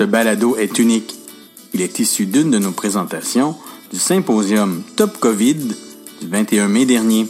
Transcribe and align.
Ce 0.00 0.06
balado 0.06 0.56
est 0.56 0.78
unique. 0.78 1.14
Il 1.74 1.82
est 1.82 1.98
issu 1.98 2.24
d'une 2.24 2.50
de 2.50 2.56
nos 2.56 2.70
présentations 2.72 3.54
du 3.92 3.98
symposium 3.98 4.80
Top 4.96 5.18
COVID 5.18 5.56
du 6.22 6.26
21 6.26 6.68
mai 6.68 6.86
dernier. 6.86 7.26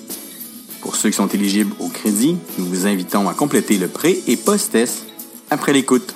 Pour 0.80 0.94
ceux 0.94 1.08
qui 1.08 1.16
sont 1.16 1.26
éligibles 1.26 1.72
au 1.80 1.88
crédit, 1.88 2.36
nous 2.60 2.66
vous 2.66 2.86
invitons 2.86 3.28
à 3.28 3.34
compléter 3.34 3.76
le 3.76 3.88
pré- 3.88 4.20
et 4.28 4.36
post-test 4.36 5.04
après 5.50 5.72
l'écoute. 5.72 6.14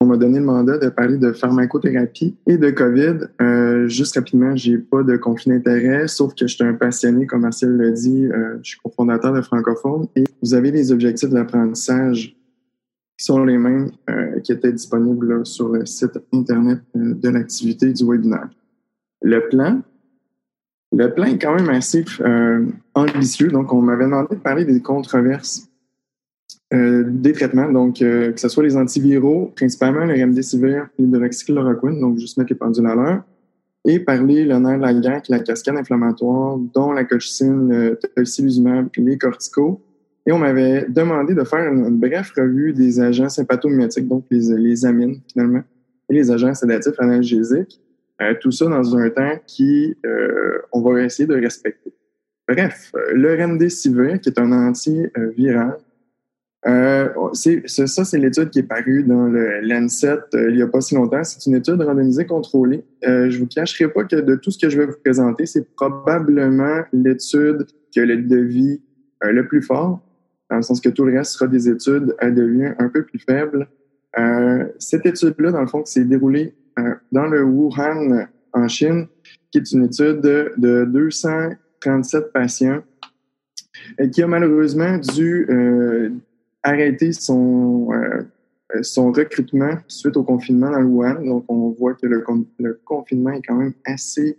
On 0.00 0.06
m'a 0.06 0.16
donné 0.16 0.38
le 0.38 0.46
mandat 0.46 0.78
de 0.78 0.88
parler 0.88 1.18
de 1.18 1.32
pharmacothérapie 1.32 2.34
et 2.46 2.56
de 2.56 2.70
COVID. 2.70 3.28
Euh, 3.42 3.86
juste 3.86 4.14
rapidement, 4.14 4.56
j'ai 4.56 4.78
pas 4.78 5.02
de 5.02 5.18
conflit 5.18 5.50
d'intérêt, 5.50 6.08
sauf 6.08 6.34
que 6.34 6.46
je 6.46 6.54
suis 6.54 6.64
un 6.64 6.72
passionné, 6.72 7.26
comme 7.26 7.42
Marcel 7.42 7.76
l'a 7.76 7.90
dit, 7.90 8.24
euh, 8.24 8.56
je 8.62 8.70
suis 8.70 8.78
cofondateur 8.82 9.34
de 9.34 9.42
Francophone. 9.42 10.06
Et 10.16 10.24
vous 10.42 10.54
avez 10.54 10.70
les 10.70 10.90
objectifs 10.90 11.28
de 11.28 11.34
l'apprentissage 11.34 12.34
qui 13.22 13.26
sont 13.26 13.44
les 13.44 13.56
mêmes 13.56 13.92
euh, 14.10 14.40
qui 14.40 14.50
étaient 14.50 14.72
disponibles 14.72 15.46
sur 15.46 15.68
le 15.68 15.86
site 15.86 16.18
Internet 16.32 16.80
euh, 16.96 17.14
de 17.14 17.28
l'activité 17.28 17.92
du 17.92 18.04
webinaire. 18.04 18.50
Le 19.22 19.48
plan, 19.48 19.80
le 20.90 21.14
plan 21.14 21.26
est 21.26 21.38
quand 21.38 21.54
même 21.54 21.68
assez 21.68 22.04
euh, 22.20 22.66
ambitieux. 22.94 23.46
Donc, 23.46 23.72
on 23.72 23.80
m'avait 23.80 24.06
demandé 24.06 24.34
de 24.34 24.40
parler 24.40 24.64
des 24.64 24.80
controverses 24.80 25.68
des 26.74 27.32
traitements, 27.34 27.70
donc 27.70 27.98
que 27.98 28.32
ce 28.34 28.48
soit 28.48 28.62
les 28.62 28.78
antiviraux, 28.78 29.52
principalement 29.54 30.06
le 30.06 30.14
remdesivir 30.14 30.88
et 30.98 31.04
de 31.04 31.18
l'oxychloroquine, 31.18 32.00
donc 32.00 32.16
juste 32.16 32.38
mettre 32.38 32.50
les 32.50 32.58
pendules 32.58 32.86
à 32.86 32.94
l'heure, 32.94 33.22
et 33.84 33.98
parler 33.98 34.46
le 34.46 34.58
nerf 34.58 34.78
de 34.78 35.02
la 35.02 35.22
la 35.28 35.40
cascade 35.40 35.76
inflammatoire, 35.76 36.56
dont 36.56 36.92
la 36.92 37.04
colchicine, 37.04 37.68
le 37.68 37.98
tocilizumab 38.16 38.88
les 38.96 39.18
corticos. 39.18 39.82
Et 40.26 40.32
on 40.32 40.38
m'avait 40.38 40.86
demandé 40.88 41.34
de 41.34 41.44
faire 41.44 41.72
une, 41.72 41.84
une 41.86 41.98
brève 41.98 42.30
revue 42.36 42.72
des 42.72 43.00
agents 43.00 43.28
sympathomimétiques, 43.28 44.06
donc 44.06 44.24
les, 44.30 44.56
les 44.56 44.86
amines 44.86 45.20
finalement, 45.30 45.62
et 46.08 46.14
les 46.14 46.30
agents 46.30 46.54
sédatifs 46.54 46.98
analgésiques. 46.98 47.80
Euh, 48.20 48.34
tout 48.40 48.52
ça 48.52 48.66
dans 48.66 48.96
un 48.96 49.10
temps 49.10 49.36
qui, 49.46 49.96
euh, 50.06 50.58
on 50.72 50.80
va 50.80 51.02
essayer 51.02 51.26
de 51.26 51.34
respecter. 51.34 51.92
Bref, 52.46 52.92
euh, 52.94 53.14
le 53.14 53.34
remdesivir, 53.36 54.20
qui 54.20 54.28
est 54.28 54.38
un 54.38 54.52
antiviral, 54.52 55.78
euh, 56.64 57.08
c'est, 57.32 57.66
ça, 57.66 58.04
c'est 58.04 58.18
l'étude 58.18 58.50
qui 58.50 58.60
est 58.60 58.64
parue 58.64 59.02
dans 59.02 59.26
le 59.26 59.60
Lancet 59.62 60.20
il 60.34 60.54
n'y 60.54 60.62
a 60.62 60.68
pas 60.68 60.80
si 60.80 60.94
longtemps. 60.94 61.24
C'est 61.24 61.44
une 61.46 61.56
étude 61.56 61.80
randomisée 61.80 62.24
contrôlée. 62.24 62.84
Euh, 63.04 63.28
je 63.30 63.38
vous 63.40 63.48
cacherai 63.48 63.88
pas 63.88 64.04
que 64.04 64.14
de 64.16 64.36
tout 64.36 64.52
ce 64.52 64.58
que 64.58 64.70
je 64.70 64.78
vais 64.78 64.86
vous 64.86 64.98
présenter, 65.02 65.46
c'est 65.46 65.74
probablement 65.74 66.82
l'étude 66.92 67.66
qui 67.90 67.98
a 67.98 68.04
le 68.04 68.18
devis 68.18 68.80
le 69.22 69.46
plus 69.46 69.62
fort, 69.62 70.00
dans 70.52 70.56
le 70.56 70.62
sens 70.62 70.82
que 70.82 70.90
tout 70.90 71.06
le 71.06 71.16
reste 71.16 71.32
sera 71.32 71.46
des 71.46 71.66
études 71.70 72.14
à 72.18 72.30
devis 72.30 72.66
un 72.78 72.88
peu 72.90 73.02
plus 73.06 73.18
faibles. 73.18 73.66
Euh, 74.18 74.66
cette 74.78 75.06
étude-là, 75.06 75.50
dans 75.50 75.62
le 75.62 75.66
fond, 75.66 75.82
s'est 75.86 76.04
déroulée 76.04 76.54
euh, 76.78 76.94
dans 77.10 77.26
le 77.26 77.42
Wuhan, 77.42 78.26
en 78.52 78.68
Chine, 78.68 79.06
qui 79.50 79.56
est 79.56 79.72
une 79.72 79.86
étude 79.86 80.20
de, 80.20 80.52
de 80.58 80.84
237 80.84 82.34
patients, 82.34 82.82
et 83.98 84.10
qui 84.10 84.22
a 84.22 84.26
malheureusement 84.26 84.98
dû 84.98 85.46
euh, 85.48 86.10
arrêter 86.62 87.12
son, 87.12 87.88
euh, 87.94 88.82
son 88.82 89.10
recrutement 89.10 89.78
suite 89.88 90.18
au 90.18 90.22
confinement 90.22 90.70
dans 90.70 90.80
le 90.80 90.86
Wuhan. 90.86 91.24
Donc, 91.24 91.46
on 91.48 91.70
voit 91.70 91.94
que 91.94 92.06
le, 92.06 92.20
con- 92.20 92.46
le 92.58 92.78
confinement 92.84 93.30
est 93.30 93.40
quand 93.40 93.56
même 93.56 93.72
assez 93.86 94.38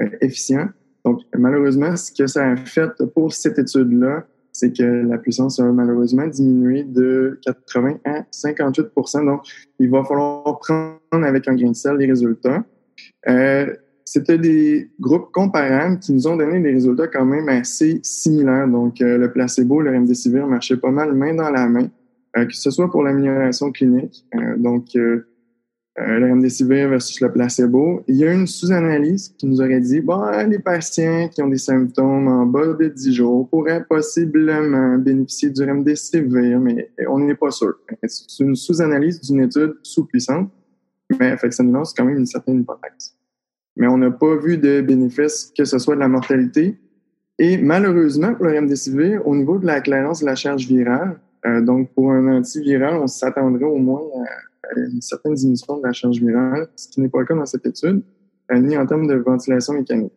euh, 0.00 0.08
efficient. 0.20 0.68
Donc, 1.04 1.22
malheureusement, 1.36 1.96
ce 1.96 2.12
que 2.12 2.28
ça 2.28 2.48
a 2.48 2.54
fait 2.54 2.92
pour 3.12 3.32
cette 3.32 3.58
étude-là, 3.58 4.24
c'est 4.58 4.76
que 4.76 4.82
la 4.82 5.18
puissance 5.18 5.60
a 5.60 5.70
malheureusement 5.70 6.26
diminué 6.26 6.82
de 6.82 7.38
80 7.44 7.98
à 8.04 8.24
58 8.32 8.88
Donc, 9.24 9.42
il 9.78 9.88
va 9.88 10.02
falloir 10.02 10.58
prendre 10.58 10.98
avec 11.12 11.46
un 11.46 11.54
grain 11.54 11.70
de 11.70 11.76
sel 11.76 11.96
les 11.96 12.06
résultats. 12.06 12.64
Euh, 13.28 13.72
c'était 14.04 14.38
des 14.38 14.90
groupes 14.98 15.30
comparables 15.30 16.00
qui 16.00 16.12
nous 16.12 16.26
ont 16.26 16.36
donné 16.36 16.58
des 16.58 16.72
résultats 16.72 17.06
quand 17.06 17.24
même 17.24 17.48
assez 17.48 18.00
similaires. 18.02 18.66
Donc, 18.66 19.00
euh, 19.00 19.16
le 19.16 19.30
placebo, 19.30 19.80
le 19.80 19.92
remdesivir 19.92 20.48
marchait 20.48 20.76
pas 20.76 20.90
mal 20.90 21.14
main 21.14 21.34
dans 21.34 21.50
la 21.50 21.68
main, 21.68 21.88
euh, 22.36 22.44
que 22.44 22.54
ce 22.54 22.72
soit 22.72 22.90
pour 22.90 23.04
l'amélioration 23.04 23.70
clinique, 23.70 24.26
donc 24.56 24.86
euh, 25.98 26.02
euh, 26.02 26.18
le 26.18 26.30
remdesivir 26.30 26.88
versus 26.88 27.20
le 27.20 27.30
placebo. 27.32 28.02
Il 28.06 28.16
y 28.16 28.24
a 28.24 28.32
une 28.32 28.46
sous-analyse 28.46 29.34
qui 29.36 29.46
nous 29.46 29.60
aurait 29.60 29.80
dit, 29.80 30.00
bon, 30.00 30.22
les 30.48 30.58
patients 30.58 31.28
qui 31.28 31.42
ont 31.42 31.48
des 31.48 31.58
symptômes 31.58 32.28
en 32.28 32.46
bas 32.46 32.74
de 32.74 32.88
10 32.88 33.14
jours 33.14 33.48
pourraient 33.48 33.84
possiblement 33.84 34.98
bénéficier 34.98 35.50
du 35.50 35.64
remdesivir, 35.64 36.60
mais 36.60 36.90
on 37.08 37.18
n'est 37.18 37.34
pas 37.34 37.50
sûr. 37.50 37.74
C'est 38.02 38.44
une 38.44 38.54
sous-analyse 38.54 39.20
d'une 39.20 39.40
étude 39.40 39.74
sous-puissante, 39.82 40.50
mais 41.18 41.36
fait 41.36 41.50
ça 41.52 41.62
nous 41.62 41.72
lance 41.72 41.94
quand 41.94 42.04
même 42.04 42.18
une 42.18 42.26
certaine 42.26 42.60
hypothèse 42.60 43.18
mais 43.78 43.86
on 43.86 43.96
n'a 43.96 44.10
pas 44.10 44.36
vu 44.36 44.58
de 44.58 44.80
bénéfice, 44.80 45.52
que 45.56 45.64
ce 45.64 45.78
soit 45.78 45.94
de 45.94 46.00
la 46.00 46.08
mortalité. 46.08 46.76
Et 47.38 47.56
malheureusement, 47.56 48.34
pour 48.34 48.46
le 48.46 48.54
remdesivir, 48.54 49.26
au 49.26 49.34
niveau 49.36 49.58
de 49.58 49.66
la 49.66 49.80
clairance 49.80 50.20
de 50.20 50.26
la 50.26 50.34
charge 50.34 50.66
virale, 50.66 51.20
euh, 51.46 51.60
donc 51.60 51.94
pour 51.94 52.10
un 52.10 52.26
antiviral, 52.38 52.96
on 52.96 53.06
s'attendrait 53.06 53.64
au 53.64 53.76
moins 53.76 54.02
à, 54.02 54.28
à 54.70 54.80
une 54.80 55.00
certaine 55.00 55.34
diminution 55.34 55.78
de 55.78 55.86
la 55.86 55.92
charge 55.92 56.20
virale, 56.20 56.68
ce 56.76 56.88
qui 56.88 57.00
n'est 57.00 57.08
pas 57.08 57.20
le 57.20 57.26
cas 57.26 57.34
dans 57.34 57.46
cette 57.46 57.66
étude, 57.66 58.02
euh, 58.52 58.58
ni 58.58 58.76
en 58.76 58.86
termes 58.86 59.06
de 59.06 59.14
ventilation 59.14 59.74
mécanique. 59.74 60.12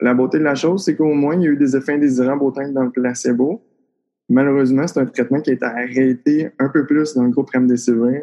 La 0.00 0.14
beauté 0.14 0.38
de 0.38 0.44
la 0.44 0.54
chose, 0.54 0.84
c'est 0.84 0.96
qu'au 0.96 1.14
moins, 1.14 1.34
il 1.34 1.42
y 1.42 1.46
a 1.46 1.50
eu 1.50 1.56
des 1.56 1.76
effets 1.76 1.94
indésirables 1.94 2.42
autant 2.42 2.64
que 2.64 2.72
dans 2.72 2.84
le 2.84 2.90
placebo. 2.90 3.62
Malheureusement, 4.28 4.86
c'est 4.86 5.00
un 5.00 5.06
traitement 5.06 5.40
qui 5.40 5.50
a 5.50 5.52
été 5.54 5.64
arrêté 5.64 6.50
un 6.58 6.68
peu 6.68 6.86
plus 6.86 7.14
dans 7.14 7.24
le 7.24 7.30
groupe 7.30 7.50
remdesivir 7.50 8.22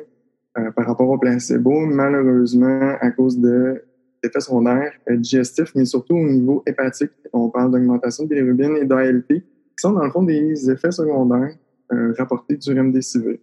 euh, 0.58 0.72
par 0.72 0.86
rapport 0.86 1.10
au 1.10 1.18
placebo, 1.18 1.86
malheureusement 1.86 2.96
à 3.00 3.12
cause 3.12 3.40
de 3.40 3.82
effets 4.24 4.40
secondaires 4.40 4.94
euh, 5.10 5.18
digestifs, 5.18 5.74
mais 5.76 5.86
surtout 5.86 6.16
au 6.16 6.28
niveau 6.28 6.64
hépatique. 6.66 7.12
On 7.34 7.50
parle 7.50 7.72
d'augmentation 7.72 8.26
de 8.26 8.30
bilirubine 8.30 8.78
et 8.78 8.86
d'ALP, 8.86 9.28
qui 9.28 9.44
sont 9.78 9.94
dans 9.94 10.04
le 10.04 10.12
fond 10.12 10.24
des 10.24 10.70
effets 10.70 10.92
secondaires 10.92 11.56
euh, 11.94 12.14
rapportés 12.18 12.58
du 12.58 12.74
remdesivir. 12.74 13.38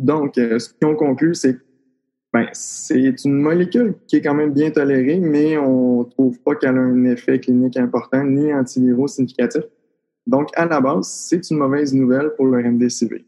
Donc, 0.00 0.38
euh, 0.38 0.58
ce 0.58 0.70
qu'on 0.80 0.96
conclut, 0.96 1.34
c'est 1.34 1.58
ben, 2.32 2.46
c'est 2.52 3.24
une 3.24 3.34
molécule 3.34 3.94
qui 4.06 4.16
est 4.16 4.22
quand 4.22 4.34
même 4.34 4.52
bien 4.52 4.70
tolérée, 4.70 5.18
mais 5.18 5.58
on 5.58 6.04
trouve 6.04 6.38
pas 6.40 6.54
qu'elle 6.54 6.78
a 6.78 6.80
un 6.80 7.04
effet 7.04 7.40
clinique 7.40 7.76
important 7.76 8.24
ni 8.24 8.54
antiviraux 8.54 9.08
significatif. 9.08 9.64
Donc, 10.26 10.48
à 10.54 10.64
la 10.64 10.80
base, 10.80 11.08
c'est 11.08 11.50
une 11.50 11.58
mauvaise 11.58 11.92
nouvelle 11.92 12.30
pour 12.36 12.46
le 12.46 12.62
remdesivir. 12.62 13.20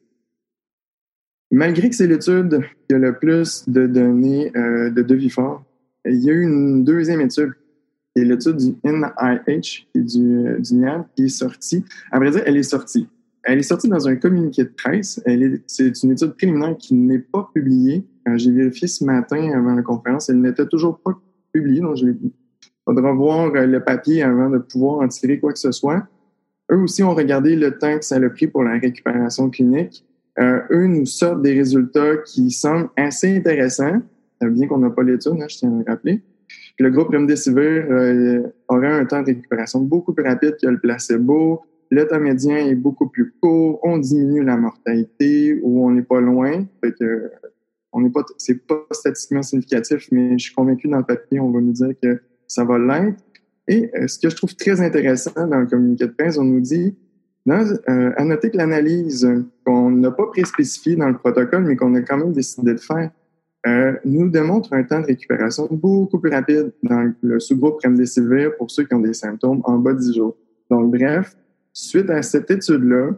Malgré 1.50 1.90
que 1.90 1.96
c'est 1.96 2.06
l'étude 2.06 2.62
qui 2.88 2.94
a 2.94 2.98
le 2.98 3.18
plus 3.18 3.68
de 3.68 3.86
données 3.86 4.52
euh, 4.56 4.88
de 4.90 5.02
devis 5.02 5.30
fort, 5.30 5.64
il 6.06 6.22
y 6.22 6.30
a 6.30 6.32
eu 6.32 6.42
une 6.42 6.84
deuxième 6.84 7.20
étude, 7.20 7.52
qui 8.14 8.22
est 8.22 8.24
l'étude 8.24 8.56
du 8.56 8.76
NIH 8.84 9.88
et 9.94 10.00
du, 10.00 10.60
du 10.60 10.74
NIAD, 10.74 11.04
qui 11.16 11.24
est 11.24 11.28
sortie. 11.28 11.84
À 12.12 12.18
vrai 12.18 12.30
dire, 12.30 12.42
elle 12.46 12.56
est 12.56 12.62
sortie. 12.62 13.08
Elle 13.44 13.58
est 13.58 13.62
sortie 13.62 13.88
dans 13.88 14.08
un 14.08 14.16
communiqué 14.16 14.64
de 14.64 14.68
presse. 14.68 15.20
Elle 15.24 15.42
est, 15.42 15.62
c'est 15.66 16.02
une 16.02 16.12
étude 16.12 16.32
préliminaire 16.32 16.76
qui 16.78 16.94
n'est 16.94 17.18
pas 17.18 17.50
publiée. 17.52 18.06
Euh, 18.28 18.36
J'ai 18.36 18.52
vérifié 18.52 18.86
ce 18.88 19.04
matin 19.04 19.50
avant 19.52 19.74
la 19.74 19.82
conférence, 19.82 20.28
elle 20.28 20.40
n'était 20.40 20.66
toujours 20.66 20.98
pas 21.00 21.12
publiée, 21.52 21.80
donc 21.80 21.96
je 21.96 22.06
faudra 22.84 23.12
voir 23.12 23.52
euh, 23.54 23.66
le 23.66 23.80
papier 23.82 24.22
avant 24.22 24.48
de 24.48 24.58
pouvoir 24.58 25.00
en 25.00 25.08
tirer 25.08 25.40
quoi 25.40 25.52
que 25.52 25.58
ce 25.58 25.72
soit. 25.72 26.06
Eux 26.70 26.78
aussi 26.78 27.02
ont 27.02 27.14
regardé 27.14 27.56
le 27.56 27.76
temps 27.78 27.98
que 27.98 28.04
ça 28.04 28.16
a 28.16 28.30
pris 28.30 28.46
pour 28.46 28.62
la 28.62 28.78
récupération 28.78 29.50
clinique. 29.50 30.04
Euh, 30.38 30.60
eux 30.70 30.86
nous 30.86 31.04
sortent 31.04 31.42
des 31.42 31.52
résultats 31.52 32.16
qui 32.24 32.50
semblent 32.50 32.88
assez 32.96 33.36
intéressants 33.36 34.00
bien 34.50 34.66
qu'on 34.66 34.78
n'a 34.78 34.90
pas 34.90 35.02
l'étude, 35.02 35.32
hein, 35.40 35.46
je 35.48 35.56
tiens 35.58 35.72
à 35.72 35.78
le 35.78 35.84
rappeler. 35.86 36.22
Le 36.78 36.90
groupe 36.90 37.08
Remdesivir 37.08 37.60
euh, 37.60 38.42
aurait 38.68 38.92
un 38.92 39.04
temps 39.04 39.20
de 39.20 39.26
récupération 39.26 39.80
beaucoup 39.80 40.12
plus 40.12 40.24
rapide 40.24 40.56
que 40.60 40.66
le 40.66 40.78
placebo. 40.78 41.62
Le 41.92 42.06
temps 42.06 42.20
médian 42.20 42.56
est 42.56 42.74
beaucoup 42.74 43.06
plus 43.06 43.34
court. 43.38 43.78
On 43.82 43.98
diminue 43.98 44.42
la 44.42 44.56
mortalité 44.56 45.60
ou 45.62 45.86
on 45.86 45.90
n'est 45.90 46.00
pas 46.00 46.22
loin. 46.22 46.64
Fait 46.82 46.94
on 47.92 48.00
n'est 48.00 48.08
pas, 48.08 48.24
c'est 48.38 48.66
pas 48.66 48.86
statistiquement 48.92 49.42
significatif, 49.42 50.08
mais 50.10 50.38
je 50.38 50.44
suis 50.44 50.54
convaincu 50.54 50.88
dans 50.88 50.96
le 50.96 51.04
papier, 51.04 51.38
on 51.38 51.50
va 51.50 51.60
nous 51.60 51.72
dire 51.72 51.92
que 52.02 52.22
ça 52.46 52.64
va 52.64 52.78
l'être. 52.78 53.22
Et 53.68 53.90
euh, 53.94 54.08
ce 54.08 54.18
que 54.18 54.30
je 54.30 54.36
trouve 54.36 54.56
très 54.56 54.80
intéressant 54.80 55.46
dans 55.46 55.60
le 55.60 55.66
communiqué 55.66 56.06
de 56.06 56.12
presse, 56.12 56.38
on 56.38 56.44
nous 56.44 56.62
dit, 56.62 56.96
euh, 57.46 58.12
à 58.16 58.24
noter 58.24 58.48
que 58.48 58.56
l'analyse 58.56 59.28
qu'on 59.66 59.90
n'a 59.90 60.12
pas 60.12 60.28
préspécifiée 60.28 60.96
dans 60.96 61.08
le 61.08 61.18
protocole, 61.18 61.64
mais 61.64 61.76
qu'on 61.76 61.94
a 61.94 62.00
quand 62.00 62.16
même 62.16 62.32
décidé 62.32 62.72
de 62.72 62.80
faire, 62.80 63.10
euh, 63.66 63.92
nous 64.06 64.30
démontre 64.30 64.72
un 64.72 64.82
temps 64.82 65.00
de 65.00 65.06
récupération 65.08 65.68
beaucoup 65.70 66.18
plus 66.18 66.30
rapide 66.30 66.72
dans 66.82 67.12
le 67.20 67.38
sous-groupe 67.38 67.82
remdesivir 67.84 68.56
pour 68.56 68.70
ceux 68.70 68.84
qui 68.84 68.94
ont 68.94 69.00
des 69.00 69.12
symptômes 69.12 69.60
en 69.64 69.76
bas 69.76 69.92
de 69.92 69.98
10 69.98 70.14
jours. 70.14 70.36
Donc, 70.70 70.90
bref, 70.90 71.36
suite 71.72 72.10
à 72.10 72.22
cette 72.22 72.50
étude-là, 72.50 73.10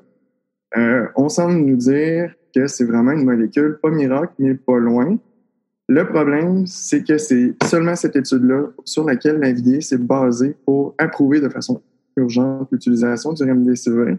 euh, 0.76 1.06
on 1.16 1.28
semble 1.28 1.54
nous 1.54 1.76
dire 1.76 2.34
que 2.54 2.66
c'est 2.66 2.84
vraiment 2.84 3.12
une 3.12 3.24
molécule, 3.24 3.78
pas 3.82 3.90
miracle, 3.90 4.32
mais 4.38 4.54
pas 4.54 4.78
loin. 4.78 5.18
Le 5.88 6.06
problème, 6.06 6.66
c'est 6.66 7.04
que 7.04 7.18
c'est 7.18 7.54
seulement 7.64 7.94
cette 7.94 8.16
étude-là 8.16 8.68
sur 8.84 9.04
laquelle 9.04 9.38
la 9.38 9.54
FDA 9.54 9.80
s'est 9.80 9.98
basée 9.98 10.56
pour 10.64 10.94
approuver 10.98 11.40
de 11.40 11.48
façon 11.48 11.82
urgente 12.16 12.68
l'utilisation 12.72 13.32
du 13.32 13.42
remdesivir. 13.42 14.16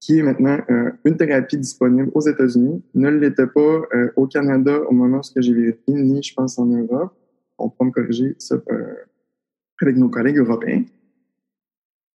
qui 0.00 0.20
est 0.20 0.22
maintenant 0.22 0.58
euh, 0.70 0.92
une 1.04 1.16
thérapie 1.16 1.58
disponible 1.58 2.10
aux 2.14 2.20
États-Unis, 2.20 2.82
ne 2.94 3.10
l'était 3.10 3.48
pas 3.48 3.82
euh, 3.94 4.12
au 4.14 4.28
Canada 4.28 4.80
au 4.88 4.94
moment 4.94 5.18
où 5.18 5.40
j'ai 5.40 5.52
vérifié, 5.52 5.82
ni 5.88 6.22
je 6.22 6.32
pense 6.34 6.56
en 6.58 6.66
Europe. 6.66 7.12
On 7.58 7.68
pourra 7.68 7.86
me 7.86 7.90
corriger 7.90 8.36
ça 8.38 8.54
euh, 8.70 8.94
avec 9.82 9.96
nos 9.96 10.08
collègues 10.08 10.38
européens. 10.38 10.84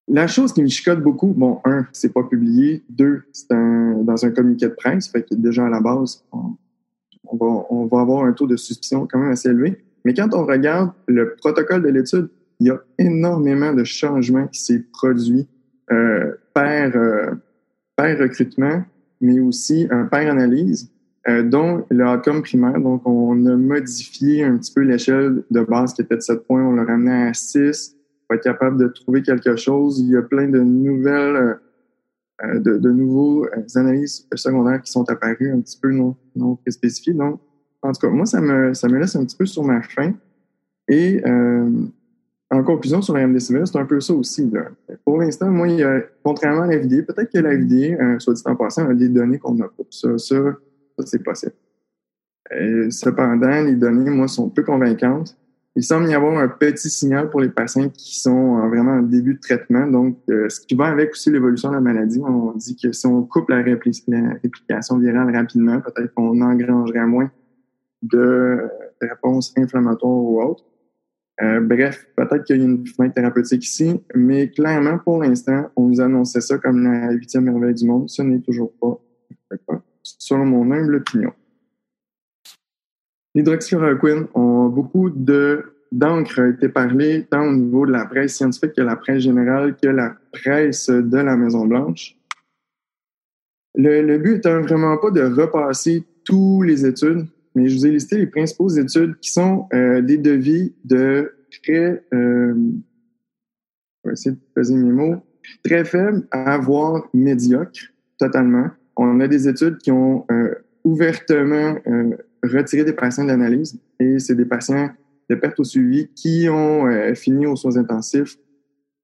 La 0.08 0.26
chose 0.26 0.52
qui 0.52 0.62
me 0.62 0.68
chicote 0.68 1.00
beaucoup, 1.00 1.28
bon, 1.28 1.60
un, 1.64 1.86
c'est 1.92 2.12
pas 2.12 2.24
publié. 2.24 2.82
Deux, 2.88 3.22
c'est 3.32 3.48
dans 3.50 4.24
un 4.24 4.30
communiqué 4.30 4.66
de 4.66 4.74
presse, 4.74 5.08
fait 5.08 5.22
que 5.22 5.34
déjà 5.34 5.66
à 5.66 5.70
la 5.70 5.80
base, 5.80 6.24
on, 6.32 7.36
va, 7.36 7.66
on 7.70 7.86
va 7.86 8.00
avoir 8.00 8.24
un 8.24 8.32
taux 8.32 8.46
de 8.46 8.56
suspicion 8.56 9.06
quand 9.10 9.18
même 9.18 9.30
assez 9.30 9.48
élevé. 9.48 9.82
Mais 10.04 10.14
quand 10.14 10.34
on 10.34 10.44
regarde 10.44 10.90
le 11.06 11.36
protocole 11.36 11.82
de 11.82 11.88
l'étude, 11.88 12.28
il 12.58 12.66
y 12.66 12.70
a 12.70 12.80
énormément 12.98 13.72
de 13.72 13.84
changements 13.84 14.46
qui 14.48 14.60
s'est 14.60 14.84
produit 14.92 15.48
euh, 15.90 16.32
par, 16.52 16.96
euh, 16.96 17.34
par 17.96 18.18
recrutement, 18.18 18.84
mais 19.20 19.40
aussi 19.40 19.86
un 19.90 20.04
par 20.06 20.26
analyse, 20.26 20.90
euh, 21.28 21.42
dont 21.44 21.84
le 21.90 22.04
outcome 22.06 22.42
primaire. 22.42 22.80
Donc, 22.80 23.02
on 23.06 23.46
a 23.46 23.56
modifié 23.56 24.44
un 24.44 24.56
petit 24.56 24.72
peu 24.72 24.82
l'échelle 24.82 25.44
de 25.50 25.60
base 25.60 25.94
qui 25.94 26.02
était 26.02 26.16
de 26.16 26.20
7 26.20 26.46
points, 26.46 26.64
on 26.64 26.72
l'a 26.72 26.84
ramené 26.84 27.28
à 27.28 27.34
6 27.34 27.96
être 28.34 28.42
capable 28.42 28.78
de 28.78 28.88
trouver 28.88 29.22
quelque 29.22 29.56
chose. 29.56 30.00
Il 30.00 30.10
y 30.10 30.16
a 30.16 30.22
plein 30.22 30.48
de 30.48 30.60
nouvelles, 30.60 31.58
euh, 32.44 32.58
de, 32.58 32.76
de 32.76 32.90
nouveaux 32.90 33.44
euh, 33.44 33.62
analyses 33.76 34.26
secondaires 34.34 34.82
qui 34.82 34.90
sont 34.90 35.08
apparues 35.08 35.52
un 35.52 35.60
petit 35.60 35.78
peu 35.80 35.92
non, 35.92 36.16
non 36.34 36.58
spécifiées. 36.68 37.14
Donc, 37.14 37.40
en 37.82 37.92
tout 37.92 38.00
cas, 38.00 38.10
moi, 38.10 38.26
ça 38.26 38.40
me, 38.40 38.74
ça 38.74 38.88
me 38.88 38.98
laisse 38.98 39.14
un 39.16 39.24
petit 39.24 39.36
peu 39.36 39.46
sur 39.46 39.62
ma 39.64 39.82
faim. 39.82 40.14
Et 40.88 41.22
euh, 41.26 41.70
en 42.50 42.62
conclusion 42.64 43.00
sur 43.00 43.14
la 43.14 43.26
MDCV, 43.26 43.64
c'est 43.66 43.78
un 43.78 43.86
peu 43.86 44.00
ça 44.00 44.14
aussi. 44.14 44.50
Pour 45.04 45.18
l'instant, 45.18 45.50
moi, 45.50 45.68
contrairement 46.22 46.62
à 46.62 46.66
la 46.66 46.78
vidéo, 46.78 47.02
peut-être 47.06 47.32
que 47.32 47.38
la 47.38 47.54
vidéo, 47.54 47.98
euh, 48.00 48.18
soit 48.18 48.34
dit 48.34 48.42
en 48.44 48.56
passant, 48.56 48.88
a 48.88 48.94
des 48.94 49.08
données 49.08 49.38
qu'on 49.38 49.54
n'a 49.54 49.68
pas. 49.68 49.84
Ça, 49.90 50.18
ça, 50.18 50.36
ça 50.98 51.06
c'est 51.06 51.22
possible. 51.22 51.52
Cependant, 52.90 53.62
les 53.62 53.76
données, 53.76 54.10
moi, 54.10 54.28
sont 54.28 54.50
peu 54.50 54.62
convaincantes. 54.62 55.36
Il 55.74 55.82
semble 55.82 56.08
y 56.10 56.14
avoir 56.14 56.36
un 56.36 56.48
petit 56.48 56.90
signal 56.90 57.30
pour 57.30 57.40
les 57.40 57.48
patients 57.48 57.88
qui 57.88 58.18
sont 58.20 58.68
vraiment 58.68 58.92
en 58.92 59.02
début 59.02 59.34
de 59.34 59.40
traitement. 59.40 59.86
Donc, 59.86 60.18
euh, 60.28 60.48
ce 60.50 60.60
qui 60.60 60.74
va 60.74 60.86
avec 60.86 61.12
aussi 61.12 61.30
l'évolution 61.30 61.70
de 61.70 61.74
la 61.74 61.80
maladie, 61.80 62.20
on 62.20 62.52
dit 62.52 62.76
que 62.76 62.92
si 62.92 63.06
on 63.06 63.22
coupe 63.22 63.48
la, 63.48 63.62
réplication 63.62 64.98
virale 64.98 65.34
rapidement, 65.34 65.80
peut-être 65.80 66.12
qu'on 66.12 66.40
engrangerait 66.42 67.06
moins 67.06 67.30
de 68.02 68.68
réponses 69.00 69.54
inflammatoires 69.56 70.12
ou 70.12 70.42
autres. 70.42 70.64
Euh, 71.40 71.60
bref, 71.60 72.06
peut-être 72.16 72.44
qu'il 72.44 72.58
y 72.58 72.60
a 72.60 72.64
une 72.64 72.86
fin 72.86 73.08
thérapeutique 73.08 73.64
ici, 73.64 73.98
mais 74.14 74.50
clairement, 74.50 74.98
pour 74.98 75.22
l'instant, 75.22 75.70
on 75.76 75.88
nous 75.88 76.00
annonçait 76.02 76.42
ça 76.42 76.58
comme 76.58 76.82
la 76.84 77.12
huitième 77.12 77.44
merveille 77.44 77.74
du 77.74 77.86
monde. 77.86 78.10
Ce 78.10 78.20
n'est 78.20 78.40
toujours 78.40 78.72
pas, 78.78 79.00
selon 80.02 80.44
mon 80.44 80.70
humble 80.70 80.96
opinion. 80.96 81.32
L'hydroxychloroquine 83.34 84.26
ont 84.34 84.68
beaucoup 84.68 85.10
de 85.10 85.64
d'encre 85.92 86.40
a 86.40 86.48
été 86.48 86.70
parlé 86.70 87.26
tant 87.30 87.46
au 87.48 87.52
niveau 87.52 87.84
de 87.86 87.92
la 87.92 88.06
presse 88.06 88.36
scientifique 88.36 88.72
que 88.72 88.80
la 88.80 88.96
presse 88.96 89.22
générale 89.22 89.76
que 89.76 89.88
la 89.88 90.16
presse 90.32 90.88
de 90.88 91.18
la 91.18 91.36
Maison 91.36 91.66
Blanche. 91.66 92.16
Le, 93.74 94.00
le 94.00 94.18
but 94.18 94.36
étant 94.36 94.62
vraiment 94.62 94.96
pas 94.96 95.10
de 95.10 95.20
repasser 95.20 96.04
tous 96.24 96.62
les 96.62 96.86
études, 96.86 97.26
mais 97.54 97.68
je 97.68 97.76
vous 97.76 97.86
ai 97.86 97.90
listé 97.90 98.16
les 98.16 98.26
principaux 98.26 98.68
études 98.68 99.18
qui 99.20 99.30
sont 99.32 99.66
euh, 99.74 100.00
des 100.00 100.16
devis 100.16 100.74
de 100.84 101.32
très, 101.62 102.02
euh, 102.14 102.54
je 104.04 104.08
vais 104.08 104.12
essayer 104.12 104.78
de 104.78 104.82
mes 104.82 104.92
mots, 104.92 105.22
très 105.64 105.84
faibles 105.84 106.26
à 106.30 106.58
voire 106.58 107.08
médiocres 107.12 107.92
totalement. 108.18 108.70
On 108.96 109.20
a 109.20 109.28
des 109.28 109.48
études 109.48 109.78
qui 109.78 109.90
ont 109.90 110.24
euh, 110.30 110.54
ouvertement 110.84 111.76
euh, 111.86 112.16
retiré 112.42 112.84
des 112.84 112.92
patients 112.92 113.24
de 113.24 113.28
l'analyse 113.28 113.78
et 114.00 114.18
c'est 114.18 114.34
des 114.34 114.44
patients 114.44 114.90
de 115.30 115.34
perte 115.34 115.60
au 115.60 115.64
suivi 115.64 116.08
qui 116.14 116.48
ont 116.48 116.86
euh, 116.86 117.14
fini 117.14 117.46
aux 117.46 117.56
soins 117.56 117.76
intensifs 117.76 118.36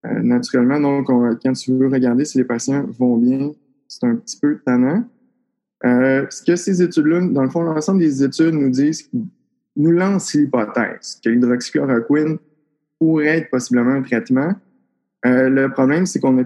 euh, 0.07 0.21
naturellement. 0.23 0.81
Donc, 0.81 1.07
quand 1.07 1.53
tu 1.53 1.73
veux 1.73 1.89
regarder 1.89 2.25
si 2.25 2.39
les 2.39 2.45
patients 2.45 2.87
vont 2.99 3.17
bien, 3.17 3.53
c'est 3.87 4.07
un 4.07 4.17
petit 4.17 4.39
peu 4.39 4.59
tannant. 4.65 5.05
Euh, 5.85 6.27
ce 6.29 6.43
que 6.43 6.57
ces 6.57 6.83
études-là, 6.83 7.21
dans 7.29 7.43
le 7.43 7.51
fond, 7.51 7.63
l'ensemble 7.63 8.01
des 8.01 8.23
études 8.23 8.55
nous 8.55 8.71
disent, 8.71 9.09
nous 9.77 9.93
lancent 9.93 10.35
l'hypothèse 10.35 11.21
que 11.25 11.31
l'hydroxychloroquine 11.31 12.39
pourrait 12.99 13.39
être 13.39 13.51
possiblement 13.51 13.93
un 13.93 14.03
traitement. 14.03 14.53
Le 15.25 15.69
problème, 15.69 16.05
c'est 16.05 16.19
qu'on 16.19 16.41
a, 16.41 16.45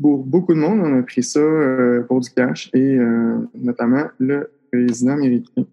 pour 0.00 0.24
beaucoup 0.24 0.52
de 0.52 0.58
monde, 0.58 0.80
on 0.80 0.98
a 0.98 1.02
pris 1.02 1.22
ça 1.22 1.40
pour 2.08 2.20
du 2.20 2.30
cash 2.30 2.70
et 2.74 2.98
notamment 3.54 4.06
le 4.18 4.50
président 4.72 5.12
américain. 5.12 5.64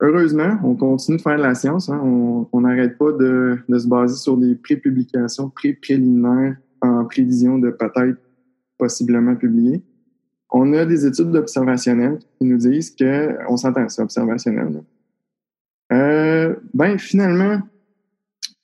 Heureusement, 0.00 0.58
on 0.62 0.76
continue 0.76 1.16
de 1.16 1.22
faire 1.22 1.38
de 1.38 1.42
la 1.42 1.54
science. 1.54 1.88
Hein. 1.88 2.00
On 2.52 2.60
n'arrête 2.60 2.96
pas 2.98 3.12
de, 3.12 3.58
se 3.68 3.88
baser 3.88 4.16
sur 4.16 4.36
des 4.36 4.54
pré-publications, 4.54 5.50
pré-préliminaires 5.50 6.56
en 6.80 7.04
prévision 7.04 7.58
de 7.58 7.70
peut-être 7.70 8.18
possiblement 8.78 9.34
publier. 9.34 9.82
On 10.50 10.72
a 10.72 10.86
des 10.86 11.04
études 11.04 11.34
observationnelles 11.34 12.20
qui 12.38 12.46
nous 12.46 12.58
disent 12.58 12.94
que, 12.94 13.36
on 13.50 13.56
s'entend, 13.56 13.88
c'est 13.88 14.00
observationnel. 14.00 14.82
Euh, 15.92 16.54
ben 16.74 16.96
finalement, 16.98 17.60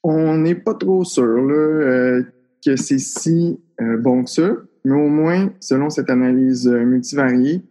on 0.03 0.37
n'est 0.37 0.55
pas 0.55 0.73
trop 0.73 1.03
sûr 1.03 1.23
euh, 1.23 2.23
que 2.63 2.75
c'est 2.75 2.99
si 2.99 3.59
euh, 3.81 3.97
bon 3.97 4.23
que 4.23 4.29
ça, 4.29 4.55
mais 4.85 4.93
au 4.93 5.09
moins, 5.09 5.51
selon 5.59 5.89
cette 5.89 6.09
analyse 6.09 6.67
multivariée, 6.67 7.61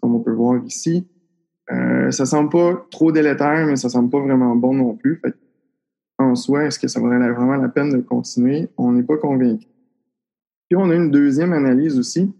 comme 0.00 0.16
on 0.16 0.20
peut 0.20 0.32
voir 0.32 0.62
ici, 0.64 1.06
euh, 1.72 2.10
ça 2.10 2.26
semble 2.26 2.50
pas 2.50 2.86
trop 2.90 3.12
délétère, 3.12 3.66
mais 3.66 3.76
ça 3.76 3.88
semble 3.88 4.10
pas 4.10 4.20
vraiment 4.20 4.54
bon 4.56 4.74
non 4.74 4.94
plus. 4.94 5.16
Fait 5.16 5.34
en 6.18 6.34
soi, 6.34 6.64
est-ce 6.64 6.78
que 6.78 6.88
ça 6.88 7.00
vaudrait 7.00 7.18
vraiment 7.32 7.56
la 7.56 7.68
peine 7.68 7.90
de 7.90 8.00
continuer? 8.00 8.68
On 8.76 8.92
n'est 8.92 9.02
pas 9.02 9.16
convaincu. 9.16 9.66
Puis 10.68 10.76
on 10.76 10.90
a 10.90 10.94
une 10.94 11.10
deuxième 11.10 11.52
analyse 11.52 11.98
aussi, 11.98 12.32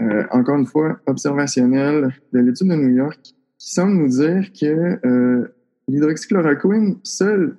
euh, 0.00 0.24
encore 0.30 0.58
une 0.58 0.66
fois, 0.66 1.00
observationnelle 1.06 2.14
de 2.32 2.40
l'étude 2.40 2.68
de 2.68 2.74
New 2.74 2.94
York, 2.94 3.18
qui 3.22 3.72
semble 3.74 3.94
nous 3.94 4.08
dire 4.08 4.52
que 4.52 5.06
euh, 5.06 5.54
l'hydroxychloroquine 5.88 6.98
seul, 7.02 7.56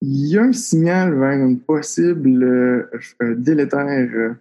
il 0.00 0.26
y 0.26 0.38
a 0.38 0.42
un 0.42 0.52
signal 0.52 1.14
vers 1.14 1.32
une 1.32 1.60
possible 1.60 2.42
euh, 2.42 3.34
délétère, 3.36 3.86
euh, 3.86 4.34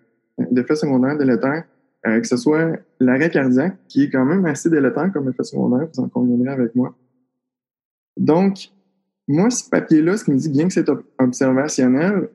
d'effet 0.50 0.76
secondaire 0.76 1.18
délétère, 1.18 1.66
euh, 2.08 2.20
que 2.20 2.28
ce 2.28 2.38
soit 2.38 2.80
l'arrêt 3.00 3.30
cardiaque, 3.30 3.78
qui 3.88 4.04
est 4.04 4.10
quand 4.10 4.26
même 4.26 4.46
assez 4.46 4.70
délétère 4.70 5.12
comme 5.14 5.30
effet 5.30 5.44
secondaire, 5.44 5.88
vous 5.94 6.04
en 6.04 6.10
conviendrez 6.10 6.52
avec 6.52 6.76
moi. 6.76 6.96
Donc, 8.18 8.72
moi, 9.28 9.50
ce 9.50 9.70
papier-là, 9.70 10.18
ce 10.18 10.26
qui 10.26 10.32
me 10.32 10.38
dit 10.38 10.50
bien 10.50 10.68
que 10.68 10.74
c'est 10.74 10.90
observationnel, 11.20 12.30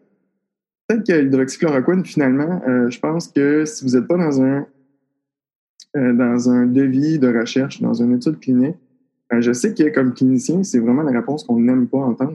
peut-être 0.87 1.07
que 1.07 1.13
l'hydroxychloroquine, 1.13 2.05
finalement, 2.05 2.63
euh, 2.67 2.89
je 2.91 2.99
pense 2.99 3.29
que 3.29 3.65
si 3.65 3.85
vous 3.85 3.97
n'êtes 3.97 4.07
pas 4.07 4.17
dans 4.17 4.43
un 4.43 4.67
euh, 5.97 6.13
dans 6.13 6.51
un 6.51 6.67
devis 6.67 7.19
de 7.19 7.29
recherche, 7.29 7.81
dans 7.81 7.95
une 7.95 8.17
étude 8.17 8.39
clinique, 8.39 8.77
euh, 9.33 9.41
je 9.41 9.53
sais 9.53 9.73
que 9.73 9.89
comme 9.95 10.13
clinicien, 10.13 10.63
c'est 10.63 10.79
vraiment 10.79 11.03
la 11.03 11.13
réponse 11.13 11.45
qu'on 11.45 11.59
n'aime 11.59 11.89
pas 11.89 11.99
entendre. 11.99 12.35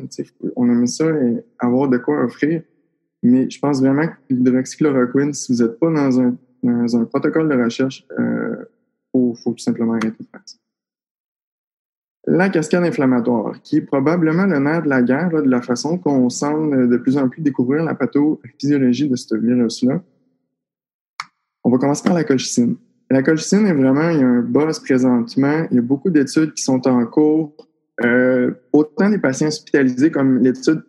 On 0.56 0.68
aime 0.68 0.88
ça 0.88 1.06
et 1.06 1.44
avoir 1.60 1.88
de 1.88 1.98
quoi 1.98 2.24
offrir. 2.24 2.64
Mais 3.22 3.50
je 3.50 3.60
pense 3.60 3.80
vraiment 3.80 4.08
que 4.08 4.14
l'hydroxychloroquine, 4.32 5.34
si 5.34 5.54
vous 5.54 5.62
n'êtes 5.62 5.80
pas 5.80 5.92
dans 5.92 6.20
un, 6.20 6.36
dans 6.64 6.96
un 6.96 7.06
protocole 7.06 7.50
de 7.50 7.64
recherche, 7.64 8.06
il 8.18 8.24
euh, 8.24 8.70
faut, 9.12 9.36
tout 9.46 9.58
simplement 9.58 9.94
arrêter 9.94 10.24
de 10.24 10.28
faire 10.30 10.42
ça. 10.46 10.58
La 12.28 12.50
cascade 12.50 12.84
inflammatoire, 12.84 13.62
qui 13.64 13.78
est 13.78 13.82
probablement 13.82 14.46
le 14.46 14.60
nerf 14.60 14.84
de 14.84 14.90
la 14.90 15.02
guerre, 15.02 15.32
de 15.32 15.50
la 15.50 15.62
façon 15.62 15.98
qu'on 15.98 16.30
semble 16.30 16.88
de 16.88 16.98
plus 16.98 17.18
en 17.18 17.28
plus 17.28 17.42
découvrir 17.42 17.84
la 17.84 17.96
pathophysiologie 17.96 19.10
de 19.10 19.16
ce 19.16 19.36
virus-là. 19.36 20.04
On 21.64 21.72
va 21.72 21.78
commencer 21.80 22.04
par 22.04 22.14
la 22.14 22.24
colchicine. 22.24 22.76
La 23.10 23.24
colchicine 23.24 23.66
est 23.66 23.74
vraiment, 23.74 24.10
il 24.10 24.20
y 24.20 24.24
a 24.24 24.28
un 24.28 24.42
buzz 24.42 24.80
présentement. 24.80 25.66
Il 25.72 25.76
y 25.76 25.80
a 25.80 25.82
beaucoup 25.82 26.10
d'études 26.10 26.54
qui 26.54 26.64
sont 26.64 26.88
en 26.88 27.06
cours. 27.06 27.56
Euh, 28.06 28.52
autant 28.72 29.10
des 29.10 29.18
patients 29.18 29.48
hospitalisés 29.48 30.12
comme 30.12 30.40
l'étude 30.40 30.84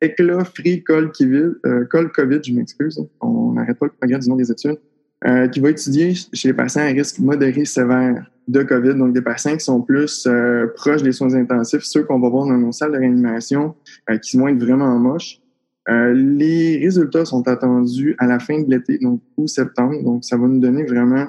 ECLA 0.00 0.44
Free 0.44 0.84
euh, 0.90 1.84
Col 1.90 2.12
COVID, 2.12 2.40
je 2.44 2.52
m'excuse. 2.52 3.04
On 3.20 3.52
n'arrête 3.52 3.78
pas 3.78 3.86
le 3.86 3.92
progrès 3.92 4.18
du 4.18 4.28
nom 4.28 4.36
des 4.36 4.50
études. 4.50 4.78
Euh, 5.26 5.48
qui 5.48 5.60
va 5.60 5.70
étudier 5.70 6.12
chez 6.14 6.48
les 6.48 6.54
patients 6.54 6.82
à 6.82 6.88
risque 6.88 7.18
modéré 7.20 7.64
sévère 7.64 8.30
de 8.48 8.62
COVID, 8.62 8.94
donc 8.94 9.14
des 9.14 9.22
patients 9.22 9.54
qui 9.54 9.64
sont 9.64 9.80
plus 9.80 10.26
euh, 10.26 10.66
proches 10.74 11.02
des 11.02 11.12
soins 11.12 11.34
intensifs, 11.34 11.82
ceux 11.84 12.04
qu'on 12.04 12.20
va 12.20 12.28
voir 12.28 12.46
dans 12.46 12.58
nos 12.58 12.70
salles 12.70 12.92
de 12.92 12.98
réanimation, 12.98 13.74
euh, 14.10 14.18
qui 14.18 14.36
vont 14.36 14.48
être 14.48 14.58
vraiment 14.58 14.98
moches. 14.98 15.40
Euh, 15.88 16.12
les 16.12 16.78
résultats 16.78 17.24
sont 17.24 17.48
attendus 17.48 18.14
à 18.18 18.26
la 18.26 18.38
fin 18.38 18.60
de 18.60 18.70
l'été, 18.70 18.98
donc 18.98 19.22
août 19.36 19.48
septembre, 19.48 20.02
donc 20.02 20.24
ça 20.24 20.36
va 20.36 20.46
nous 20.46 20.60
donner 20.60 20.84
vraiment 20.84 21.26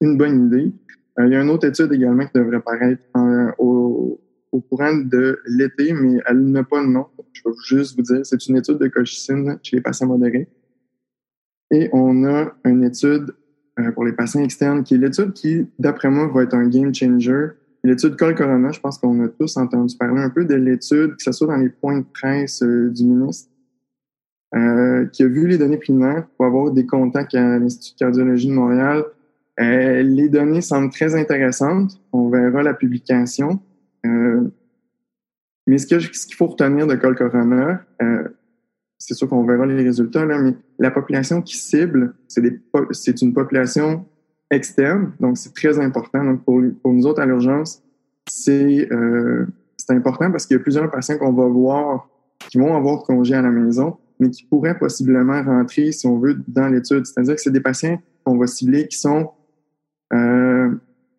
une 0.00 0.18
bonne 0.18 0.46
idée. 0.46 0.72
Euh, 1.18 1.26
il 1.26 1.32
y 1.32 1.36
a 1.36 1.42
une 1.42 1.50
autre 1.50 1.66
étude 1.66 1.92
également 1.92 2.26
qui 2.26 2.38
devrait 2.38 2.60
paraître 2.60 3.02
au, 3.58 4.20
au, 4.52 4.60
courant 4.60 4.94
de 4.94 5.40
l'été, 5.46 5.94
mais 5.94 6.18
elle 6.26 6.44
n'a 6.50 6.62
pas 6.62 6.82
de 6.82 6.88
nom. 6.88 7.06
Je 7.32 7.42
vais 7.44 7.54
juste 7.64 7.96
vous 7.96 8.02
dire, 8.02 8.24
c'est 8.24 8.46
une 8.46 8.56
étude 8.56 8.78
de 8.78 8.88
colchicine 8.88 9.58
chez 9.62 9.76
les 9.76 9.82
patients 9.82 10.06
modérés. 10.06 10.48
Et 11.70 11.88
on 11.92 12.24
a 12.24 12.52
une 12.64 12.84
étude 12.84 13.34
euh, 13.78 13.90
pour 13.92 14.04
les 14.04 14.12
patients 14.12 14.42
externes 14.42 14.84
qui 14.84 14.94
est 14.94 14.98
l'étude 14.98 15.32
qui, 15.32 15.66
d'après 15.78 16.10
moi, 16.10 16.26
va 16.28 16.42
être 16.42 16.54
un 16.54 16.68
game 16.68 16.94
changer. 16.94 17.48
L'étude 17.84 18.16
Col 18.16 18.34
Corona, 18.34 18.70
je 18.70 18.78
pense 18.78 18.98
qu'on 18.98 19.24
a 19.24 19.28
tous 19.28 19.56
entendu 19.56 19.96
parler 19.96 20.20
un 20.20 20.30
peu 20.30 20.44
de 20.44 20.54
l'étude, 20.54 21.16
que 21.16 21.22
ce 21.22 21.32
soit 21.32 21.48
dans 21.48 21.56
les 21.56 21.70
points 21.70 21.98
de 21.98 22.04
presse 22.04 22.62
euh, 22.62 22.90
du 22.90 23.04
ministre, 23.04 23.50
euh, 24.54 25.06
qui 25.06 25.24
a 25.24 25.26
vu 25.26 25.48
les 25.48 25.58
données 25.58 25.78
primaires 25.78 26.26
pour 26.36 26.46
avoir 26.46 26.70
des 26.70 26.86
contacts 26.86 27.34
à 27.34 27.58
l'Institut 27.58 27.94
de 27.94 27.98
cardiologie 27.98 28.48
de 28.48 28.52
Montréal. 28.52 29.04
Euh, 29.60 30.02
les 30.02 30.28
données 30.28 30.60
semblent 30.60 30.90
très 30.92 31.14
intéressantes. 31.14 32.00
On 32.12 32.28
verra 32.28 32.62
la 32.62 32.74
publication. 32.74 33.60
Mais 35.66 35.78
ce 35.78 35.86
qu'il 35.86 36.34
faut 36.34 36.46
retenir 36.46 36.86
de 36.86 36.94
Col 36.96 37.16
Corona, 37.16 37.82
euh, 38.02 38.28
c'est 38.98 39.14
sûr 39.14 39.28
qu'on 39.28 39.44
verra 39.44 39.66
les 39.66 39.82
résultats, 39.82 40.24
là, 40.24 40.38
mais 40.38 40.54
la 40.78 40.90
population 40.90 41.42
qui 41.42 41.56
cible, 41.56 42.14
c'est 42.28 43.22
une 43.22 43.34
population 43.34 44.06
externe, 44.50 45.12
donc 45.18 45.38
c'est 45.38 45.54
très 45.54 45.78
important. 45.78 46.24
Donc 46.24 46.44
pour, 46.44 46.60
pour 46.82 46.92
nous 46.92 47.06
autres 47.06 47.20
à 47.20 47.26
l'urgence, 47.26 47.82
c'est 48.28 48.88
euh, 48.92 49.46
important 49.88 50.30
parce 50.30 50.46
qu'il 50.46 50.56
y 50.56 50.60
a 50.60 50.62
plusieurs 50.62 50.90
patients 50.90 51.18
qu'on 51.18 51.32
va 51.32 51.46
voir 51.46 52.08
qui 52.48 52.58
vont 52.58 52.76
avoir 52.76 53.02
congé 53.04 53.34
à 53.34 53.42
la 53.42 53.50
maison, 53.50 53.96
mais 54.18 54.30
qui 54.30 54.44
pourraient 54.44 54.78
possiblement 54.78 55.42
rentrer, 55.42 55.92
si 55.92 56.06
on 56.06 56.18
veut, 56.18 56.36
dans 56.48 56.68
l'étude. 56.68 57.06
C'est-à-dire 57.06 57.36
que 57.36 57.40
c'est 57.40 57.52
des 57.52 57.60
patients 57.60 58.00
qu'on 58.24 58.36
va 58.36 58.46
cibler 58.46 58.88
qui 58.88 58.98
sont 58.98 59.30
euh, 60.12 60.70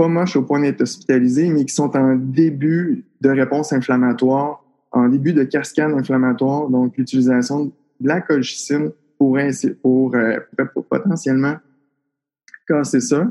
pas 0.04 0.10
moches 0.10 0.36
au 0.36 0.44
point 0.44 0.62
d'être 0.62 0.82
hospitalisés, 0.82 1.50
mais 1.50 1.66
qui 1.66 1.74
sont 1.74 1.96
en 1.96 2.16
début 2.16 3.06
de 3.22 3.30
réponse 3.30 3.72
inflammatoire 3.72 4.64
en 4.94 5.10
début 5.10 5.34
de 5.34 5.44
cascade 5.44 5.92
inflammatoire, 5.92 6.70
donc 6.70 6.96
l'utilisation 6.98 7.66
de 7.66 8.08
la 8.08 8.22
colchicine 8.22 8.92
pourrait, 9.18 9.50
pour, 9.82 10.16
euh, 10.16 10.40
pour, 10.74 10.86
potentiellement 10.86 11.56
casser 12.68 13.02
ça. 13.02 13.28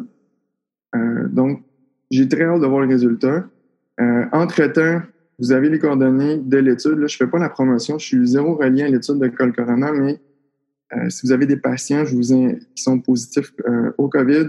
Euh, 0.95 1.29
donc, 1.29 1.62
j'ai 2.11 2.29
très 2.29 2.45
hâte 2.45 2.61
de 2.61 2.67
voir 2.67 2.81
le 2.81 2.88
résultat. 2.88 3.47
Euh, 4.00 4.25
entre-temps, 4.33 5.02
vous 5.38 5.52
avez 5.52 5.69
les 5.69 5.79
coordonnées 5.79 6.38
de 6.38 6.59
l'étude. 6.59 6.99
Là, 6.99 7.07
je 7.07 7.17
fais 7.17 7.29
pas 7.29 7.38
la 7.38 7.49
promotion, 7.49 7.97
je 7.99 8.07
suis 8.07 8.26
zéro 8.26 8.57
relié 8.57 8.83
à 8.83 8.88
l'étude 8.88 9.19
de 9.19 9.29
col 9.29 9.52
corona, 9.52 9.93
mais 9.93 10.21
si 11.09 11.26
vous 11.26 11.33
avez 11.33 11.47
des 11.47 11.57
patients 11.57 12.05
qui 12.05 12.83
sont 12.83 13.00
positifs 13.00 13.50
au 13.97 14.09
COVID, 14.09 14.49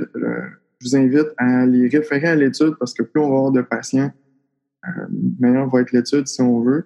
je 0.83 0.89
vous 0.89 0.95
invite 0.95 1.27
à 1.37 1.65
les 1.65 1.87
référer 1.87 2.27
à 2.27 2.35
l'étude 2.35 2.75
parce 2.79 2.93
que 2.93 3.03
plus 3.03 3.21
on 3.21 3.29
va 3.29 3.35
avoir 3.37 3.51
de 3.51 3.61
patients, 3.61 4.11
meilleur 5.39 5.69
va 5.69 5.81
être 5.81 5.91
l'étude 5.91 6.27
si 6.27 6.41
on 6.41 6.61
veut. 6.61 6.85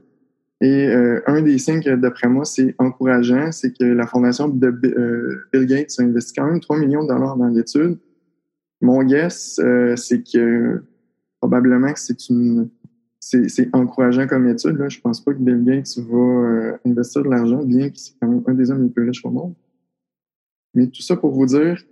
Et 0.59 0.87
euh, 0.87 1.21
un 1.27 1.41
des 1.41 1.57
signes 1.59 1.83
que, 1.83 1.95
d'après 1.95 2.27
moi, 2.27 2.43
c'est 2.43 2.73
encourageant, 2.79 3.51
c'est 3.51 3.77
que 3.77 3.83
la 3.83 4.07
fondation 4.07 4.47
de 4.47 4.67
euh, 4.67 5.43
Bill 5.53 5.67
Gates 5.67 5.93
a 5.99 6.03
investi 6.03 6.33
quand 6.33 6.47
même 6.47 6.59
3 6.59 6.79
millions 6.79 7.03
de 7.03 7.09
dollars 7.09 7.37
dans 7.37 7.47
l'étude. 7.47 7.99
Mon 8.81 9.03
guess, 9.03 9.59
euh, 9.59 9.95
c'est 9.95 10.23
que 10.23 10.83
probablement 11.39 11.93
que 11.93 11.99
c'est 11.99 12.29
une 12.29 12.69
c'est 13.19 13.67
encourageant 13.73 14.25
comme 14.25 14.47
étude. 14.47 14.77
Là. 14.77 14.87
Je 14.87 15.01
pense 15.01 15.21
pas 15.21 15.33
que 15.33 15.39
Bill 15.39 15.61
Gates 15.63 15.97
va 15.97 16.79
investir 16.85 17.23
de 17.23 17.29
l'argent, 17.29 17.61
bien 17.61 17.89
que 17.89 17.97
c'est 17.97 18.13
quand 18.21 18.27
même 18.29 18.41
un 18.47 18.53
des 18.53 18.71
hommes 18.71 18.83
les 18.83 18.89
plus 18.89 19.05
riches 19.05 19.25
au 19.25 19.29
monde. 19.29 19.53
Mais 20.73 20.87
tout 20.87 21.01
ça 21.01 21.17
pour 21.17 21.31
vous 21.31 21.45
dire 21.45 21.83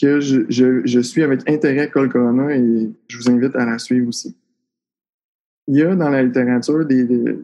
que 0.00 0.20
je, 0.20 0.42
je, 0.48 0.82
je 0.84 1.00
suis 1.00 1.22
avec 1.22 1.48
intérêt 1.48 1.90
Col 1.90 2.08
Corona 2.08 2.54
et 2.56 2.90
je 3.08 3.18
vous 3.18 3.30
invite 3.30 3.54
à 3.56 3.66
la 3.66 3.78
suivre 3.78 4.08
aussi. 4.08 4.36
Il 5.66 5.76
y 5.76 5.82
a 5.82 5.94
dans 5.94 6.08
la 6.08 6.22
littérature 6.22 6.84
des, 6.84 7.04
des 7.04 7.38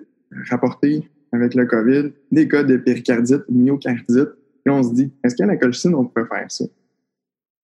rapporté 0.50 1.08
avec 1.32 1.54
le 1.54 1.66
COVID 1.66 2.12
des 2.30 2.48
cas 2.48 2.62
de 2.62 2.76
péricardite, 2.76 3.42
myocardite. 3.48 4.30
Et 4.66 4.70
on 4.70 4.82
se 4.82 4.94
dit, 4.94 5.12
est-ce 5.22 5.34
qu'à 5.34 5.46
la 5.46 5.56
colchicine, 5.56 5.94
on 5.94 6.06
peut 6.06 6.24
faire 6.24 6.50
ça? 6.50 6.64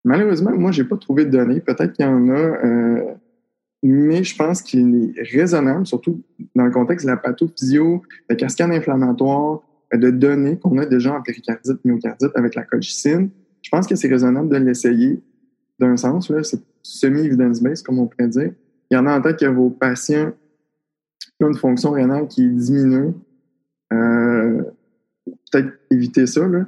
Malheureusement, 0.04 0.52
moi, 0.52 0.70
j'ai 0.70 0.84
pas 0.84 0.96
trouvé 0.96 1.24
de 1.24 1.30
données. 1.30 1.60
Peut-être 1.60 1.92
qu'il 1.92 2.04
y 2.04 2.08
en 2.08 2.28
a, 2.28 2.32
euh, 2.32 3.14
mais 3.82 4.22
je 4.24 4.36
pense 4.36 4.60
qu'il 4.62 5.14
est 5.16 5.22
raisonnable, 5.22 5.86
surtout 5.86 6.22
dans 6.54 6.64
le 6.64 6.70
contexte 6.70 7.06
de 7.06 7.10
la 7.10 7.16
pathophysio, 7.16 8.02
de 8.28 8.34
cascade 8.34 8.70
inflammatoire, 8.70 9.60
de 9.92 10.10
données 10.10 10.58
qu'on 10.58 10.78
a 10.78 10.86
déjà 10.86 11.14
en 11.14 11.22
péricardite, 11.22 11.84
myocardite 11.84 12.30
avec 12.34 12.54
la 12.54 12.64
colchicine. 12.64 13.30
Je 13.62 13.70
pense 13.70 13.86
que 13.86 13.94
c'est 13.94 14.08
raisonnable 14.08 14.48
de 14.48 14.56
l'essayer 14.56 15.22
d'un 15.78 15.96
sens. 15.96 16.30
Là, 16.30 16.42
c'est 16.42 16.60
semi-evidence-based, 16.82 17.84
comme 17.84 17.98
on 17.98 18.06
pourrait 18.06 18.28
dire. 18.28 18.52
Il 18.90 18.94
y 18.94 18.96
en 18.96 19.06
a 19.06 19.16
en 19.16 19.20
tête 19.20 19.38
que 19.38 19.46
vos 19.46 19.70
patients 19.70 20.32
une 21.48 21.56
fonction 21.56 21.92
rénale 21.92 22.28
qui 22.28 22.46
diminue. 22.48 23.14
Euh, 23.92 24.62
Peut-être 25.50 25.72
éviter 25.90 26.26
ça, 26.26 26.46
là. 26.46 26.66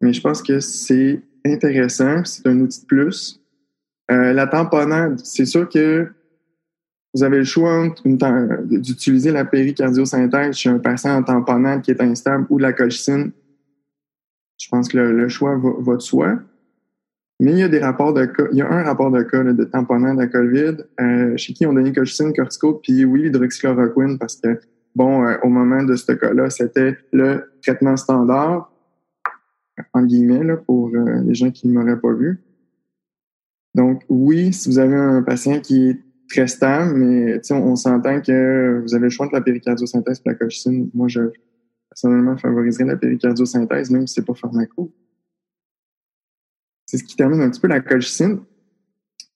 mais 0.00 0.12
je 0.12 0.20
pense 0.20 0.42
que 0.42 0.58
c'est 0.58 1.22
intéressant, 1.44 2.24
c'est 2.24 2.46
un 2.46 2.58
outil 2.60 2.80
de 2.80 2.86
plus. 2.86 3.40
Euh, 4.10 4.32
la 4.32 4.46
tamponnade, 4.46 5.20
c'est 5.22 5.44
sûr 5.44 5.68
que 5.68 6.08
vous 7.14 7.22
avez 7.22 7.38
le 7.38 7.44
choix 7.44 7.86
d'utiliser 8.04 9.30
la 9.30 9.44
péricardiosynthèse 9.44 10.56
chez 10.56 10.68
un 10.68 10.80
patient 10.80 11.16
en 11.16 11.22
tamponnade 11.22 11.82
qui 11.82 11.92
est 11.92 12.00
instable 12.00 12.46
ou 12.50 12.58
la 12.58 12.72
colchicine. 12.72 13.30
Je 14.58 14.68
pense 14.68 14.88
que 14.88 14.98
le, 14.98 15.28
choix 15.28 15.56
va 15.56 15.96
de 15.96 16.00
soi. 16.00 16.38
Mais 17.40 17.52
il 17.52 17.58
y 17.58 17.62
a 17.62 17.68
des 17.68 17.80
rapports 17.80 18.14
de 18.14 18.26
cas, 18.26 18.44
il 18.52 18.58
y 18.58 18.62
a 18.62 18.70
un 18.70 18.84
rapport 18.84 19.10
de 19.10 19.22
cas 19.22 19.42
de 19.42 19.64
tamponnage 19.64 20.18
à 20.18 20.28
COVID 20.28 20.76
euh, 21.00 21.36
chez 21.36 21.52
qui 21.52 21.66
on 21.66 21.72
donné 21.72 21.92
colchicine, 21.92 22.32
cortico, 22.32 22.74
puis 22.74 23.04
oui, 23.04 23.26
hydroxychloroquine 23.26 24.18
parce 24.18 24.36
que, 24.36 24.60
bon, 24.94 25.26
euh, 25.26 25.36
au 25.42 25.48
moment 25.48 25.82
de 25.82 25.96
ce 25.96 26.12
cas-là, 26.12 26.48
c'était 26.50 26.96
le 27.12 27.50
traitement 27.60 27.96
standard, 27.96 28.72
en 29.92 30.02
guillemets, 30.04 30.44
là, 30.44 30.56
pour 30.56 30.90
euh, 30.94 31.22
les 31.26 31.34
gens 31.34 31.50
qui 31.50 31.66
ne 31.66 31.72
m'auraient 31.74 32.00
pas 32.00 32.12
vu. 32.12 32.40
Donc, 33.74 34.02
oui, 34.08 34.52
si 34.52 34.68
vous 34.68 34.78
avez 34.78 34.94
un 34.94 35.22
patient 35.22 35.58
qui 35.58 35.88
est 35.88 36.00
très 36.30 36.46
stable, 36.46 36.94
mais 36.94 37.40
on, 37.50 37.56
on 37.56 37.76
s'entend 37.76 38.20
que 38.20 38.80
vous 38.80 38.94
avez 38.94 39.04
le 39.04 39.10
choix 39.10 39.26
de 39.26 39.32
la 39.32 39.40
péricardiosynthèse 39.40 40.22
et 40.24 40.28
la 40.28 40.34
colchicine. 40.36 40.88
Moi, 40.94 41.08
je 41.08 41.20
personnellement 41.94 42.36
favoriserais 42.36 42.84
la 42.84 42.96
péricardiosynthèse, 42.96 43.90
même 43.90 44.06
si 44.06 44.14
c'est 44.14 44.26
pas 44.26 44.34
pharmaco 44.34 44.92
c'est 46.86 46.98
ce 46.98 47.04
qui 47.04 47.16
termine 47.16 47.40
un 47.40 47.50
petit 47.50 47.60
peu 47.60 47.68
la 47.68 47.80
colchicine. 47.80 48.36
Pour 48.36 48.46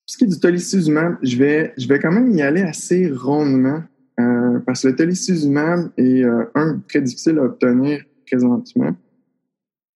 ce 0.07 0.17
qui 0.17 0.25
est 0.25 0.29
du 0.29 0.39
tolicizumab, 0.39 1.17
je 1.23 1.37
vais, 1.37 1.75
je 1.77 1.89
vais 1.89 1.99
quand 1.99 2.13
même 2.13 2.31
y 2.31 2.43
aller 2.43 2.63
assez 2.63 3.11
rondement 3.11 3.83
euh, 4.21 4.59
parce 4.61 4.83
que 4.83 4.89
le 4.89 4.97
tolicizumab 4.97 5.91
est 5.97 6.25
euh, 6.25 6.45
un 6.55 6.79
très 6.89 7.01
difficile 7.01 7.39
à 7.39 7.43
obtenir 7.43 8.05
présentement. 8.27 8.95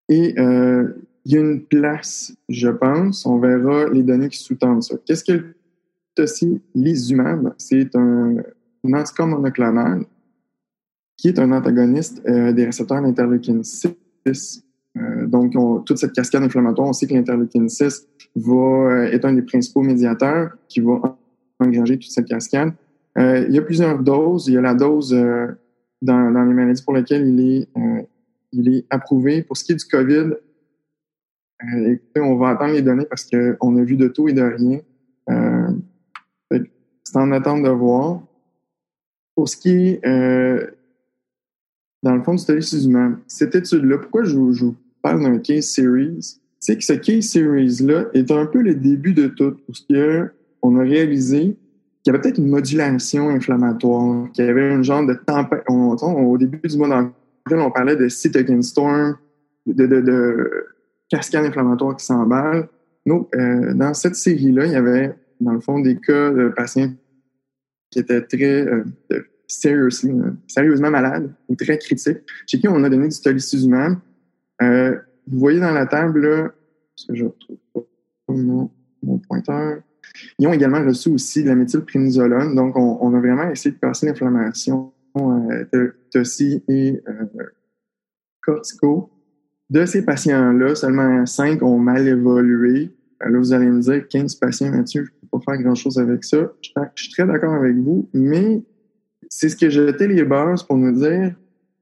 Et 0.09 0.38
euh, 0.38 0.88
il 1.25 1.33
y 1.33 1.37
a 1.37 1.40
une 1.40 1.64
place, 1.64 2.35
je 2.49 2.69
pense. 2.69 3.25
On 3.26 3.38
verra 3.38 3.88
les 3.90 4.02
données 4.02 4.28
qui 4.28 4.38
sous-tendent 4.38 4.83
ça. 4.83 4.97
Qu'est-ce 5.07 5.25
que 5.25 5.33
le 5.33 5.54
tocilizumab? 6.14 7.54
C'est 7.59 7.95
un, 7.95 8.38
un 8.85 8.92
anticorps 8.92 9.28
monoclonal 9.28 10.04
qui 11.16 11.28
est 11.28 11.38
un 11.38 11.52
antagoniste 11.52 12.23
des 12.26 12.64
récepteurs 12.64 13.00
d'interleukine 13.02 13.62
6 13.62 14.64
euh, 14.99 15.26
donc, 15.26 15.54
toute 15.87 15.99
cette 15.99 16.12
cascade 16.12 16.42
inflammatoire, 16.42 16.88
on 16.88 16.92
sait 16.92 17.07
que 17.07 17.14
l'interleukine 17.14 17.69
6 17.69 18.07
va 18.37 18.52
euh, 18.52 19.12
être 19.12 19.25
un 19.25 19.33
des 19.33 19.42
principaux 19.42 19.83
médiateurs 19.83 20.52
qui 20.69 20.81
va 20.81 21.19
engranger 21.59 21.99
toute 21.99 22.11
cette 22.11 22.26
cascade. 22.26 22.73
Euh, 23.19 23.45
il 23.49 23.54
y 23.54 23.59
a 23.59 23.62
plusieurs 23.62 23.99
doses. 23.99 24.49
Il 24.49 24.54
y 24.54 24.57
a 24.57 24.61
la 24.61 24.75
dose 24.75 25.12
dans, 26.02 26.31
dans, 26.31 26.45
les 26.45 26.54
maladies 26.54 26.83
pour 26.83 26.95
lesquelles 26.95 27.26
il 27.26 27.40
est, 27.40 27.69
il 28.52 28.75
est 28.75 28.87
approuvé. 28.90 29.42
Pour 29.42 29.57
ce 29.57 29.64
qui 29.64 29.73
est 29.73 29.76
du 29.76 29.85
COVID, 29.85 30.35
écoutez, 31.87 32.21
on 32.21 32.37
va 32.37 32.50
attendre 32.50 32.73
les 32.73 32.83
données 32.83 33.07
parce 33.07 33.28
qu'on 33.28 33.76
a 33.76 33.83
vu 33.83 33.97
de 33.97 34.09
tout 34.09 34.28
et 34.28 34.33
de 34.33 34.42
rien. 34.42 34.81
c'est 37.04 37.16
en 37.16 37.33
attente 37.33 37.62
de 37.62 37.71
voir. 37.71 38.23
Pour 39.35 39.49
ce 39.49 39.57
qui 39.57 39.99
est 40.02 40.73
dans 42.02 42.14
le 42.16 42.23
fond 42.23 42.35
du 42.35 42.44
tolicizumab, 42.44 43.18
cette 43.26 43.54
étude-là, 43.54 43.99
pourquoi 43.99 44.25
je, 44.25 44.30
je 44.30 44.64
vous 44.64 44.76
parle 45.02 45.23
d'un 45.23 45.38
case 45.38 45.66
series, 45.66 46.38
c'est 46.59 46.76
que 46.76 46.85
ce 46.85 46.94
case 46.94 47.26
series-là 47.26 48.06
est 48.14 48.30
un 48.30 48.47
peu 48.47 48.61
le 48.61 48.75
début 48.75 49.12
de 49.12 49.28
tout, 49.28 49.56
parce 49.66 49.80
qu'on 49.80 50.76
a 50.78 50.82
réalisé 50.82 51.56
qu'il 52.02 52.06
y 52.06 52.11
avait 52.11 52.21
peut-être 52.21 52.38
une 52.38 52.49
modulation 52.49 53.30
inflammatoire, 53.30 54.30
qu'il 54.32 54.44
y 54.44 54.49
avait 54.49 54.73
un 54.73 54.82
genre 54.82 55.06
de 55.06 55.14
tempête. 55.14 55.62
Au 55.68 56.37
début 56.38 56.61
du 56.68 56.76
mois 56.76 56.88
d'avril, 56.88 57.12
on 57.50 57.71
parlait 57.71 57.97
de 57.97 58.09
cytokine 58.09 58.62
storm, 58.62 59.16
de, 59.66 59.87
de, 59.87 60.00
de 60.00 60.50
cascade 61.09 61.44
inflammatoire 61.44 61.97
qui 61.97 62.04
s'emballe. 62.04 62.68
Donc, 63.06 63.28
euh, 63.37 63.75
dans 63.75 63.94
cette 63.94 64.16
série-là, 64.16 64.66
il 64.66 64.73
y 64.73 64.76
avait, 64.76 65.14
dans 65.40 65.52
le 65.52 65.61
fond, 65.61 65.78
des 65.78 65.97
cas 65.97 66.30
de 66.30 66.49
patients 66.49 66.92
qui 67.90 68.00
étaient 68.00 68.23
très 68.23 68.66
euh, 68.66 68.85
seriously, 69.46 70.12
sérieusement 70.46 70.90
malades 70.90 71.32
ou 71.49 71.54
très 71.54 71.78
critiques, 71.78 72.20
chez 72.46 72.58
qui 72.58 72.68
on 72.68 72.82
a 72.84 72.88
donné 72.88 73.08
du 73.08 73.20
tolicizumab 73.20 73.99
euh, 74.62 74.96
vous 75.26 75.38
voyez 75.38 75.61
dans 75.61 75.72
la 75.72 75.87
table, 75.87 76.26
là, 76.26 76.52
parce 76.96 77.06
que 77.08 77.14
je 77.14 77.25
retrouve 77.25 77.58
pas 77.75 78.32
mon, 78.32 78.70
pointeur, 79.28 79.80
ils 80.38 80.46
ont 80.46 80.52
également 80.52 80.84
reçu 80.84 81.11
aussi 81.11 81.42
de 81.42 81.49
la 81.49 81.54
méthylprénisolone. 81.54 82.54
Donc, 82.54 82.76
on, 82.76 83.14
a 83.14 83.18
vraiment 83.18 83.50
essayé 83.50 83.75
de 83.75 83.78
passer 83.78 84.06
l'inflammation 84.06 84.92
euh, 85.16 85.64
de 85.72 85.94
et 86.68 87.02
euh, 87.08 87.44
cortico. 88.40 89.11
De 89.70 89.87
ces 89.87 90.04
patients-là, 90.04 90.75
seulement 90.75 91.25
5 91.25 91.62
ont 91.62 91.78
mal 91.78 92.06
évolué. 92.06 92.90
Euh, 93.25 93.30
là, 93.30 93.38
vous 93.38 93.52
allez 93.52 93.66
me 93.66 93.80
dire 93.80 94.06
15 94.06 94.34
patients, 94.37 94.70
Mathieu, 94.70 95.04
je 95.04 95.11
ne 95.11 95.28
peux 95.28 95.38
pas 95.38 95.52
faire 95.52 95.62
grand-chose 95.62 95.99
avec 95.99 96.25
ça. 96.25 96.52
Je, 96.62 96.70
suis 96.94 97.12
très 97.12 97.26
d'accord 97.26 97.54
avec 97.54 97.76
vous, 97.76 98.08
mais 98.12 98.62
c'est 99.34 99.48
ce 99.48 99.56
que 99.56 99.70
jeté 99.70 100.06
les 100.06 100.24
bases 100.24 100.62
pour 100.62 100.76
nous 100.76 100.92
dire 100.92 101.34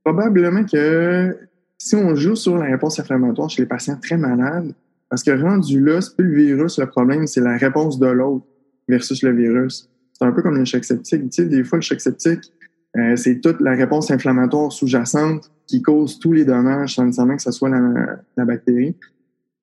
probablement 0.05 0.65
que 0.65 1.37
si 1.77 1.97
on 1.97 2.15
joue 2.15 2.37
sur 2.37 2.57
la 2.57 2.67
réponse 2.67 3.01
inflammatoire 3.01 3.51
chez 3.51 3.63
les 3.63 3.69
patients 3.69 3.99
très 4.01 4.17
malades, 4.17 4.73
parce 5.09 5.25
que 5.25 5.33
rendu 5.33 5.81
là, 5.81 6.01
c'est 6.01 6.15
plus 6.17 6.27
le 6.27 6.45
virus 6.45 6.79
le 6.79 6.87
problème, 6.87 7.27
c'est 7.27 7.41
la 7.41 7.57
réponse 7.57 7.99
de 7.99 8.07
l'autre 8.07 8.47
versus 8.89 9.25
le 9.25 9.33
virus. 9.35 9.91
C'est 10.13 10.25
un 10.25 10.31
peu 10.31 10.43
comme 10.43 10.57
le 10.57 10.65
choc 10.65 10.85
septique. 10.85 11.23
Tu 11.23 11.43
sais, 11.43 11.45
des 11.47 11.65
fois, 11.65 11.79
le 11.79 11.83
choc 11.83 12.01
septique, 12.01 12.53
euh, 12.97 13.17
c'est 13.17 13.41
toute 13.41 13.61
la 13.61 13.73
réponse 13.73 14.13
inflammatoire 14.13 14.71
sous-jacente 14.71 15.51
qui 15.67 15.83
cause 15.83 16.21
tous 16.21 16.33
les 16.33 16.45
dommages 16.45 16.95
sans 16.95 17.05
nécessairement 17.05 17.37
que 17.37 17.43
ce 17.43 17.51
soit 17.51 17.69
la, 17.69 18.45
bactérie. 18.45 18.95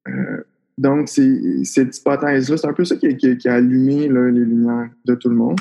Euh, 0.10 0.44
donc, 0.78 1.08
c'est, 1.08 1.64
cette 1.64 1.98
hypothèse-là, 1.98 2.58
c'est 2.58 2.68
un 2.68 2.74
peu 2.74 2.84
ça 2.84 2.98
qui, 2.98 3.08
a 3.48 3.54
allumé 3.54 4.10
les 4.10 4.32
lumières 4.32 4.90
de 5.06 5.16
tout 5.16 5.30
le 5.30 5.36
monde. 5.36 5.60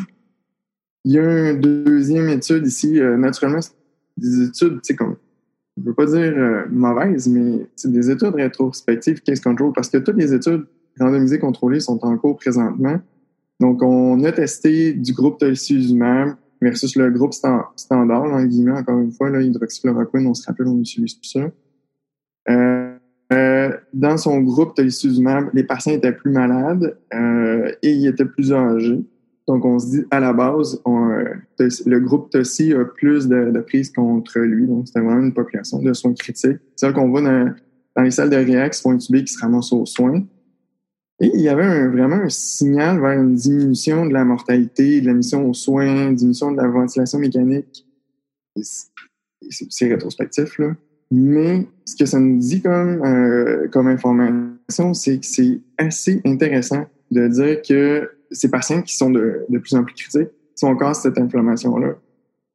Il 1.06 1.12
y 1.12 1.18
a 1.20 1.50
une 1.52 1.60
deuxième 1.60 2.28
étude 2.28 2.66
ici, 2.66 2.98
euh, 3.00 3.16
naturellement, 3.16 3.60
des 4.16 4.48
études, 4.48 4.80
tu 4.82 4.88
sais, 4.88 4.96
comme, 4.96 5.14
je 5.76 5.84
veux 5.84 5.94
pas 5.94 6.04
dire 6.04 6.34
euh, 6.36 6.64
mauvaises, 6.68 7.28
mais 7.28 7.64
c'est 7.76 7.92
des 7.92 8.10
études 8.10 8.34
rétrospectives 8.34 9.22
case 9.22 9.38
control, 9.38 9.72
parce 9.72 9.88
que 9.88 9.98
toutes 9.98 10.16
les 10.16 10.34
études 10.34 10.66
randomisées 10.98 11.38
contrôlées 11.38 11.78
sont 11.78 12.04
en 12.04 12.18
cours 12.18 12.36
présentement. 12.36 12.98
Donc, 13.60 13.84
on 13.84 14.24
a 14.24 14.32
testé 14.32 14.94
du 14.94 15.12
groupe 15.12 15.38
tocilizumab 15.38 16.34
versus 16.60 16.96
le 16.96 17.08
groupe 17.12 17.34
standard, 17.34 18.24
en 18.24 18.44
guillemets, 18.44 18.72
encore 18.72 18.98
une 18.98 19.12
fois, 19.12 19.30
là, 19.30 19.40
hydroxychloroquine, 19.40 20.26
on 20.26 20.34
se 20.34 20.44
rappelle, 20.44 20.66
on 20.66 20.80
utilise 20.80 21.14
tout 21.14 21.28
ça. 21.28 21.48
Euh, 22.50 22.96
euh, 23.32 23.76
dans 23.92 24.16
son 24.16 24.40
groupe 24.40 24.74
tocilizumab, 24.74 25.50
les 25.54 25.62
patients 25.62 25.92
étaient 25.92 26.10
plus 26.10 26.32
malades 26.32 26.98
euh, 27.14 27.70
et 27.82 27.92
ils 27.92 28.08
étaient 28.08 28.24
plus 28.24 28.52
âgés. 28.52 29.04
Donc, 29.46 29.64
on 29.64 29.78
se 29.78 29.86
dit, 29.90 30.04
à 30.10 30.18
la 30.18 30.32
base, 30.32 30.80
euh, 30.86 31.34
le 31.58 32.00
groupe 32.00 32.30
TOSI 32.30 32.74
a 32.74 32.84
plus 32.84 33.28
de, 33.28 33.50
de 33.52 33.60
prise 33.60 33.92
contre 33.92 34.40
lui. 34.40 34.66
Donc, 34.66 34.88
c'était 34.88 35.00
vraiment 35.00 35.22
une 35.22 35.34
population 35.34 35.80
de 35.80 35.92
soins 35.92 36.14
critiques. 36.14 36.58
C'est 36.74 36.86
ça 36.86 36.92
qu'on 36.92 37.08
voit 37.08 37.22
dans, 37.22 37.54
les 38.02 38.10
salles 38.10 38.30
de 38.30 38.36
réax, 38.36 38.82
faut 38.82 38.90
intubés 38.90 39.22
qui 39.22 39.32
se 39.32 39.40
ramassent 39.40 39.72
aux 39.72 39.86
soins. 39.86 40.24
Et 41.20 41.30
il 41.32 41.40
y 41.40 41.48
avait 41.48 41.86
vraiment 41.86 42.16
un 42.16 42.28
signal 42.28 43.00
vers 43.00 43.12
une 43.12 43.36
diminution 43.36 44.04
de 44.04 44.12
la 44.12 44.24
mortalité, 44.24 45.00
de 45.00 45.06
la 45.06 45.14
mission 45.14 45.48
aux 45.48 45.54
soins, 45.54 46.12
diminution 46.12 46.50
de 46.50 46.56
la 46.56 46.68
ventilation 46.68 47.18
mécanique. 47.18 47.86
C'est 49.48 49.88
rétrospectif, 49.88 50.58
là. 50.58 50.74
Mais 51.10 51.68
ce 51.84 51.94
que 51.94 52.04
ça 52.04 52.18
nous 52.18 52.38
dit 52.38 52.60
comme, 52.60 53.04
euh, 53.04 53.68
comme 53.68 53.86
information, 53.86 54.92
c'est 54.92 55.20
que 55.20 55.26
c'est 55.26 55.60
assez 55.78 56.20
intéressant 56.24 56.86
de 57.12 57.28
dire 57.28 57.62
que 57.62 58.10
ces 58.30 58.50
patients 58.50 58.82
qui 58.82 58.96
sont 58.96 59.10
de, 59.10 59.46
plus 59.50 59.74
en 59.74 59.84
plus 59.84 59.94
critiques, 59.94 60.30
si 60.54 60.64
on 60.64 60.76
casse 60.76 61.02
cette 61.02 61.18
inflammation-là, 61.18 61.94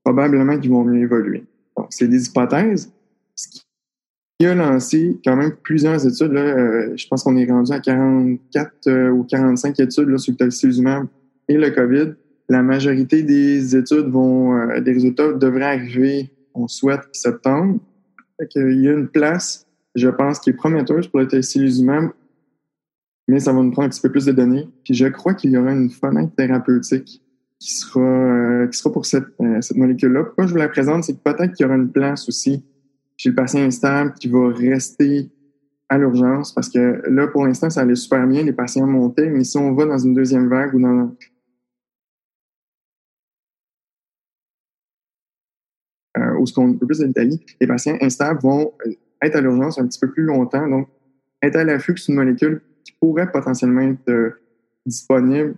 probablement 0.03 0.57
qu'ils 0.59 0.71
vont 0.71 0.83
mieux 0.83 1.01
évoluer. 1.01 1.43
Donc, 1.77 1.87
c'est 1.91 2.07
des 2.07 2.27
hypothèses. 2.27 2.91
Ce 3.35 3.47
qui 3.47 4.45
a 4.45 4.55
lancé 4.55 5.19
quand 5.23 5.35
même 5.35 5.53
plusieurs 5.63 6.05
études. 6.05 6.31
Là, 6.31 6.41
euh, 6.41 6.93
je 6.95 7.07
pense 7.07 7.23
qu'on 7.23 7.37
est 7.37 7.49
rendu 7.49 7.71
à 7.71 7.79
44 7.79 8.71
euh, 8.87 9.09
ou 9.09 9.23
45 9.23 9.79
études 9.79 10.17
sur 10.19 10.31
le 10.31 10.37
tocilizumab 10.37 11.07
et 11.47 11.57
le 11.57 11.69
COVID. 11.69 12.13
La 12.49 12.63
majorité 12.63 13.23
des 13.23 13.75
études 13.75 14.07
vont, 14.07 14.55
euh, 14.55 14.81
des 14.81 14.93
résultats 14.93 15.31
devraient 15.33 15.63
arriver, 15.63 16.31
on 16.53 16.67
souhaite, 16.67 17.01
septembre. 17.11 17.79
Il 18.55 18.81
y 18.81 18.89
a 18.89 18.93
une 18.93 19.07
place, 19.07 19.67
je 19.93 20.09
pense, 20.09 20.39
qui 20.39 20.49
est 20.49 20.53
prometteuse 20.53 21.07
pour 21.07 21.19
le 21.19 21.27
tocilizumab 21.27 22.09
mais 23.27 23.39
ça 23.39 23.53
va 23.53 23.61
nous 23.61 23.71
prendre 23.71 23.87
un 23.87 23.89
petit 23.89 24.01
peu 24.01 24.11
plus 24.11 24.25
de 24.25 24.31
données. 24.31 24.67
Puis 24.83 24.93
je 24.93 25.07
crois 25.07 25.33
qu'il 25.33 25.51
y 25.51 25.57
aura 25.57 25.71
une 25.71 25.89
fenêtre 25.89 26.33
thérapeutique 26.35 27.21
qui 27.59 27.73
sera, 27.73 28.01
euh, 28.01 28.67
qui 28.67 28.77
sera 28.77 28.91
pour 28.91 29.05
cette, 29.05 29.25
euh, 29.39 29.61
cette 29.61 29.77
molécule-là. 29.77 30.24
Pourquoi 30.24 30.48
je 30.48 30.51
vous 30.51 30.57
la 30.57 30.69
présente, 30.69 31.03
c'est 31.03 31.13
que 31.13 31.22
peut-être 31.24 31.53
qu'il 31.53 31.65
y 31.65 31.67
aura 31.67 31.77
une 31.77 31.91
place 31.91 32.27
aussi 32.27 32.65
chez 33.17 33.29
le 33.29 33.35
patient 33.35 33.61
instable 33.61 34.13
qui 34.13 34.27
va 34.27 34.50
rester 34.50 35.29
à 35.89 35.98
l'urgence 35.98 36.53
parce 36.53 36.69
que 36.69 37.03
là, 37.09 37.27
pour 37.27 37.46
l'instant, 37.46 37.69
ça 37.69 37.81
allait 37.81 37.96
super 37.96 38.25
bien, 38.25 38.43
les 38.43 38.53
patients 38.53 38.87
montaient, 38.87 39.29
mais 39.29 39.43
si 39.43 39.57
on 39.57 39.74
va 39.74 39.85
dans 39.85 39.98
une 39.98 40.13
deuxième 40.13 40.48
vague 40.48 40.74
ou 40.74 40.81
dans 40.81 41.13
euh, 46.17 46.39
ou 46.39 46.46
ce 46.46 46.53
qu'on 46.53 46.74
peut 46.74 46.87
plus 46.87 47.00
de 47.00 47.11
les 47.59 47.67
patients 47.67 47.98
instables 48.01 48.39
vont 48.41 48.74
euh, 48.87 48.93
être 49.22 49.35
à 49.35 49.41
l'urgence 49.41 49.77
un 49.77 49.85
petit 49.85 50.00
peu 50.00 50.09
plus 50.09 50.24
longtemps, 50.24 50.67
donc 50.67 50.87
être 51.41 51.57
à 51.57 51.63
l'affût 51.63 51.93
que 51.93 52.00
c'est 52.00 52.11
une 52.11 52.17
molécule 52.17 52.61
pourrait 53.01 53.29
potentiellement 53.29 53.81
être 53.81 54.09
euh, 54.09 54.29
disponible 54.85 55.55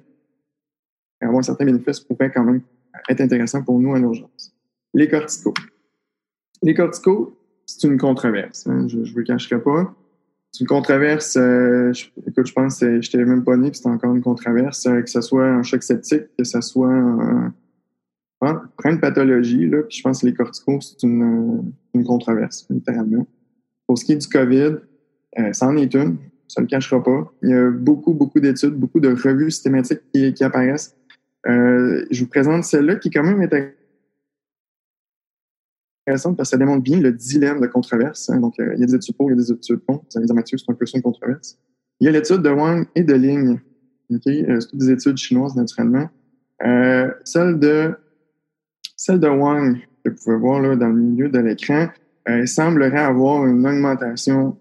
et 1.21 1.25
avoir 1.25 1.43
certains 1.43 1.65
bénéfices 1.65 1.99
pourrait 1.99 2.31
quand 2.31 2.43
même 2.43 2.61
être 3.09 3.21
intéressant 3.21 3.61
pour 3.61 3.79
nous 3.79 3.93
à 3.93 3.99
l'urgence. 3.99 4.55
Les 4.93 5.07
corticos. 5.07 5.53
Les 6.61 6.73
corticos, 6.73 7.37
c'est 7.65 7.87
une 7.87 7.97
controverse. 7.97 8.65
Hein, 8.65 8.87
je 8.87 8.97
ne 8.97 9.05
vous 9.05 9.17
le 9.17 9.23
cacherai 9.23 9.61
pas. 9.61 9.93
C'est 10.51 10.61
une 10.61 10.67
controverse, 10.67 11.35
euh, 11.35 11.91
je, 11.93 12.05
écoute, 12.27 12.45
je 12.45 12.53
pense 12.53 12.79
que 12.79 13.01
je 13.01 13.11
t'avais 13.11 13.25
même 13.25 13.43
pas 13.43 13.57
né, 13.57 13.71
puis 13.71 13.79
c'est 13.81 13.89
encore 13.89 14.15
une 14.15 14.21
controverse, 14.21 14.85
euh, 14.85 15.01
que 15.01 15.09
ce 15.09 15.19
soit 15.19 15.47
un 15.47 15.63
choc 15.63 15.81
septique, 15.81 16.25
que 16.37 16.43
ce 16.43 16.61
soit 16.61 16.93
un, 16.93 17.53
une 18.85 18.99
pathologie, 18.99 19.67
là, 19.67 19.81
puis 19.81 19.97
je 19.97 20.03
pense 20.03 20.21
que 20.21 20.27
les 20.27 20.33
corticos, 20.35 20.79
c'est 20.81 21.07
une, 21.07 21.73
une 21.95 22.03
controverse, 22.03 22.67
littéralement. 22.69 23.25
Pour 23.87 23.97
ce 23.97 24.05
qui 24.05 24.11
est 24.11 24.17
du 24.17 24.27
COVID, 24.27 24.75
euh, 25.39 25.53
ça 25.53 25.67
en 25.67 25.75
est 25.75 25.93
une 25.95 26.17
ça 26.53 26.61
ne 26.61 26.65
le 26.65 26.69
cachera 26.69 27.03
pas. 27.03 27.33
Il 27.41 27.49
y 27.49 27.53
a 27.53 27.71
beaucoup, 27.71 28.13
beaucoup 28.13 28.39
d'études, 28.39 28.75
beaucoup 28.75 28.99
de 28.99 29.09
revues 29.09 29.49
systématiques 29.49 30.01
qui, 30.13 30.43
apparaissent. 30.43 30.95
Euh, 31.47 32.05
je 32.11 32.23
vous 32.23 32.29
présente 32.29 32.63
celle-là 32.63 32.97
qui 32.97 33.09
quand 33.09 33.23
même 33.23 33.41
est 33.41 33.73
intéressante 36.05 36.37
parce 36.37 36.49
que 36.49 36.51
ça 36.51 36.57
démontre 36.57 36.83
bien 36.83 36.99
le 36.99 37.11
dilemme 37.11 37.59
de 37.59 37.65
controverse. 37.65 38.29
Hein. 38.29 38.39
Donc, 38.39 38.59
euh, 38.59 38.73
il 38.75 38.81
y 38.81 38.83
a 38.83 38.85
des 38.85 38.93
études 38.93 39.17
pour, 39.17 39.31
il 39.31 39.33
y 39.35 39.39
a 39.39 39.41
des 39.41 39.51
études 39.51 39.83
contre. 39.83 40.03
Vous 40.11 40.17
allez 40.17 40.27
dire, 40.27 40.35
Mathieu, 40.35 40.59
c'est 40.59 40.71
un 40.71 40.75
peu 40.75 40.85
ça 40.85 40.95
une 40.99 41.01
controverse. 41.01 41.57
Il 41.99 42.05
y 42.05 42.07
a 42.07 42.11
l'étude 42.11 42.43
de 42.43 42.49
Wang 42.49 42.85
et 42.93 43.03
de 43.03 43.13
Ling. 43.15 43.59
Okay? 44.13 44.47
Euh, 44.47 44.59
c'est 44.59 44.67
toutes 44.67 44.79
des 44.79 44.91
études 44.91 45.17
chinoises, 45.17 45.55
naturellement. 45.55 46.07
celle 47.23 47.57
de 47.57 47.95
celle 48.95 49.19
de 49.19 49.27
Wang, 49.27 49.79
que 50.05 50.11
vous 50.11 50.15
pouvez 50.23 50.37
voir 50.37 50.61
là, 50.61 50.75
dans 50.75 50.89
le 50.89 51.01
milieu 51.01 51.29
de 51.29 51.39
l'écran, 51.39 51.87
semblerait 52.45 52.99
avoir 52.99 53.47
une 53.47 53.65
augmentation 53.65 54.57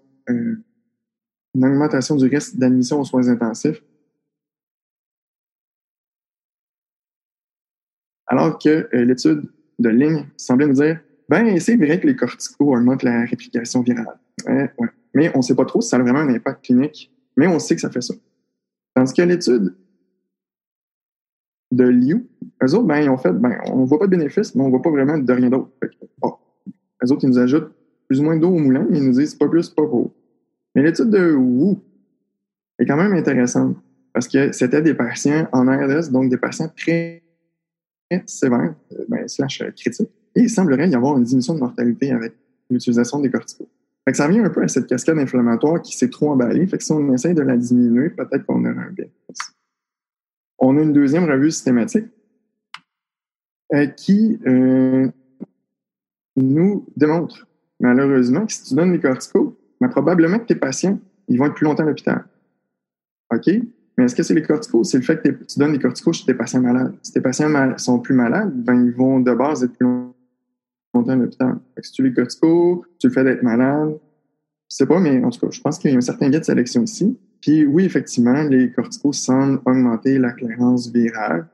une 1.54 1.64
augmentation 1.64 2.16
du 2.16 2.26
risque 2.26 2.56
d'admission 2.56 3.00
aux 3.00 3.04
soins 3.04 3.28
intensifs. 3.28 3.82
Alors 8.26 8.58
que 8.58 8.88
euh, 8.94 9.04
l'étude 9.04 9.50
de 9.78 9.88
ligne 9.90 10.26
semblait 10.36 10.66
nous 10.66 10.74
dire, 10.74 11.00
ben, 11.28 11.58
c'est 11.60 11.76
vrai 11.76 12.00
que 12.00 12.06
les 12.06 12.16
corticos 12.16 12.74
augmentent 12.74 13.02
la 13.02 13.24
réplication 13.24 13.82
virale. 13.82 14.18
Mais 15.14 15.30
on 15.34 15.38
ne 15.38 15.42
sait 15.42 15.54
pas 15.54 15.66
trop 15.66 15.80
si 15.80 15.88
ça 15.88 15.96
a 15.96 16.00
vraiment 16.00 16.20
un 16.20 16.34
impact 16.34 16.64
clinique, 16.64 17.12
mais 17.36 17.46
on 17.46 17.58
sait 17.58 17.74
que 17.74 17.80
ça 17.80 17.90
fait 17.90 18.00
ça. 18.00 18.14
Tandis 18.94 19.12
que 19.12 19.22
l'étude 19.22 19.74
de 21.72 21.84
Liu, 21.84 22.26
eux 22.62 22.74
autres, 22.74 22.86
ben, 22.86 22.98
ils 22.98 23.08
ont 23.08 23.18
fait, 23.18 23.32
ben, 23.32 23.58
on 23.66 23.80
ne 23.80 23.86
voit 23.86 23.98
pas 23.98 24.06
de 24.06 24.10
bénéfice, 24.10 24.54
mais 24.54 24.62
on 24.62 24.66
ne 24.66 24.70
voit 24.70 24.82
pas 24.82 24.90
vraiment 24.90 25.18
de 25.18 25.32
rien 25.32 25.50
d'autre. 25.50 25.70
Bon, 26.18 26.34
eux 27.04 27.12
autres, 27.12 27.24
ils 27.24 27.30
nous 27.30 27.38
ajoutent 27.38 27.72
plus 28.08 28.20
ou 28.20 28.24
moins 28.24 28.36
d'eau 28.36 28.48
au 28.48 28.58
moulin, 28.58 28.86
mais 28.88 28.98
ils 28.98 29.06
nous 29.06 29.12
disent 29.12 29.34
pas 29.34 29.48
plus, 29.48 29.68
pas 29.70 29.86
pour. 29.86 30.12
Mais 30.74 30.82
l'étude 30.82 31.10
de 31.10 31.32
Wu 31.32 31.76
est 32.78 32.86
quand 32.86 32.96
même 32.96 33.12
intéressante 33.12 33.76
parce 34.12 34.28
que 34.28 34.52
c'était 34.52 34.82
des 34.82 34.94
patients 34.94 35.48
en 35.52 35.66
RDS, 35.66 36.10
donc 36.10 36.30
des 36.30 36.36
patients 36.36 36.70
très, 36.76 37.22
sévères, 38.26 38.74
euh, 38.92 39.04
ben, 39.08 39.26
slash 39.26 39.62
euh, 39.62 39.70
critiques. 39.70 40.10
Et 40.34 40.42
il 40.42 40.50
semblerait 40.50 40.88
y 40.88 40.94
avoir 40.94 41.16
une 41.16 41.24
diminution 41.24 41.54
de 41.54 41.60
mortalité 41.60 42.10
avec 42.10 42.34
l'utilisation 42.70 43.20
des 43.20 43.30
corticos. 43.30 43.68
Fait 44.04 44.12
que 44.12 44.16
ça 44.16 44.26
revient 44.26 44.40
un 44.40 44.50
peu 44.50 44.62
à 44.62 44.68
cette 44.68 44.86
cascade 44.86 45.18
inflammatoire 45.18 45.80
qui 45.80 45.96
s'est 45.96 46.10
trop 46.10 46.30
emballée. 46.30 46.66
Fait 46.66 46.78
que 46.78 46.84
si 46.84 46.92
on 46.92 47.12
essaie 47.14 47.34
de 47.34 47.42
la 47.42 47.56
diminuer, 47.56 48.10
peut-être 48.10 48.44
qu'on 48.44 48.64
aura 48.64 48.82
un 48.82 48.90
bénéfice. 48.90 49.54
On 50.58 50.76
a 50.76 50.82
une 50.82 50.92
deuxième 50.92 51.24
revue 51.24 51.50
systématique 51.50 52.06
euh, 53.74 53.86
qui 53.86 54.40
euh, 54.46 55.08
nous 56.36 56.86
démontre 56.96 57.46
malheureusement 57.80 58.46
que 58.46 58.52
si 58.52 58.64
tu 58.64 58.74
donnes 58.74 58.92
les 58.92 59.00
corticos, 59.00 59.56
probablement 59.88 60.38
que 60.38 60.46
tes 60.46 60.54
patients, 60.54 60.98
ils 61.28 61.38
vont 61.38 61.46
être 61.46 61.54
plus 61.54 61.64
longtemps 61.64 61.84
à 61.84 61.86
l'hôpital. 61.86 62.24
OK? 63.32 63.48
Mais 63.96 64.04
est-ce 64.04 64.14
que 64.14 64.22
c'est 64.22 64.34
les 64.34 64.42
corticos? 64.42 64.84
C'est 64.84 64.98
le 64.98 65.02
fait 65.02 65.22
que 65.22 65.44
tu 65.44 65.58
donnes 65.58 65.72
des 65.72 65.78
corticos 65.78 66.12
chez 66.12 66.24
tes 66.24 66.34
patients 66.34 66.60
malades. 66.60 66.94
Si 67.02 67.12
tes 67.12 67.20
patients 67.20 67.76
sont 67.78 67.98
plus 67.98 68.14
malades, 68.14 68.52
ben, 68.54 68.84
ils 68.84 68.92
vont 68.92 69.20
de 69.20 69.32
base 69.32 69.64
être 69.64 69.72
plus 69.72 69.86
longtemps 70.94 71.12
à 71.12 71.16
l'hôpital. 71.16 71.58
Si 71.80 71.92
tu 71.92 72.02
les 72.02 72.12
corticos, 72.12 72.84
tu 72.98 73.08
le 73.08 73.12
fais 73.12 73.24
d'être 73.24 73.42
malade, 73.42 73.98
je 74.70 74.76
sais 74.76 74.86
pas, 74.86 74.98
mais 74.98 75.22
en 75.22 75.28
tout 75.28 75.38
cas, 75.38 75.48
je 75.50 75.60
pense 75.60 75.78
qu'il 75.78 75.90
y 75.90 75.94
a 75.94 75.98
un 75.98 76.00
certain 76.00 76.30
biais 76.30 76.40
de 76.40 76.44
sélection 76.44 76.82
ici. 76.82 77.18
Puis 77.42 77.66
oui, 77.66 77.84
effectivement, 77.84 78.42
les 78.44 78.70
corticos 78.70 79.12
semblent 79.12 79.60
augmenter 79.66 80.18
la 80.18 80.32
clairance 80.32 80.90
virale. 80.90 81.46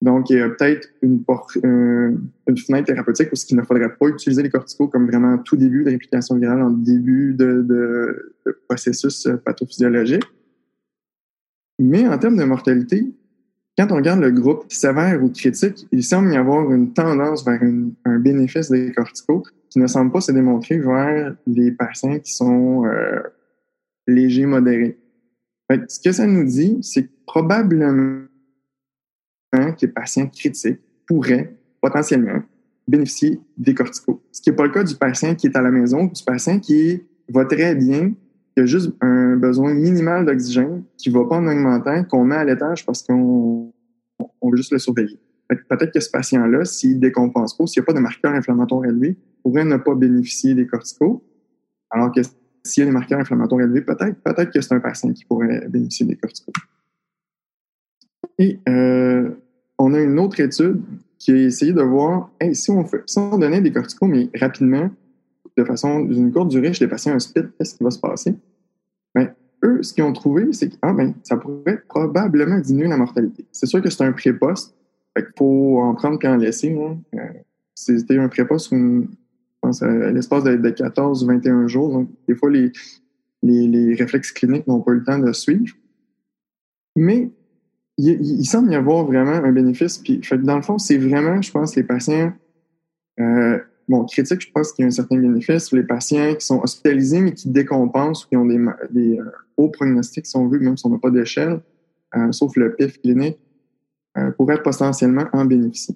Donc, 0.00 0.30
il 0.30 0.38
y 0.38 0.40
a 0.40 0.48
peut-être 0.48 0.88
une, 1.02 1.24
une, 1.64 2.56
fenêtre 2.56 2.86
thérapeutique 2.86 3.30
parce 3.30 3.44
qu'il 3.44 3.56
ne 3.56 3.62
faudrait 3.62 3.92
pas 3.96 4.06
utiliser 4.06 4.42
les 4.42 4.50
corticaux 4.50 4.86
comme 4.86 5.08
vraiment 5.08 5.38
tout 5.38 5.56
début 5.56 5.82
de 5.82 5.90
réplication 5.90 6.36
virale, 6.36 6.62
en 6.62 6.70
début 6.70 7.34
de, 7.34 7.62
de, 7.62 8.34
de 8.46 8.58
processus 8.68 9.28
pathophysiologique. 9.44 10.22
Mais 11.80 12.06
en 12.06 12.16
termes 12.18 12.36
de 12.36 12.44
mortalité, 12.44 13.06
quand 13.78 13.92
on 13.92 13.96
regarde 13.96 14.20
le 14.20 14.32
groupe 14.32 14.64
sévère 14.68 15.22
ou 15.22 15.30
critique, 15.30 15.86
il 15.92 16.02
semble 16.02 16.32
y 16.32 16.36
avoir 16.36 16.70
une 16.72 16.92
tendance 16.92 17.44
vers 17.44 17.60
un 18.04 18.18
bénéfice 18.18 18.70
des 18.70 18.92
corticaux 18.92 19.44
qui 19.70 19.78
ne 19.78 19.86
semble 19.86 20.10
pas 20.10 20.20
se 20.20 20.32
démontrer 20.32 20.78
vers 20.78 21.36
les 21.46 21.70
patients 21.70 22.18
qui 22.18 22.32
sont 22.32 22.86
euh, 22.86 23.20
légers, 24.08 24.46
modérés. 24.46 24.98
ce 25.70 26.00
que 26.00 26.10
ça 26.10 26.26
nous 26.26 26.44
dit, 26.44 26.78
c'est 26.82 27.04
que 27.04 27.12
probablement 27.26 28.22
que 29.52 29.86
les 29.86 29.88
patients 29.88 30.26
critiques 30.28 30.80
pourraient 31.06 31.54
potentiellement 31.80 32.42
bénéficier 32.86 33.40
des 33.56 33.74
corticaux. 33.74 34.22
Ce 34.32 34.40
qui 34.40 34.50
n'est 34.50 34.56
pas 34.56 34.64
le 34.64 34.72
cas 34.72 34.82
du 34.82 34.94
patient 34.94 35.34
qui 35.34 35.46
est 35.46 35.56
à 35.56 35.62
la 35.62 35.70
maison, 35.70 36.04
du 36.04 36.22
patient 36.24 36.58
qui 36.58 37.02
va 37.28 37.44
très 37.44 37.74
bien, 37.74 38.12
qui 38.54 38.62
a 38.62 38.66
juste 38.66 38.92
un 39.00 39.36
besoin 39.36 39.74
minimal 39.74 40.24
d'oxygène, 40.24 40.84
qui 40.96 41.10
ne 41.10 41.14
va 41.14 41.26
pas 41.26 41.36
en 41.36 41.46
augmentant, 41.46 42.04
qu'on 42.04 42.24
met 42.24 42.36
à 42.36 42.44
l'étage 42.44 42.84
parce 42.84 43.02
qu'on 43.02 43.72
on 44.40 44.50
veut 44.50 44.56
juste 44.56 44.72
le 44.72 44.78
surveiller. 44.78 45.18
Peut-être 45.48 45.92
que 45.92 46.00
ce 46.00 46.10
patient-là, 46.10 46.64
s'il 46.64 47.00
décompense 47.00 47.56
pas, 47.56 47.66
s'il 47.66 47.80
n'y 47.80 47.84
a 47.84 47.86
pas 47.86 47.92
de 47.94 48.00
marqueur 48.00 48.32
inflammatoire 48.32 48.84
élevé, 48.84 49.16
pourrait 49.42 49.64
ne 49.64 49.76
pas 49.76 49.94
bénéficier 49.94 50.54
des 50.54 50.66
corticaux. 50.66 51.24
Alors 51.90 52.12
que 52.12 52.20
s'il 52.64 52.82
y 52.82 52.86
a 52.86 52.86
des 52.86 52.92
marqueurs 52.92 53.20
inflammatoires 53.20 53.62
élevés, 53.62 53.80
peut-être 53.80 54.16
peut-être 54.22 54.50
que 54.50 54.60
c'est 54.60 54.74
un 54.74 54.80
patient 54.80 55.12
qui 55.12 55.24
pourrait 55.24 55.66
bénéficier 55.68 56.04
des 56.06 56.16
corticaux. 56.16 56.52
Et 58.38 58.58
euh, 58.68 59.30
on 59.78 59.94
a 59.94 60.00
une 60.00 60.18
autre 60.18 60.40
étude 60.40 60.82
qui 61.18 61.32
a 61.32 61.36
essayé 61.36 61.72
de 61.72 61.82
voir 61.82 62.30
si, 62.52 62.70
on 62.70 62.84
fait, 62.84 63.02
si 63.06 63.18
on 63.18 63.38
donnait 63.38 63.60
des 63.60 63.72
corticaux, 63.72 64.06
mais 64.06 64.28
rapidement, 64.34 64.90
de 65.56 65.64
façon 65.64 66.00
d'une 66.00 66.32
courte 66.32 66.48
durée 66.48 66.72
chez 66.72 66.84
des 66.84 66.90
patients 66.90 67.16
hospites, 67.16 67.48
qu'est-ce 67.58 67.74
qui 67.74 67.82
va 67.82 67.90
se 67.90 67.98
passer? 67.98 68.34
Ben, 69.14 69.34
eux, 69.64 69.82
ce 69.82 69.92
qu'ils 69.92 70.04
ont 70.04 70.12
trouvé, 70.12 70.52
c'est 70.52 70.68
que 70.68 70.76
ah, 70.82 70.92
ben, 70.92 71.14
ça 71.24 71.36
pourrait 71.36 71.82
probablement 71.88 72.58
diminuer 72.58 72.88
la 72.88 72.96
mortalité. 72.96 73.44
C'est 73.50 73.66
sûr 73.66 73.82
que 73.82 73.90
c'est 73.90 74.04
un 74.04 74.12
pré-poste. 74.12 74.76
Fait 75.16 75.24
qu'il 75.24 75.32
faut 75.36 75.80
en 75.80 75.94
prendre 75.94 76.18
puis 76.18 76.28
en 76.28 76.36
laisser. 76.36 76.72
Hein. 76.72 76.98
Euh, 77.14 77.40
c'était 77.74 78.18
un 78.18 78.28
pré-poste 78.28 78.66
sur 78.66 78.76
une, 78.76 79.08
l'espace 80.12 80.44
de, 80.44 80.70
14 80.70 81.24
ou 81.24 81.26
21 81.26 81.66
jours. 81.66 81.92
Donc, 81.92 82.08
des 82.28 82.34
fois, 82.34 82.50
les, 82.50 82.70
les, 83.42 83.94
réflexes 83.94 84.32
cliniques 84.32 84.66
n'ont 84.66 84.80
pas 84.80 84.92
eu 84.92 84.96
le 84.96 85.04
temps 85.04 85.18
de 85.18 85.32
suivre. 85.32 85.74
Mais 86.96 87.30
il, 87.98 88.44
semble 88.44 88.72
y 88.72 88.74
avoir 88.74 89.04
vraiment 89.04 89.32
un 89.32 89.52
bénéfice. 89.52 89.98
Puis, 89.98 90.22
fait, 90.22 90.38
dans 90.38 90.56
le 90.56 90.62
fond, 90.62 90.78
c'est 90.78 90.98
vraiment, 90.98 91.42
je 91.42 91.50
pense, 91.50 91.76
les 91.76 91.82
patients 91.82 92.32
euh, 93.20 93.58
bon, 93.88 94.04
critiques, 94.04 94.40
je 94.40 94.50
pense 94.52 94.72
qu'il 94.72 94.84
y 94.84 94.86
a 94.86 94.88
un 94.88 94.92
certain 94.92 95.16
bénéfice. 95.16 95.72
Les 95.72 95.82
patients 95.82 96.34
qui 96.34 96.46
sont 96.46 96.60
hospitalisés 96.62 97.20
mais 97.20 97.32
qui 97.32 97.48
décompensent 97.50 98.24
ou 98.24 98.28
qui 98.28 98.36
ont 98.36 98.46
des, 98.46 98.64
des 98.90 99.18
euh, 99.18 99.24
hauts 99.56 99.68
pronostics, 99.68 100.26
si 100.26 100.36
on 100.36 100.48
veut, 100.48 100.60
même 100.60 100.76
si 100.76 100.86
on 100.86 100.90
n'a 100.90 100.98
pas 100.98 101.10
d'échelle, 101.10 101.60
euh, 102.16 102.32
sauf 102.32 102.56
le 102.56 102.74
PIF 102.74 103.00
clinique, 103.00 103.38
pourraient 104.36 104.60
potentiellement 104.60 105.26
en 105.32 105.44
bénéficier. 105.44 105.94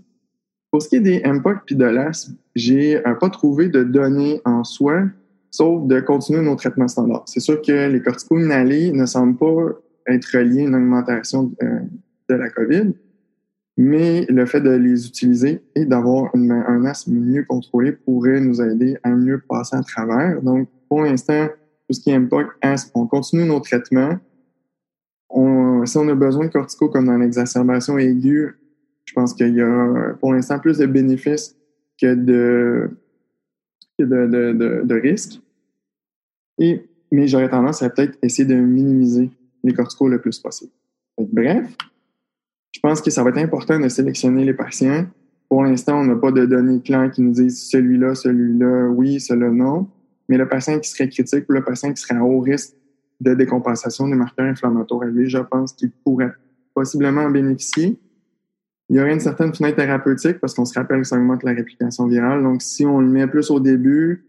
Pour 0.73 0.81
ce 0.81 0.89
qui 0.89 0.97
est 0.97 1.01
des 1.01 1.23
MPOC 1.23 1.75
de 1.75 1.85
l'asthme, 1.85 2.33
j'ai 2.55 3.07
euh, 3.07 3.15
pas 3.15 3.29
trouvé 3.29 3.69
de 3.69 3.83
données 3.85 4.41
en 4.47 4.65
soi, 4.65 5.03
sauf 5.51 5.87
de 5.87 6.01
continuer 6.01 6.41
nos 6.41 6.57
traitements 6.57 6.89
standards. 6.89 7.25
C'est 7.27 7.41
sûr 7.41 7.61
que 7.61 7.91
les 7.91 8.01
corticoïdes 8.01 8.47
inhalés 8.47 8.91
ne 8.91 9.05
semblent 9.05 9.37
pas 9.37 9.67
être 10.07 10.27
reliés 10.27 10.63
à 10.63 10.69
une 10.69 10.75
augmentation 10.75 11.53
euh, 11.63 11.81
de 12.29 12.35
la 12.35 12.51
COVID, 12.51 12.93
mais 13.77 14.27
le 14.29 14.47
fait 14.47 14.61
de 14.61 14.71
les 14.71 15.07
utiliser 15.07 15.63
et 15.75 15.85
d'avoir 15.85 16.31
un 16.35 16.85
asthme 16.85 17.15
mieux 17.15 17.45
contrôlé 17.45 17.93
pourrait 17.93 18.41
nous 18.41 18.61
aider 18.61 18.99
à 19.03 19.11
mieux 19.11 19.41
passer 19.41 19.77
à 19.77 19.83
travers. 19.83 20.43
Donc, 20.43 20.69
pour 20.89 21.03
l'instant, 21.03 21.49
tout 21.89 21.95
ce 21.95 22.01
qui 22.01 22.17
MPOC, 22.17 22.49
asthme, 22.61 22.91
on 22.95 23.07
continue 23.07 23.45
nos 23.45 23.61
traitements. 23.61 24.19
Si 25.85 25.97
on 25.97 26.09
a 26.09 26.15
besoin 26.15 26.47
de 26.47 26.51
corticaux 26.51 26.91
comme 26.91 27.07
dans 27.07 27.17
l'exacerbation 27.17 27.99
aiguë, 27.99 28.55
je 29.05 29.13
pense 29.15 29.35
qu'il 29.35 29.55
y 29.55 29.61
a 29.61 30.15
pour 30.21 30.33
l'instant 30.33 30.59
plus 30.59 30.79
de 30.79 30.87
bénéfices 30.87 31.57
que 32.01 32.15
de, 32.15 32.91
de, 33.99 34.27
de, 34.27 34.83
de, 34.85 34.95
risques. 34.95 35.41
Et, 36.59 36.89
mais 37.11 37.27
j'aurais 37.27 37.49
tendance 37.49 37.83
à 37.83 37.91
peut-être 37.91 38.19
essayer 38.23 38.47
de 38.47 38.55
minimiser 38.55 39.31
les 39.63 39.73
corticaux 39.73 40.09
le 40.09 40.21
plus 40.21 40.39
possible. 40.39 40.73
bref, 41.19 41.77
je 42.73 42.81
pense 42.81 43.01
que 43.01 43.11
ça 43.11 43.23
va 43.23 43.31
être 43.31 43.39
important 43.39 43.79
de 43.79 43.89
sélectionner 43.89 44.45
les 44.45 44.55
patients. 44.55 45.07
Pour 45.49 45.63
l'instant, 45.63 46.01
on 46.01 46.05
n'a 46.05 46.17
pas 46.17 46.33
de 46.33 46.47
données 46.47 46.81
claires 46.81 47.11
qui 47.11 47.21
nous 47.21 47.33
disent 47.33 47.69
celui-là, 47.69 48.15
celui-là, 48.15 48.89
oui, 48.89 49.21
celui-là, 49.21 49.51
non. 49.51 49.89
Mais 50.29 50.39
le 50.39 50.49
patient 50.49 50.79
qui 50.79 50.89
serait 50.89 51.09
critique 51.09 51.45
ou 51.49 51.53
le 51.53 51.63
patient 51.63 51.93
qui 51.93 52.01
serait 52.01 52.17
à 52.17 52.25
haut 52.25 52.41
risque 52.41 52.75
de 53.21 53.35
décompensation 53.35 54.09
des 54.09 54.15
marqueurs 54.15 54.47
inflammatoires 54.47 55.05
élevés, 55.05 55.29
je 55.29 55.39
pense 55.39 55.75
qu'il 55.75 55.91
pourrait 55.91 56.33
possiblement 56.75 57.23
en 57.23 57.31
bénéficier. 57.31 58.01
Il 58.89 58.97
y 58.97 59.01
aurait 59.01 59.13
une 59.13 59.21
certaine 59.21 59.55
fenêtre 59.55 59.77
thérapeutique 59.77 60.41
parce 60.41 60.55
qu'on 60.55 60.65
se 60.65 60.75
rappelle 60.75 61.01
que 61.01 61.07
ça 61.07 61.17
augmente 61.17 61.43
la 61.45 61.53
réplication 61.53 62.07
virale. 62.07 62.43
Donc, 62.43 62.63
si 62.63 62.85
on 62.85 63.01
le 63.01 63.09
met 63.09 63.27
plus 63.27 63.51
au 63.51 63.61
début, 63.61 64.25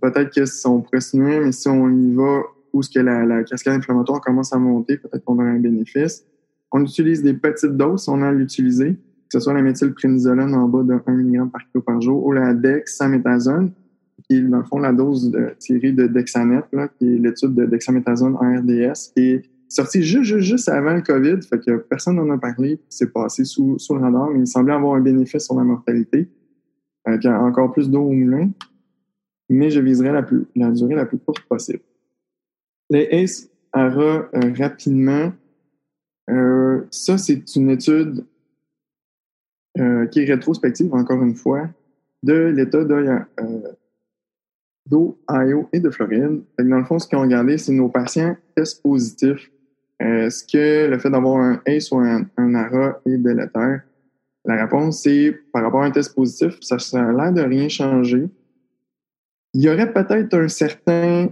peut-être 0.00 0.34
que 0.34 0.68
on 0.68 0.80
pourrait 0.80 1.00
se 1.00 1.16
mais 1.16 1.52
si 1.52 1.68
on 1.68 1.90
y 1.90 2.14
va 2.14 2.42
où 2.74 2.82
ce 2.82 2.90
que 2.90 3.00
la, 3.00 3.44
cascade 3.44 3.74
inflammatoire 3.74 4.20
commence 4.20 4.52
à 4.52 4.58
monter, 4.58 4.98
peut-être 4.98 5.24
qu'on 5.24 5.34
aura 5.34 5.44
un 5.44 5.60
bénéfice. 5.60 6.26
On 6.72 6.82
utilise 6.82 7.22
des 7.22 7.34
petites 7.34 7.76
doses, 7.76 8.08
on 8.08 8.20
a 8.20 8.32
l'utiliser, 8.32 8.94
que 8.94 9.38
ce 9.38 9.40
soit 9.40 9.54
la 9.54 9.62
méthylprénisolone 9.62 10.54
en 10.54 10.68
bas 10.68 10.82
de 10.82 11.00
1 11.06 11.12
mg 11.12 11.50
par 11.50 11.62
kilo 11.68 11.82
par 11.82 12.00
jour 12.00 12.26
ou 12.26 12.32
la 12.32 12.52
dexaméthasone, 12.52 13.72
qui 14.28 14.38
est 14.38 14.42
dans 14.42 14.58
le 14.58 14.64
fond 14.64 14.78
la 14.78 14.92
dose 14.92 15.32
tirée 15.58 15.92
de 15.92 16.06
Dexanet, 16.06 16.64
là, 16.72 16.88
qui 16.88 17.14
est 17.14 17.18
l'étude 17.18 17.54
de 17.54 17.64
dexaméthasone 17.66 18.36
en 18.36 18.58
RDS, 18.58 19.12
qui 19.14 19.30
est 19.30 19.42
sorti 19.68 20.02
juste, 20.02 20.38
juste, 20.38 20.68
avant 20.68 20.94
le 20.94 21.02
COVID, 21.02 21.40
fait 21.48 21.60
que 21.60 21.76
personne 21.76 22.16
n'en 22.16 22.30
a 22.30 22.38
parlé, 22.38 22.80
c'est 22.88 23.12
passé 23.12 23.44
sous, 23.44 23.78
sous 23.78 23.94
le 23.94 24.00
radar, 24.00 24.30
mais 24.30 24.40
il 24.40 24.46
semblait 24.46 24.74
avoir 24.74 24.94
un 24.94 25.00
bénéfice 25.00 25.44
sur 25.44 25.56
la 25.56 25.64
mortalité, 25.64 26.28
avec 27.04 27.24
encore 27.26 27.72
plus 27.72 27.90
d'eau 27.90 28.02
au 28.02 28.12
moulin, 28.12 28.50
mais 29.48 29.70
je 29.70 29.80
viserais 29.80 30.12
la, 30.12 30.22
plus, 30.22 30.46
la 30.56 30.70
durée 30.70 30.94
la 30.94 31.06
plus 31.06 31.18
courte 31.18 31.40
possible. 31.48 31.80
Les 32.94 33.08
ACE 33.10 33.50
ARA 33.72 34.28
euh, 34.32 34.52
rapidement, 34.56 35.32
euh, 36.30 36.82
ça 36.92 37.18
c'est 37.18 37.56
une 37.56 37.70
étude 37.70 38.24
euh, 39.80 40.06
qui 40.06 40.20
est 40.20 40.32
rétrospective, 40.32 40.94
encore 40.94 41.20
une 41.20 41.34
fois, 41.34 41.68
de 42.22 42.34
l'État 42.34 42.84
d'Ohio 42.84 43.18
et 45.72 45.80
de 45.80 45.90
Floride. 45.90 46.44
dans 46.56 46.78
le 46.78 46.84
fond, 46.84 47.00
ce 47.00 47.08
qu'ils 47.08 47.18
ont 47.18 47.22
regardé, 47.22 47.58
c'est 47.58 47.72
nos 47.72 47.88
patients 47.88 48.36
tests 48.54 48.80
positifs 48.80 49.50
est-ce 49.98 50.44
que 50.44 50.88
le 50.88 50.98
fait 50.98 51.10
d'avoir 51.10 51.38
un 51.38 51.60
ACE 51.66 51.90
ou 51.90 51.98
un, 51.98 52.28
ARA 52.36 53.00
est 53.06 53.16
délétère? 53.16 53.82
La 54.44 54.62
réponse, 54.62 55.02
c'est 55.02 55.36
par 55.52 55.64
rapport 55.64 55.82
à 55.82 55.86
un 55.86 55.90
test 55.90 56.14
positif, 56.14 56.58
ça 56.60 56.76
a 56.76 57.12
l'air 57.12 57.32
de 57.32 57.40
rien 57.40 57.68
changer. 57.68 58.28
Il 59.52 59.62
y 59.62 59.68
aurait 59.68 59.92
peut-être 59.92 60.34
un 60.34 60.48
certain 60.48 61.28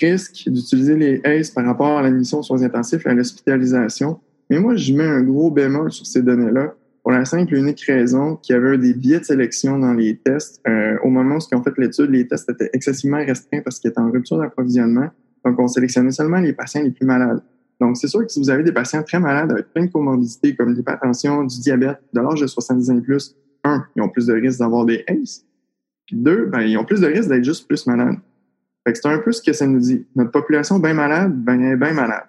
risque 0.00 0.48
d'utiliser 0.48 0.96
les 0.96 1.20
ACE 1.24 1.50
par 1.50 1.64
rapport 1.64 1.98
à 1.98 2.02
l'admission 2.02 2.38
aux 2.38 2.42
soins 2.42 2.62
intensifs 2.62 3.04
et 3.06 3.10
à 3.10 3.14
l'hospitalisation. 3.14 4.20
Mais 4.48 4.58
moi, 4.58 4.76
je 4.76 4.92
mets 4.92 5.04
un 5.04 5.22
gros 5.22 5.50
bémol 5.50 5.92
sur 5.92 6.06
ces 6.06 6.22
données-là 6.22 6.74
pour 7.02 7.12
la 7.12 7.24
simple 7.24 7.54
et 7.54 7.58
unique 7.58 7.82
raison 7.82 8.36
qu'il 8.36 8.54
y 8.54 8.58
avait 8.58 8.76
des 8.76 8.94
biais 8.94 9.20
de 9.20 9.24
sélection 9.24 9.78
dans 9.78 9.94
les 9.94 10.16
tests. 10.16 10.60
Euh, 10.68 10.96
au 11.02 11.08
moment 11.08 11.36
où 11.36 11.56
ont 11.56 11.62
fait 11.62 11.78
l'étude, 11.78 12.10
les 12.10 12.26
tests 12.26 12.50
étaient 12.50 12.70
excessivement 12.72 13.18
restreints 13.18 13.62
parce 13.62 13.78
qu'ils 13.78 13.90
étaient 13.90 14.00
en 14.00 14.10
rupture 14.10 14.38
d'approvisionnement. 14.38 15.08
Donc, 15.44 15.58
on 15.58 15.68
sélectionnait 15.68 16.10
seulement 16.10 16.38
les 16.38 16.52
patients 16.52 16.82
les 16.82 16.90
plus 16.90 17.06
malades. 17.06 17.42
Donc, 17.80 17.96
c'est 17.96 18.08
sûr 18.08 18.20
que 18.20 18.28
si 18.30 18.38
vous 18.38 18.50
avez 18.50 18.62
des 18.62 18.72
patients 18.72 19.02
très 19.02 19.18
malades 19.18 19.50
avec 19.50 19.72
plein 19.72 19.86
de 19.86 19.90
comorbidités 19.90 20.54
comme 20.54 20.74
l'hypertension, 20.74 21.44
du 21.44 21.58
diabète, 21.60 21.98
de 22.12 22.20
l'âge 22.20 22.40
de 22.40 22.46
70 22.46 22.90
ans 22.90 22.98
et 22.98 23.00
plus, 23.00 23.34
un, 23.64 23.84
ils 23.96 24.02
ont 24.02 24.08
plus 24.08 24.26
de 24.26 24.34
risques 24.34 24.58
d'avoir 24.58 24.84
des 24.84 25.02
ACE. 25.08 25.46
Deux, 26.12 26.46
ben, 26.46 26.60
ils 26.60 26.76
ont 26.76 26.84
plus 26.84 27.00
de 27.00 27.06
risques 27.06 27.28
d'être 27.28 27.44
juste 27.44 27.66
plus 27.66 27.86
malades. 27.86 28.16
C'est 28.86 29.06
un 29.06 29.18
peu 29.18 29.32
ce 29.32 29.42
que 29.42 29.52
ça 29.52 29.66
nous 29.66 29.78
dit. 29.78 30.06
Notre 30.16 30.30
population 30.30 30.78
bien 30.78 30.94
malade, 30.94 31.32
ben, 31.34 31.76
bien 31.76 31.92
malade. 31.92 32.24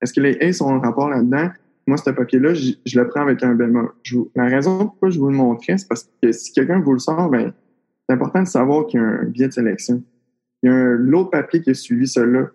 Est-ce 0.00 0.12
que 0.12 0.20
les 0.20 0.36
ACE 0.40 0.60
ont 0.60 0.74
un 0.74 0.80
rapport 0.80 1.08
là-dedans? 1.08 1.50
Moi, 1.86 1.98
ce 1.98 2.10
papier-là, 2.10 2.54
je, 2.54 2.98
le 2.98 3.08
prends 3.08 3.22
avec 3.22 3.42
un 3.42 3.54
bémol. 3.54 3.90
la 4.34 4.46
raison 4.46 4.78
pourquoi 4.86 5.10
je 5.10 5.18
vous 5.18 5.28
le 5.28 5.36
montrais, 5.36 5.76
c'est 5.76 5.86
parce 5.86 6.08
que 6.22 6.32
si 6.32 6.52
quelqu'un 6.52 6.80
vous 6.80 6.94
le 6.94 6.98
sort, 6.98 7.28
ben, 7.28 7.52
c'est 8.08 8.14
important 8.14 8.42
de 8.42 8.48
savoir 8.48 8.86
qu'il 8.86 9.00
y 9.00 9.02
a 9.02 9.06
un 9.06 9.24
biais 9.24 9.48
de 9.48 9.52
sélection. 9.52 10.02
Il 10.62 10.70
y 10.70 10.72
a 10.72 10.94
l'autre 10.94 11.30
papier 11.30 11.60
qui 11.60 11.70
a 11.70 11.74
suivi 11.74 12.08
cela 12.08 12.50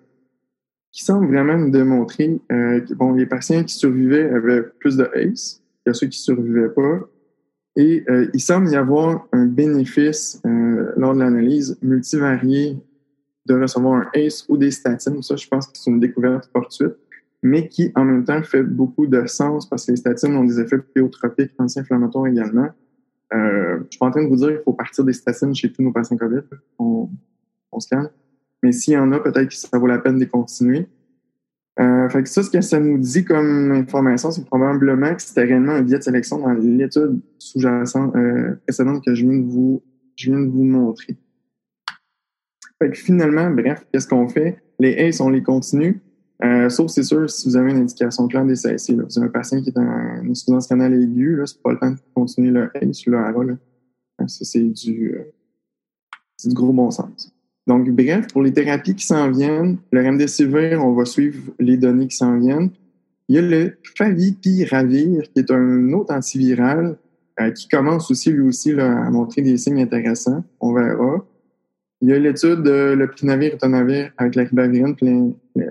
qui 0.91 1.03
semble 1.03 1.27
vraiment 1.27 1.57
nous 1.57 1.69
démontrer 1.69 2.39
euh, 2.51 2.81
que 2.81 2.93
bon, 2.95 3.13
les 3.13 3.27
patients 3.27 3.63
qui 3.63 3.75
survivaient 3.75 4.29
avaient 4.29 4.63
plus 4.79 4.97
de 4.97 5.09
ACE 5.13 5.61
que 5.85 5.93
ceux 5.93 6.07
qui 6.07 6.19
survivaient 6.19 6.69
pas. 6.69 6.99
Et 7.75 8.03
euh, 8.09 8.27
il 8.33 8.41
semble 8.41 8.69
y 8.69 8.75
avoir 8.75 9.27
un 9.31 9.45
bénéfice 9.45 10.41
euh, 10.45 10.91
lors 10.97 11.13
de 11.13 11.19
l'analyse 11.19 11.77
multivariée 11.81 12.77
de 13.49 13.62
recevoir 13.62 14.01
un 14.01 14.07
ACE 14.13 14.45
ou 14.47 14.57
des 14.57 14.71
statines. 14.71 15.21
Ça, 15.23 15.35
je 15.35 15.47
pense 15.47 15.67
que 15.67 15.77
c'est 15.77 15.89
une 15.89 15.99
découverte 15.99 16.49
fortuite. 16.53 16.95
mais 17.41 17.69
qui 17.69 17.91
en 17.95 18.03
même 18.03 18.25
temps 18.25 18.43
fait 18.43 18.63
beaucoup 18.63 19.07
de 19.07 19.25
sens 19.25 19.67
parce 19.67 19.85
que 19.85 19.91
les 19.91 19.97
statines 19.97 20.35
ont 20.35 20.43
des 20.43 20.59
effets 20.59 20.77
pléotropiques 20.77 21.53
anti-inflammatoires 21.57 22.27
également. 22.27 22.67
Euh, 23.33 23.79
je 23.83 23.91
suis 23.91 23.99
pas 23.99 24.07
en 24.07 24.12
train 24.12 24.23
de 24.23 24.27
vous 24.27 24.35
dire 24.35 24.49
qu'il 24.49 24.62
faut 24.65 24.73
partir 24.73 25.05
des 25.05 25.13
statines 25.13 25.55
chez 25.55 25.71
tous 25.71 25.81
nos 25.81 25.93
patients 25.93 26.17
COVID. 26.17 26.41
On, 26.79 27.09
se 27.79 27.88
calme. 27.88 28.09
Mais 28.62 28.73
s'il 28.73 28.95
y 28.95 28.97
en 28.97 29.12
a, 29.13 29.19
peut-être 29.19 29.47
que 29.47 29.55
ça 29.55 29.77
vaut 29.77 29.88
la 29.88 29.99
peine 29.99 30.19
de 30.19 30.25
continuer. 30.25 30.89
Euh, 31.79 32.09
fait 32.09 32.23
que 32.23 32.29
ça, 32.29 32.43
ce 32.43 32.49
que 32.49 32.59
ça 32.59 32.77
nous 32.77 32.97
dit 32.97 33.23
comme 33.23 33.71
information, 33.71 34.31
c'est 34.31 34.43
probablement 34.45 35.15
que 35.15 35.21
c'était 35.21 35.45
réellement 35.45 35.71
un 35.71 35.81
biais 35.81 35.99
de 35.99 36.03
sélection 36.03 36.39
dans 36.39 36.51
l'étude 36.51 37.21
sous-jacente 37.38 38.13
euh, 38.17 38.55
précédente 38.67 39.05
que 39.05 39.15
je 39.15 39.25
viens 39.25 40.39
de 40.41 40.49
vous 40.49 40.63
montrer. 40.65 41.17
Fait 42.81 42.89
que 42.91 42.97
finalement, 42.97 43.49
bref, 43.49 43.85
qu'est-ce 43.91 44.07
qu'on 44.07 44.27
fait? 44.27 44.57
Les 44.79 44.93
ACE, 44.93 45.19
on 45.19 45.29
les 45.29 45.43
continue. 45.43 45.99
Euh, 46.43 46.69
sauf, 46.69 46.89
c'est 46.89 47.03
sûr, 47.03 47.29
si 47.29 47.49
vous 47.49 47.57
avez 47.57 47.71
une 47.71 47.79
indication 47.79 48.27
claire 48.27 48.45
des 48.45 48.53
CSI, 48.53 48.95
là, 48.95 49.03
vous 49.03 49.17
avez 49.19 49.27
un 49.27 49.31
patient 49.31 49.61
qui 49.61 49.69
est 49.69 49.77
en 49.77 50.29
insuffisance 50.29 50.67
canal 50.67 50.93
aiguë, 50.93 51.35
là, 51.35 51.45
c'est 51.45 51.61
pas 51.61 51.73
le 51.73 51.79
temps 51.79 51.91
de 51.91 51.97
continuer 52.13 52.51
le 52.51 52.71
ACE 52.75 53.05
le 53.07 53.17
ARA, 53.17 53.43
là. 53.43 53.53
Ça, 54.27 54.45
c'est 54.45 54.63
du, 54.63 55.15
euh, 55.15 55.23
c'est 56.37 56.49
du 56.49 56.55
gros 56.55 56.73
bon 56.73 56.91
sens. 56.91 57.33
Donc, 57.67 57.89
bref, 57.89 58.27
pour 58.31 58.41
les 58.41 58.53
thérapies 58.53 58.95
qui 58.95 59.05
s'en 59.05 59.29
viennent, 59.29 59.77
le 59.91 60.01
remdesivir, 60.01 60.83
on 60.83 60.93
va 60.93 61.05
suivre 61.05 61.51
les 61.59 61.77
données 61.77 62.07
qui 62.07 62.15
s'en 62.15 62.37
viennent. 62.39 62.71
Il 63.27 63.35
y 63.35 63.37
a 63.37 63.41
le 63.41 63.77
favipiravir, 63.95 65.23
qui 65.31 65.39
est 65.39 65.51
un 65.51 65.93
autre 65.93 66.13
antiviral, 66.13 66.97
euh, 67.39 67.51
qui 67.51 67.67
commence 67.67 68.09
aussi, 68.09 68.31
lui 68.31 68.41
aussi, 68.41 68.73
là, 68.73 69.05
à 69.05 69.09
montrer 69.11 69.41
des 69.41 69.57
signes 69.57 69.81
intéressants. 69.81 70.43
On 70.59 70.73
verra. 70.73 71.25
Il 72.01 72.09
y 72.09 72.13
a 72.13 72.19
l'étude 72.19 72.63
de 72.63 72.93
l'opinavir 72.93 73.53
et 73.53 73.57
tonavir 73.57 74.12
avec 74.17 74.35
la 74.35 74.43
ribavirine 74.43 74.95
et 75.01 75.65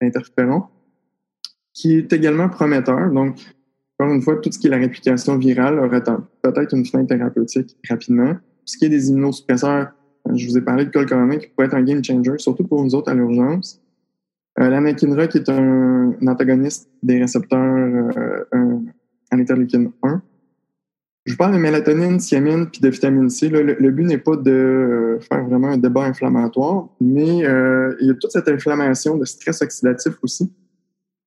l'interféron, 0.00 0.64
qui 1.72 1.96
est 1.96 2.12
également 2.12 2.48
prometteur. 2.48 3.10
Donc, 3.10 3.38
encore 3.98 4.14
une 4.14 4.22
fois, 4.22 4.36
tout 4.36 4.52
ce 4.52 4.58
qui 4.58 4.68
est 4.68 4.70
la 4.70 4.78
réplication 4.78 5.36
virale 5.38 5.78
aurait 5.78 6.02
peut-être 6.42 6.74
une 6.74 6.86
fin 6.86 7.04
thérapeutique 7.04 7.76
rapidement. 7.88 8.36
Ce 8.64 8.78
qui 8.78 8.84
est 8.84 8.88
des 8.88 9.08
immunosuppresseurs, 9.10 9.92
je 10.32 10.46
vous 10.46 10.58
ai 10.58 10.60
parlé 10.60 10.84
de 10.84 10.90
colcorona 10.90 11.36
qui 11.36 11.48
pourrait 11.48 11.66
être 11.66 11.74
un 11.74 11.82
game 11.82 12.02
changer, 12.02 12.38
surtout 12.38 12.64
pour 12.64 12.82
nous 12.84 12.94
autres 12.94 13.10
à 13.10 13.14
l'urgence. 13.14 13.80
Euh, 14.60 14.68
L'anakinra 14.68 15.26
qui 15.26 15.38
est 15.38 15.48
un, 15.48 16.14
antagoniste 16.26 16.90
des 17.02 17.18
récepteurs 17.18 17.60
euh, 17.60 18.44
en 18.52 19.38
interleukine 19.38 19.90
1. 20.02 20.22
Je 21.24 21.32
vous 21.32 21.38
parle 21.38 21.52
de 21.52 21.58
mélatonine, 21.58 22.18
thiamine 22.18 22.66
puis 22.66 22.80
de 22.80 22.88
vitamine 22.88 23.30
C. 23.30 23.48
Le, 23.48 23.90
but 23.90 24.04
n'est 24.04 24.18
pas 24.18 24.36
de 24.36 24.50
euh, 24.50 25.20
faire 25.20 25.44
vraiment 25.44 25.68
un 25.68 25.78
débat 25.78 26.04
inflammatoire, 26.04 26.88
mais 27.00 27.46
euh, 27.46 27.94
il 28.00 28.08
y 28.08 28.10
a 28.10 28.14
toute 28.14 28.32
cette 28.32 28.48
inflammation 28.48 29.16
de 29.16 29.24
stress 29.24 29.62
oxydatif 29.62 30.14
aussi. 30.22 30.52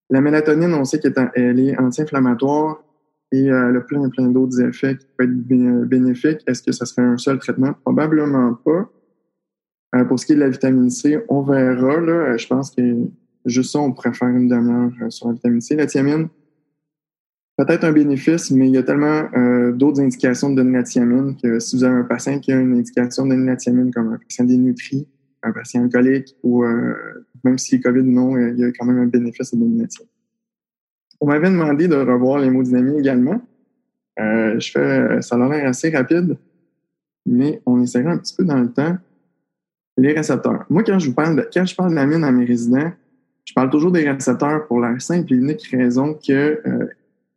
La 0.10 0.20
mélatonine, 0.20 0.74
on 0.74 0.84
sait 0.84 1.00
qu'elle 1.00 1.60
est 1.60 1.80
anti-inflammatoire 1.80 2.84
et 3.32 3.50
euh, 3.50 3.70
elle 3.70 3.78
a 3.78 3.82
plein, 3.82 4.10
plein 4.10 4.28
d'autres 4.28 4.62
effets 4.62 4.98
qui 4.98 5.08
peuvent 5.18 5.30
être 5.30 5.88
bénéfiques. 5.88 6.42
Est-ce 6.46 6.62
que 6.62 6.74
ça 6.74 6.86
serait 6.86 7.02
un 7.08 7.18
seul 7.18 7.40
traitement? 7.40 7.74
Probablement 7.84 8.54
pas. 8.54 8.90
Euh, 9.96 10.04
pour 10.04 10.20
ce 10.20 10.26
qui 10.26 10.34
est 10.34 10.36
de 10.36 10.42
la 10.42 10.50
vitamine 10.50 10.90
C, 10.90 11.20
on 11.30 11.42
verra. 11.42 12.38
Je 12.38 12.48
pense 12.48 12.72
que 12.72 12.82
juste 13.46 13.72
ça, 13.72 13.80
on 13.80 13.94
pourrait 13.94 14.14
faire 14.14 14.28
une 14.28 14.50
demi-heure 14.50 15.12
sur 15.12 15.28
la 15.28 15.34
vitamine 15.34 15.62
C. 15.62 15.76
La 15.76 15.86
thiamine, 15.86 16.28
peut-être 17.58 17.84
un 17.86 17.92
bénéfice, 17.92 18.52
mais 18.52 18.68
il 18.68 18.74
y 18.74 18.78
a 18.78 18.84
tellement 18.84 19.30
euh, 19.36 19.72
d'autres 19.72 20.02
indications 20.02 20.50
de 20.50 20.62
donatiamine 20.62 21.36
que 21.42 21.60
si 21.60 21.78
vous 21.78 21.84
avez 21.84 21.96
un 21.96 22.04
patient 22.04 22.40
qui 22.40 22.52
a 22.52 22.60
une 22.60 22.78
indication 22.78 23.26
de 23.26 23.36
donatiamine, 23.36 23.94
comme 23.94 24.14
un 24.14 24.18
patient 24.18 24.46
dénutri, 24.46 25.08
un 25.44 25.52
patient 25.52 25.84
alcoolique, 25.84 26.36
ou 26.44 26.64
euh, 26.64 26.94
même 27.44 27.58
si 27.58 27.76
est 27.76 27.80
COVID 27.80 28.02
ou 28.02 28.12
non, 28.12 28.38
il 28.38 28.60
y 28.60 28.64
a 28.64 28.72
quand 28.72 28.86
même 28.86 29.00
un 29.00 29.08
bénéfice 29.08 29.54
de 29.54 29.60
donatiamine. 29.60 30.10
On 31.22 31.28
m'avait 31.28 31.50
demandé 31.50 31.88
de 31.88 31.96
revoir 31.96 32.40
l'hémodynamie 32.40 33.00
également. 33.00 33.42
Euh, 34.20 34.60
je 34.60 34.72
fais, 34.72 35.22
ça 35.22 35.36
a 35.36 35.50
l'air 35.50 35.68
assez 35.68 35.90
rapide, 35.90 36.38
mais 37.26 37.62
on 37.66 37.82
essaiera 37.82 38.12
un 38.12 38.18
petit 38.18 38.36
peu 38.36 38.44
dans 38.44 38.60
le 38.60 38.72
temps. 38.72 38.98
Les 39.98 40.12
récepteurs. 40.12 40.66
Moi, 40.70 40.84
quand 40.84 41.00
je 41.00 41.08
vous 41.08 41.16
parle 41.16 41.38
de, 41.38 41.50
quand 41.54 41.66
je 41.66 41.74
parle 41.74 41.94
de 41.94 41.98
à 41.98 42.32
mes 42.32 42.44
résidents, 42.44 42.92
je 43.46 43.54
parle 43.54 43.70
toujours 43.70 43.92
des 43.92 44.10
récepteurs 44.10 44.68
pour 44.68 44.82
la 44.82 45.00
simple 45.00 45.32
et 45.34 45.38
unique 45.38 45.66
raison 45.72 46.14
que 46.16 46.60
euh, 46.68 46.88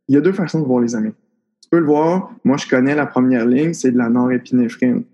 il 0.08 0.14
y 0.14 0.18
a 0.18 0.20
deux 0.20 0.32
façons 0.32 0.60
de 0.60 0.66
voir 0.66 0.80
les 0.80 0.94
amis. 0.94 1.12
Tu 1.62 1.68
peux 1.70 1.78
le 1.78 1.86
voir, 1.86 2.34
moi 2.44 2.56
je 2.56 2.68
connais 2.68 2.94
la 2.94 3.06
première 3.06 3.46
ligne, 3.46 3.74
c'est 3.74 3.92
de 3.92 3.98
la 3.98 4.08
norépinéphrine. 4.08 5.04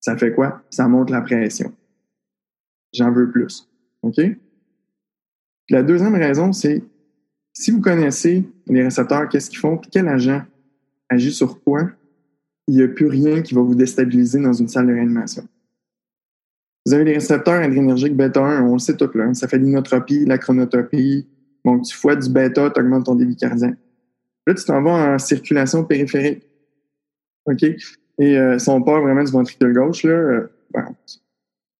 Ça 0.00 0.16
fait 0.16 0.32
quoi? 0.32 0.62
Ça 0.70 0.88
monte 0.88 1.10
la 1.10 1.20
pression. 1.20 1.72
J'en 2.92 3.12
veux 3.12 3.30
plus. 3.30 3.68
OK? 4.02 4.20
La 5.70 5.82
deuxième 5.82 6.14
raison, 6.14 6.52
c'est 6.52 6.82
si 7.52 7.70
vous 7.70 7.80
connaissez 7.80 8.48
les 8.66 8.82
récepteurs, 8.82 9.28
qu'est-ce 9.28 9.50
qu'ils 9.50 9.58
font, 9.58 9.78
quel 9.78 10.08
agent 10.08 10.42
agit 11.08 11.32
sur 11.32 11.62
quoi, 11.62 11.90
il 12.66 12.76
n'y 12.76 12.82
a 12.82 12.88
plus 12.88 13.06
rien 13.06 13.42
qui 13.42 13.54
va 13.54 13.62
vous 13.62 13.74
déstabiliser 13.74 14.40
dans 14.40 14.52
une 14.52 14.68
salle 14.68 14.86
de 14.86 14.92
réanimation. 14.92 15.46
Vous 16.86 16.94
avez 16.94 17.04
les 17.04 17.14
récepteurs 17.14 17.62
adrénergiques 17.62 18.16
bêta 18.16 18.44
1, 18.44 18.62
on 18.62 18.74
le 18.74 18.78
sait 18.78 18.96
tout 18.96 19.10
là. 19.14 19.32
Ça 19.34 19.48
fait 19.48 19.58
l'inotropie, 19.58 20.24
la 20.24 20.38
chronotopie. 20.38 21.28
Donc, 21.64 21.82
tu 21.82 21.96
fouettes 21.96 22.20
du 22.20 22.30
bêta, 22.30 22.70
tu 22.70 22.80
augmentes 22.80 23.06
ton 23.06 23.14
débit 23.14 23.36
cardiaque. 23.36 23.76
Là, 24.48 24.54
tu 24.54 24.64
t'en 24.64 24.80
vas 24.80 25.12
en 25.12 25.18
circulation 25.18 25.84
périphérique. 25.84 26.42
OK? 27.44 27.62
Et 28.18 28.38
euh, 28.38 28.58
si 28.58 28.70
on 28.70 28.80
part 28.80 29.02
vraiment 29.02 29.22
du 29.22 29.30
ventricule 29.30 29.74
gauche, 29.74 30.04
là, 30.04 30.12
euh, 30.12 30.48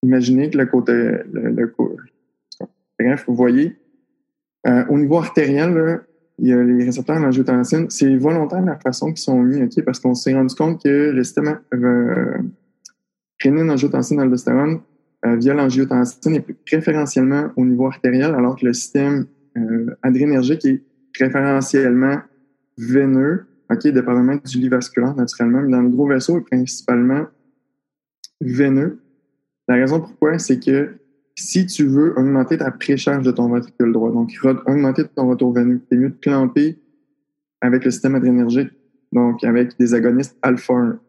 imaginez 0.03 0.51
que 0.51 0.59
le 0.59 0.67
côté. 0.67 0.93
Le, 0.93 1.51
le, 1.51 1.75
bref, 3.01 3.25
vous 3.27 3.35
voyez. 3.35 3.75
Euh, 4.67 4.85
au 4.91 4.99
niveau 4.99 5.17
artériel, 5.17 5.73
là, 5.73 6.01
il 6.39 6.49
y 6.49 6.53
a 6.53 6.63
les 6.63 6.85
récepteurs 6.85 7.17
en 7.17 7.25
angiotensine. 7.25 7.89
C'est 7.89 8.15
volontaire 8.17 8.61
la 8.61 8.77
façon 8.77 9.07
qu'ils 9.07 9.17
sont 9.23 9.43
mis, 9.43 9.63
OK? 9.63 9.83
Parce 9.83 9.99
qu'on 9.99 10.15
s'est 10.15 10.35
rendu 10.35 10.55
compte 10.55 10.83
que 10.83 11.11
le 11.11 11.25
système 11.25 11.61
rénine, 13.43 13.71
angiotensine, 13.71 14.21
aldostérone 14.21 14.81
via 15.25 15.55
l'angiotensine 15.55 16.35
est 16.35 16.53
préférentiellement 16.67 17.49
au 17.57 17.65
niveau 17.65 17.87
artériel, 17.87 18.35
alors 18.35 18.57
que 18.57 18.67
le 18.67 18.75
système 18.75 19.25
adrénergique 20.03 20.67
est 20.67 20.83
préférentiellement 21.15 22.19
veineux, 22.79 23.47
OK, 23.71 23.87
dépendamment 23.89 24.37
du 24.37 24.59
lit 24.59 24.69
vasculaire, 24.69 25.15
naturellement, 25.15 25.61
mais 25.61 25.73
dans 25.73 25.83
le 25.83 25.91
gros 25.91 26.09
vaisseau, 26.09 26.41
principalement 26.41 27.27
veineux. 28.41 29.01
La 29.67 29.75
raison 29.75 30.01
pourquoi, 30.01 30.39
c'est 30.39 30.59
que 30.59 30.95
si 31.35 31.67
tu 31.67 31.87
veux 31.87 32.19
augmenter 32.19 32.57
ta 32.57 32.71
précharge 32.71 33.25
de 33.25 33.31
ton 33.31 33.49
ventricule 33.49 33.93
droit, 33.93 34.11
donc 34.11 34.31
augmenter 34.67 35.05
ton 35.05 35.29
retour 35.29 35.53
veineux, 35.53 35.81
c'est 35.91 35.99
mieux 35.99 36.11
de 36.11 36.17
clamper 36.21 36.79
avec 37.61 37.85
le 37.85 37.91
système 37.91 38.15
adrénergique, 38.15 38.71
donc 39.13 39.45
avec 39.45 39.77
des 39.79 39.95
agonistes 39.95 40.39
alpha 40.43 40.75
1. 40.75 41.01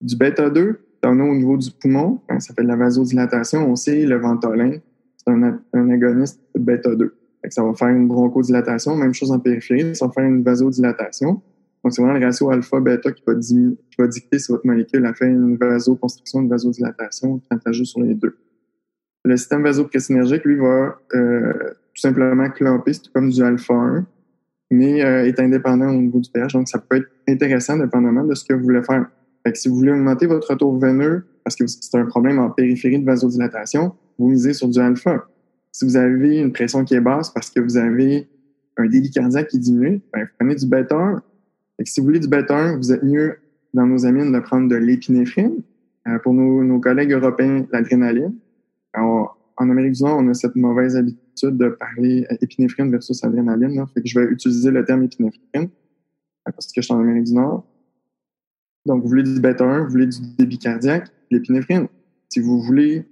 Du 0.00 0.16
bêta 0.16 0.48
2, 0.48 0.80
t'en 1.02 1.18
as 1.20 1.24
au 1.24 1.34
niveau 1.34 1.56
du 1.56 1.70
poumon, 1.70 2.20
ça 2.30 2.40
s'appelle 2.40 2.66
la 2.66 2.76
vasodilatation, 2.76 3.68
on 3.68 3.76
sait 3.76 4.06
le 4.06 4.16
ventolin, 4.16 4.78
c'est 5.16 5.32
un, 5.32 5.60
un 5.72 5.90
agoniste 5.90 6.40
bêta 6.54 6.94
2 6.94 7.14
ça 7.50 7.62
va 7.62 7.74
faire 7.74 7.88
une 7.88 8.08
bronchodilatation. 8.08 8.96
Même 8.96 9.14
chose 9.14 9.32
en 9.32 9.38
périphérie, 9.38 9.94
ça 9.94 10.06
va 10.06 10.12
faire 10.12 10.24
une 10.24 10.42
vasodilatation. 10.42 11.40
Donc, 11.84 11.92
c'est 11.92 12.00
vraiment 12.00 12.18
le 12.18 12.24
ratio 12.24 12.50
alpha-bêta 12.50 13.12
qui 13.12 13.22
va, 13.98 14.06
dicter 14.06 14.38
si 14.38 14.50
votre 14.50 14.66
molécule 14.66 15.04
a 15.04 15.12
fait 15.12 15.26
une 15.26 15.56
vasoconstriction, 15.56 16.40
une 16.40 16.48
vasodilatation 16.48 17.40
quand 17.50 17.58
elle 17.66 17.74
sur 17.74 18.00
les 18.00 18.14
deux. 18.14 18.36
Le 19.24 19.36
système 19.36 19.62
vasopressinergique, 19.62 20.44
lui, 20.44 20.56
va 20.56 20.98
euh, 21.14 21.52
tout 21.94 22.00
simplement 22.00 22.48
clamper, 22.50 22.94
c'est 22.94 23.12
comme 23.12 23.28
du 23.28 23.42
alpha-1, 23.42 24.04
mais 24.70 25.04
euh, 25.04 25.26
est 25.26 25.38
indépendant 25.38 25.90
au 25.90 26.00
niveau 26.00 26.20
du 26.20 26.30
pH. 26.30 26.54
Donc, 26.54 26.68
ça 26.68 26.78
peut 26.78 26.96
être 26.96 27.08
intéressant 27.28 27.76
dépendamment 27.76 28.24
de 28.24 28.34
ce 28.34 28.44
que 28.44 28.54
vous 28.54 28.62
voulez 28.62 28.82
faire. 28.82 29.06
Si 29.52 29.68
vous 29.68 29.76
voulez 29.76 29.92
augmenter 29.92 30.26
votre 30.26 30.50
retour 30.50 30.78
veineux, 30.78 31.26
parce 31.44 31.54
que 31.54 31.66
c'est 31.66 31.98
un 31.98 32.06
problème 32.06 32.38
en 32.38 32.48
périphérie 32.48 32.98
de 32.98 33.04
vasodilatation, 33.04 33.92
vous 34.18 34.28
misez 34.28 34.54
sur 34.54 34.68
du 34.68 34.78
alpha. 34.78 35.26
Si 35.74 35.84
vous 35.84 35.96
avez 35.96 36.38
une 36.38 36.52
pression 36.52 36.84
qui 36.84 36.94
est 36.94 37.00
basse 37.00 37.30
parce 37.30 37.50
que 37.50 37.58
vous 37.58 37.76
avez 37.76 38.28
un 38.76 38.86
débit 38.86 39.10
cardiaque 39.10 39.48
qui 39.48 39.58
diminue, 39.58 40.00
ben, 40.12 40.22
vous 40.22 40.30
prenez 40.38 40.54
du 40.54 40.66
bêta 40.66 40.96
1. 40.96 41.22
Et 41.80 41.84
si 41.84 41.98
vous 41.98 42.06
voulez 42.06 42.20
du 42.20 42.28
bêta 42.28 42.56
1, 42.56 42.76
vous 42.76 42.92
êtes 42.92 43.02
mieux 43.02 43.38
dans 43.74 43.84
nos 43.84 44.06
amines 44.06 44.30
de 44.30 44.38
prendre 44.38 44.68
de 44.68 44.76
l'épinéphrine. 44.76 45.64
Euh, 46.06 46.20
pour 46.20 46.32
nos, 46.32 46.62
nos, 46.62 46.78
collègues 46.78 47.10
européens, 47.10 47.66
l'adrénaline. 47.72 48.36
En 48.96 49.28
Amérique 49.58 49.94
du 49.94 50.04
Nord, 50.04 50.18
on 50.20 50.28
a 50.28 50.34
cette 50.34 50.54
mauvaise 50.54 50.96
habitude 50.96 51.56
de 51.56 51.70
parler 51.70 52.24
épinéphrine 52.40 52.88
versus 52.92 53.24
adrénaline. 53.24 53.74
Là. 53.74 53.86
Fait 53.92 54.00
que 54.00 54.06
je 54.06 54.20
vais 54.20 54.26
utiliser 54.26 54.70
le 54.70 54.84
terme 54.84 55.02
épinéphrine 55.02 55.42
euh, 55.56 55.66
parce 56.52 56.66
que 56.68 56.82
je 56.82 56.82
suis 56.82 56.94
en 56.94 57.00
Amérique 57.00 57.24
du 57.24 57.34
Nord. 57.34 57.66
Donc, 58.86 59.02
vous 59.02 59.08
voulez 59.08 59.24
du 59.24 59.40
bêta 59.40 59.64
1, 59.64 59.86
vous 59.86 59.90
voulez 59.90 60.06
du 60.06 60.18
débit 60.38 60.58
cardiaque, 60.58 61.08
l'épinéphrine. 61.32 61.88
Si 62.28 62.38
vous 62.38 62.62
voulez 62.62 63.08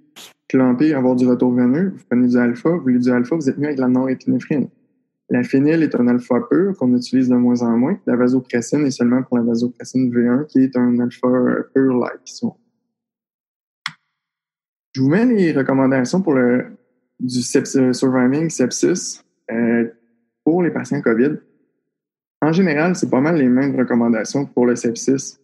clamper, 0.47 0.93
avoir 0.93 1.15
du 1.15 1.27
retour 1.27 1.53
veineux, 1.53 1.93
vous 1.95 2.03
prenez 2.09 2.27
du 2.27 2.37
alpha, 2.37 2.69
vous 2.69 2.81
voulez 2.81 2.99
du 2.99 3.09
alpha, 3.09 3.35
vous 3.35 3.49
êtes 3.49 3.57
mieux 3.57 3.67
avec 3.67 3.79
la 3.79 3.87
norépinéphrine. 3.87 4.69
La 5.29 5.43
phényl 5.43 5.81
est 5.81 5.95
un 5.95 6.07
alpha 6.07 6.41
pur 6.49 6.77
qu'on 6.77 6.95
utilise 6.95 7.29
de 7.29 7.35
moins 7.35 7.61
en 7.61 7.77
moins. 7.77 7.97
La 8.05 8.15
vasopressine 8.15 8.85
est 8.85 8.91
seulement 8.91 9.23
pour 9.23 9.37
la 9.37 9.43
vasopressine 9.43 10.13
V1 10.13 10.45
qui 10.47 10.59
est 10.59 10.77
un 10.77 10.99
alpha 10.99 11.27
pur-like. 11.73 12.31
Je 14.95 15.01
vous 15.01 15.09
mets 15.09 15.25
les 15.25 15.53
recommandations 15.53 16.21
pour 16.21 16.33
le 16.33 16.65
du 17.19 17.41
sepsis, 17.41 17.93
surviving 17.93 18.49
sepsis. 18.49 19.21
euh, 19.51 19.87
pour 20.43 20.61
les 20.61 20.71
patients 20.71 21.01
COVID, 21.01 21.37
en 22.41 22.51
général, 22.51 22.95
c'est 22.95 23.09
pas 23.09 23.21
mal 23.21 23.37
les 23.37 23.47
mêmes 23.47 23.75
recommandations 23.75 24.45
pour 24.45 24.65
le 24.65 24.75
sepsis. 24.75 25.37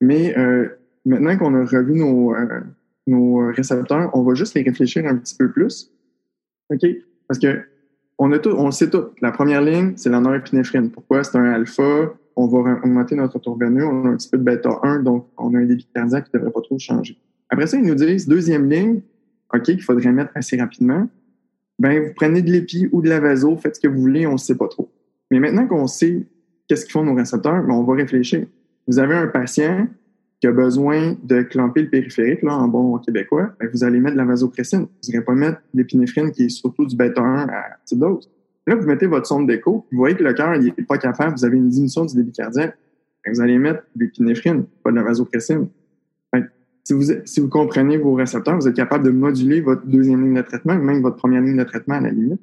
Mais 0.00 0.36
euh, 0.36 0.68
maintenant 1.06 1.38
qu'on 1.38 1.54
a 1.54 1.64
revu 1.64 1.94
nos, 1.94 2.34
euh, 2.34 2.60
nos 3.06 3.52
récepteurs, 3.52 4.10
on 4.14 4.22
va 4.22 4.34
juste 4.34 4.54
les 4.54 4.62
réfléchir 4.62 5.06
un 5.06 5.16
petit 5.16 5.34
peu 5.36 5.50
plus. 5.50 5.90
OK? 6.70 6.86
Parce 7.28 7.38
que 7.38 7.62
on, 8.18 8.30
a 8.32 8.38
tout, 8.38 8.50
on 8.50 8.66
le 8.66 8.72
sait 8.72 8.90
tout. 8.90 9.06
La 9.20 9.32
première 9.32 9.62
ligne, 9.62 9.94
c'est 9.96 10.10
la 10.10 10.20
norépinéphrine. 10.20 10.90
Pourquoi? 10.90 11.24
C'est 11.24 11.36
un 11.36 11.44
alpha. 11.44 12.14
On 12.36 12.46
va 12.46 12.78
augmenter 12.82 13.14
notre 13.14 13.38
tour 13.38 13.58
veineux. 13.58 13.84
On 13.84 14.06
a 14.06 14.10
un 14.10 14.16
petit 14.16 14.28
peu 14.28 14.38
de 14.38 14.42
bêta 14.42 14.78
1, 14.82 15.00
donc 15.00 15.26
on 15.36 15.54
a 15.54 15.58
un 15.58 15.64
débit 15.64 15.86
cardiaque 15.94 16.24
qui 16.24 16.30
ne 16.34 16.38
devrait 16.38 16.52
pas 16.52 16.60
trop 16.60 16.78
changer. 16.78 17.18
Après 17.50 17.66
ça, 17.66 17.76
ils 17.76 17.84
nous 17.84 17.94
disent, 17.94 18.26
deuxième 18.26 18.70
ligne, 18.70 19.00
OK, 19.52 19.62
qu'il 19.62 19.82
faudrait 19.82 20.12
mettre 20.12 20.30
assez 20.34 20.56
rapidement. 20.56 21.08
Ben, 21.78 22.02
vous 22.02 22.12
prenez 22.14 22.42
de 22.42 22.50
l'épi 22.50 22.88
ou 22.92 23.02
de 23.02 23.08
la 23.08 23.20
vaso, 23.20 23.56
faites 23.56 23.76
ce 23.76 23.80
que 23.80 23.88
vous 23.88 24.00
voulez, 24.00 24.26
on 24.26 24.32
ne 24.32 24.38
sait 24.38 24.56
pas 24.56 24.68
trop. 24.68 24.90
Mais 25.30 25.40
maintenant 25.40 25.66
qu'on 25.66 25.86
sait 25.86 26.26
qu'est-ce 26.68 26.84
qu'ils 26.84 26.92
font 26.92 27.04
nos 27.04 27.14
récepteurs, 27.14 27.62
ben, 27.62 27.74
on 27.74 27.82
va 27.82 27.94
réfléchir. 27.94 28.46
Vous 28.86 28.98
avez 28.98 29.14
un 29.14 29.26
patient 29.26 29.88
qui 30.42 30.48
a 30.48 30.52
besoin 30.52 31.14
de 31.22 31.42
clamper 31.42 31.82
le 31.82 31.88
périphérique, 31.88 32.42
là, 32.42 32.56
en 32.56 32.66
bon 32.66 32.98
québécois, 32.98 33.54
ben, 33.60 33.70
vous 33.72 33.84
allez 33.84 34.00
mettre 34.00 34.14
de 34.14 34.18
la 34.18 34.24
vasopressine. 34.24 34.80
Vous 34.80 35.12
n'allez 35.12 35.24
pas 35.24 35.34
mettre 35.34 35.62
l'épinéphrine 35.72 36.32
qui 36.32 36.46
est 36.46 36.48
surtout 36.48 36.84
du 36.84 36.96
bêta 36.96 37.22
1 37.22 37.46
à 37.46 37.76
petite 37.84 38.00
dose. 38.00 38.28
Là, 38.66 38.74
vous 38.74 38.84
mettez 38.84 39.06
votre 39.06 39.28
sonde 39.28 39.46
d'écho, 39.46 39.86
vous 39.92 39.98
voyez 39.98 40.16
que 40.16 40.24
le 40.24 40.32
cœur 40.32 40.58
n'est 40.58 40.72
pas 40.72 40.98
capable, 40.98 41.36
vous 41.36 41.44
avez 41.44 41.56
une 41.56 41.68
diminution 41.68 42.04
du 42.06 42.16
débit 42.16 42.32
cardiaque. 42.32 42.76
Ben, 43.24 43.32
vous 43.32 43.40
allez 43.40 43.56
mettre 43.56 43.84
de 43.94 44.00
l'épinéphrine, 44.00 44.64
pas 44.82 44.90
de 44.90 44.96
la 44.96 45.04
vasopressine. 45.04 45.68
Si 46.82 46.92
vous, 46.92 47.04
si 47.24 47.40
vous 47.40 47.48
comprenez 47.48 47.96
vos 47.96 48.14
récepteurs, 48.14 48.56
vous 48.56 48.66
êtes 48.66 48.74
capable 48.74 49.04
de 49.04 49.10
moduler 49.10 49.60
votre 49.60 49.86
deuxième 49.86 50.24
ligne 50.24 50.34
de 50.34 50.42
traitement, 50.42 50.74
même 50.74 51.02
votre 51.02 51.18
première 51.18 51.42
ligne 51.42 51.56
de 51.56 51.62
traitement 51.62 51.94
à 51.94 52.00
la 52.00 52.10
limite. 52.10 52.40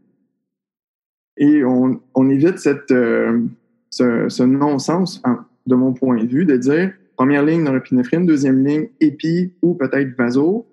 Et 1.35 1.65
on, 1.65 1.99
on 2.15 2.29
évite 2.29 2.59
cette, 2.59 2.91
euh, 2.91 3.41
ce, 3.89 4.29
ce 4.29 4.43
non-sens, 4.43 5.21
de 5.67 5.75
mon 5.75 5.91
point 5.91 6.23
de 6.23 6.29
vue, 6.29 6.45
de 6.45 6.55
dire 6.55 6.93
première 7.19 7.43
ligne 7.43 7.63
norépinéphrine, 7.63 8.25
deuxième 8.25 8.65
ligne 8.65 8.87
épi 9.01 9.51
ou 9.61 9.75
peut-être 9.75 10.15
vaso. 10.17 10.65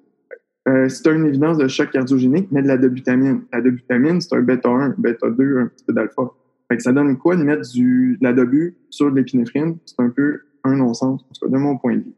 Euh, 0.69 0.89
c'est 0.89 1.11
une 1.11 1.27
évidence 1.27 1.59
de 1.59 1.67
choc 1.67 1.91
cardiogénique, 1.91 2.47
mais 2.53 2.63
de 2.63 2.69
la 2.69 2.77
dobutamine. 2.77 3.43
La 3.53 3.61
dobutamine, 3.61 4.21
c'est 4.21 4.33
un 4.33 4.43
bêta 4.43 4.69
1, 4.69 4.95
bêta 4.97 5.29
2, 5.29 5.59
un 5.59 5.67
petit 5.67 5.85
peu 5.85 5.93
d'alpha. 5.93 6.23
Fait 6.71 6.79
ça 6.79 6.93
donne 6.93 7.19
quoi 7.19 7.35
de 7.35 7.43
mettre 7.43 7.69
du, 7.73 8.17
de 8.21 8.25
la 8.25 8.33
dobu 8.33 8.77
sur 8.91 9.11
de 9.11 9.17
l'épinéphrine? 9.17 9.79
C'est 9.87 9.99
un 9.99 10.11
peu 10.11 10.43
un 10.63 10.77
non-sens, 10.77 11.21
de 11.43 11.57
mon 11.59 11.79
point 11.79 11.97
de 11.97 12.03
vue. 12.03 12.15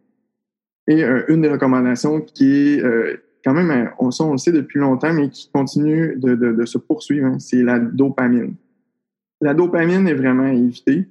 Et 0.89 1.03
euh, 1.05 1.23
une 1.29 1.41
des 1.41 1.49
recommandations 1.49 2.21
qui 2.21 2.75
est 2.75 2.85
euh, 2.85 3.17
quand 3.43 3.55
même, 3.55 3.71
euh, 3.71 3.87
on, 3.99 4.33
le 4.33 4.37
sait 4.37 4.53
depuis 4.53 4.79
longtemps, 4.79 5.15
mais 5.15 5.31
qui 5.31 5.51
continue 5.51 6.17
de, 6.19 6.65
se 6.67 6.77
poursuivre, 6.77 7.29
hein, 7.29 7.39
c'est 7.39 7.63
la 7.63 7.79
dopamine. 7.79 8.57
La 9.41 9.55
dopamine 9.55 10.07
est 10.07 10.15
vraiment 10.15 10.45
à 10.45 10.53
éviter. 10.53 11.07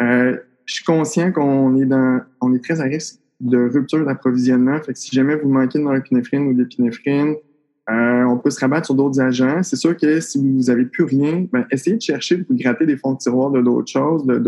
Euh, 0.00 0.36
je 0.64 0.74
suis 0.74 0.84
conscient 0.84 1.32
qu'on 1.32 1.76
est 1.76 1.86
dans, 1.86 2.20
on 2.40 2.54
est 2.54 2.62
très 2.62 2.80
à 2.80 2.84
risque 2.84 3.20
de 3.40 3.68
rupture 3.68 4.04
d'approvisionnement. 4.04 4.78
Fait 4.82 4.92
que 4.92 4.98
si 4.98 5.14
jamais 5.14 5.36
vous 5.36 5.48
manquez 5.48 5.78
de 5.78 5.84
norépinéphrine 5.84 6.46
ou 6.48 6.54
d'épinéphrine, 6.54 7.36
euh, 7.90 8.24
on 8.24 8.38
peut 8.38 8.50
se 8.50 8.60
rabattre 8.60 8.86
sur 8.86 8.94
d'autres 8.94 9.20
agents. 9.20 9.62
C'est 9.62 9.76
sûr 9.76 9.96
que 9.96 10.20
si 10.20 10.38
vous 10.38 10.64
n'avez 10.64 10.84
plus 10.84 11.04
rien, 11.04 11.46
ben, 11.52 11.66
essayez 11.70 11.96
de 11.96 12.02
chercher, 12.02 12.36
de 12.36 12.46
vous 12.48 12.54
gratter 12.56 12.86
des 12.86 12.96
fonds 12.96 13.14
de 13.14 13.18
tiroir 13.18 13.50
de 13.50 13.60
d'autres 13.60 13.90
choses, 13.90 14.24
de 14.26 14.38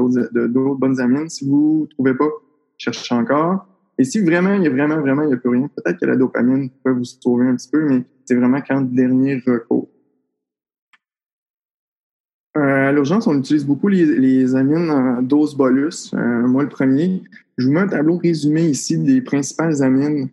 d'autres 0.47 0.79
bonnes 0.79 1.01
amines. 1.01 1.29
Si 1.29 1.49
vous 1.49 1.87
ne 1.89 1.95
trouvez 1.95 2.15
pas, 2.15 2.29
cherchez 2.79 3.15
encore. 3.15 3.67
Et 3.99 4.05
si 4.05 4.21
vraiment, 4.21 4.55
il 4.55 4.63
y 4.63 4.67
a 4.67 4.71
vraiment, 4.71 5.01
vraiment, 5.01 5.23
il 5.23 5.29
n'y 5.29 5.35
a 5.35 5.37
plus 5.37 5.51
rien, 5.51 5.69
peut-être 5.77 5.99
que 5.99 6.07
la 6.07 6.17
dopamine 6.17 6.71
peut 6.85 6.93
vous 6.93 7.05
sauver 7.05 7.47
un 7.47 7.57
petit 7.57 7.69
peu, 7.69 7.85
mais 7.85 8.03
c'est 8.25 8.35
vraiment 8.35 8.61
quand 8.67 8.81
dernier 8.81 9.43
recours. 9.47 9.89
Euh, 12.57 12.89
à 12.89 12.93
l'urgence, 12.93 13.27
on 13.27 13.39
utilise 13.39 13.65
beaucoup 13.65 13.89
les, 13.89 14.05
les 14.05 14.55
amines 14.55 14.91
en 14.91 15.23
dose 15.23 15.57
bolus. 15.57 16.13
Euh, 16.15 16.47
moi, 16.47 16.63
le 16.63 16.69
premier. 16.69 17.23
Je 17.57 17.67
vous 17.67 17.73
mets 17.73 17.81
un 17.81 17.89
tableau 17.89 18.19
résumé 18.19 18.63
ici 18.65 18.99
des 18.99 19.21
principales 19.23 19.83
amines 19.83 20.29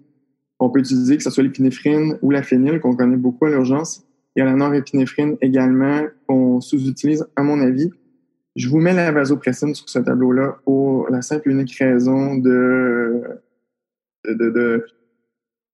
qu'on 0.58 0.70
peut 0.70 0.80
utiliser, 0.80 1.18
que 1.18 1.24
ce 1.24 1.30
soit 1.30 1.44
l'épinéphrine 1.44 2.18
ou 2.22 2.32
la 2.32 2.44
phényl, 2.44 2.80
qu'on 2.82 2.96
connaît 2.96 3.18
beaucoup 3.18 3.46
à 3.46 3.50
l'urgence. 3.50 4.06
Il 4.36 4.40
y 4.40 4.42
a 4.42 4.46
la 4.46 4.56
norépinéphrine 4.56 5.38
également, 5.42 6.02
qu'on 6.28 6.60
sous-utilise, 6.62 7.26
à 7.36 7.44
mon 7.44 7.62
avis. 7.62 7.90
Je 8.56 8.68
vous 8.68 8.80
mets 8.80 8.94
la 8.94 9.12
vasopressine 9.12 9.74
sur 9.74 9.88
ce 9.88 10.00
tableau-là 10.00 10.58
pour 10.66 11.10
la 11.10 11.22
simple 11.22 11.50
et 11.50 11.54
unique 11.54 11.76
raison 11.78 12.36
de 12.36 13.22
de, 14.26 14.50
de, 14.50 14.86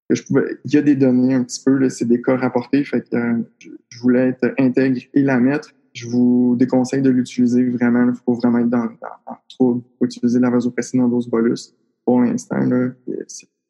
je 0.10 0.21
pouvais, 0.23 0.58
il 0.65 0.73
y 0.73 0.77
a 0.77 0.81
des 0.81 0.95
données 0.95 1.34
un 1.34 1.43
petit 1.43 1.62
peu, 1.63 1.89
c'est 1.89 2.05
des 2.05 2.21
cas 2.21 2.38
rapportés, 2.38 2.84
fait 2.84 3.01
que 3.10 3.15
euh, 3.15 3.41
je, 3.89 3.99
voulais 3.99 4.29
être 4.29 4.53
intègre 4.60 5.01
et 5.13 5.21
la 5.21 5.39
mettre. 5.39 5.73
Je 5.95 6.10
vous 6.10 6.55
déconseille 6.60 7.01
de 7.01 7.10
l'utiliser 7.10 7.63
vraiment. 7.69 8.10
Il 8.10 8.15
faut 8.25 8.34
vraiment 8.34 8.60
être 8.60 8.69
dans, 8.69 8.86
dans, 8.86 9.38
trop. 9.47 9.81
Il 10.01 10.05
utiliser 10.05 10.39
la 10.39 10.49
vasopressine 10.49 11.01
en 11.01 11.08
dose 11.08 11.29
bolus. 11.29 11.73
Pour 12.03 12.19
l'instant, 12.19 12.60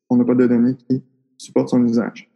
on 0.09 0.17
n'a 0.17 0.25
pas 0.25 0.35
de 0.35 0.47
données 0.47 0.75
qui 0.75 1.03
supportent 1.37 1.69
son 1.69 1.85
usage. 1.85 2.29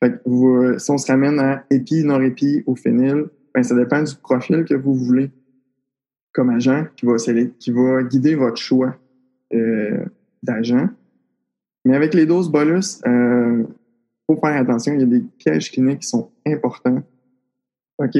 Fait 0.00 0.12
que 0.12 0.20
vous, 0.24 0.48
euh, 0.48 0.78
si 0.78 0.90
on 0.90 0.98
se 0.98 1.06
ramène 1.06 1.38
à 1.38 1.64
épi, 1.70 2.04
non-épi 2.04 2.64
ou 2.66 2.74
phényl, 2.74 3.26
ben, 3.54 3.62
ça 3.62 3.74
dépend 3.74 4.02
du 4.02 4.14
profil 4.16 4.64
que 4.64 4.74
vous 4.74 4.94
voulez 4.94 5.30
comme 6.32 6.50
agent 6.50 6.86
qui 6.96 7.06
va, 7.06 7.16
qui 7.58 7.70
va 7.70 8.02
guider 8.02 8.34
votre 8.34 8.56
choix 8.56 8.96
euh, 9.52 10.04
d'agent. 10.42 10.88
Mais 11.84 11.94
avec 11.94 12.14
les 12.14 12.26
doses 12.26 12.50
bolus, 12.50 13.00
il 13.04 13.10
euh, 13.10 13.64
faut 14.26 14.36
faire 14.36 14.56
attention. 14.56 14.94
Il 14.94 15.00
y 15.00 15.02
a 15.02 15.06
des 15.06 15.20
pièges 15.38 15.70
cliniques 15.70 16.00
qui 16.00 16.08
sont 16.08 16.30
importants. 16.46 17.02
OK? 17.98 18.16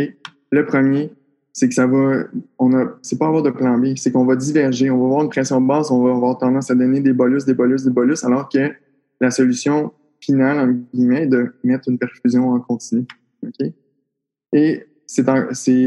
Le 0.50 0.64
premier, 0.64 1.10
c'est 1.52 1.68
que 1.68 1.74
ça 1.74 1.86
va, 1.86 2.24
on 2.58 2.72
a, 2.74 2.86
c'est 3.02 3.18
pas 3.18 3.26
avoir 3.26 3.42
de 3.42 3.50
plan 3.50 3.78
B, 3.78 3.96
c'est 3.96 4.12
qu'on 4.12 4.24
va 4.24 4.36
diverger. 4.36 4.90
On 4.90 4.98
va 4.98 5.04
avoir 5.06 5.22
une 5.24 5.30
pression 5.30 5.60
basse, 5.60 5.90
on 5.90 6.02
va 6.02 6.10
avoir 6.10 6.38
tendance 6.38 6.70
à 6.70 6.74
donner 6.74 7.00
des 7.00 7.12
bolus, 7.12 7.44
des 7.44 7.54
bolus, 7.54 7.84
des 7.84 7.90
bolus, 7.90 8.24
alors 8.24 8.48
que 8.48 8.70
la 9.20 9.30
solution 9.30 9.92
finale, 10.20 10.58
en 10.58 10.72
guillemets, 10.94 11.22
est 11.24 11.26
de 11.26 11.52
mettre 11.64 11.88
une 11.88 11.98
perfusion 11.98 12.50
en 12.50 12.60
continu. 12.60 13.06
OK? 13.44 13.72
Et 14.52 14.84
c'est, 15.06 15.24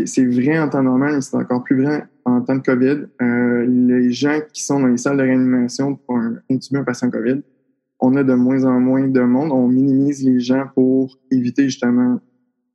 c'est, 0.06 0.26
vrai 0.26 0.60
en 0.60 0.68
temps 0.68 0.84
normal, 0.84 1.16
mais 1.16 1.22
c'est 1.22 1.38
encore 1.38 1.64
plus 1.64 1.82
vrai 1.82 2.06
en 2.26 2.42
temps 2.42 2.56
de 2.56 2.62
COVID. 2.62 3.06
Euh, 3.22 3.66
les 3.66 4.12
gens 4.12 4.40
qui 4.52 4.64
sont 4.64 4.80
dans 4.80 4.88
les 4.88 4.98
salles 4.98 5.18
de 5.18 5.24
réanimation 5.24 5.96
pour 5.96 6.20
intuber 6.50 6.80
un 6.80 6.84
patient 6.84 7.10
COVID, 7.10 7.42
on 8.00 8.16
a 8.16 8.24
de 8.24 8.34
moins 8.34 8.64
en 8.66 8.80
moins 8.80 9.08
de 9.08 9.22
monde. 9.22 9.52
On 9.52 9.68
minimise 9.68 10.24
les 10.24 10.40
gens 10.40 10.68
pour 10.74 11.18
éviter 11.30 11.66
justement 11.66 12.20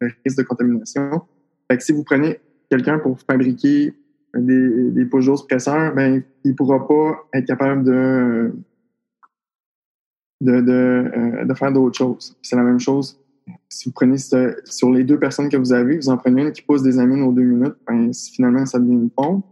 le 0.01 0.11
risque 0.25 0.39
de 0.39 0.45
contamination. 0.45 1.23
Fait 1.71 1.77
que 1.77 1.83
si 1.83 1.93
vous 1.93 2.05
prenez 2.05 2.41
quelqu'un 2.71 2.99
pour 2.99 3.19
fabriquer 3.21 3.95
des, 4.35 4.91
des 4.91 5.05
poches 5.05 5.47
presseurs, 5.47 5.95
ben, 5.95 6.23
il 6.45 6.55
pourra 6.55 6.87
pas 6.87 7.27
être 7.35 7.47
capable 7.47 7.85
de, 7.85 8.53
de, 10.41 10.61
de, 10.61 10.73
euh, 10.73 11.45
de 11.45 11.55
faire 11.55 11.73
d'autres 11.73 11.97
choses. 11.97 12.37
C'est 12.43 12.57
la 12.57 12.63
même 12.63 12.81
chose. 12.81 13.21
Si 13.69 13.89
vous 13.89 13.93
prenez 13.93 14.17
sur 14.65 14.91
les 14.91 15.05
deux 15.05 15.19
personnes 15.19 15.49
que 15.49 15.57
vous 15.57 15.73
avez, 15.73 15.97
vous 15.97 16.09
en 16.09 16.17
prenez 16.17 16.43
une 16.43 16.53
qui 16.53 16.63
pose 16.63 16.83
des 16.83 16.99
amines 16.99 17.23
aux 17.23 17.33
deux 17.33 17.43
minutes, 17.43 17.77
ben, 17.87 18.13
finalement, 18.13 18.67
ça 18.67 18.79
devient 18.79 18.93
une 18.93 19.11
pompe. 19.11 19.45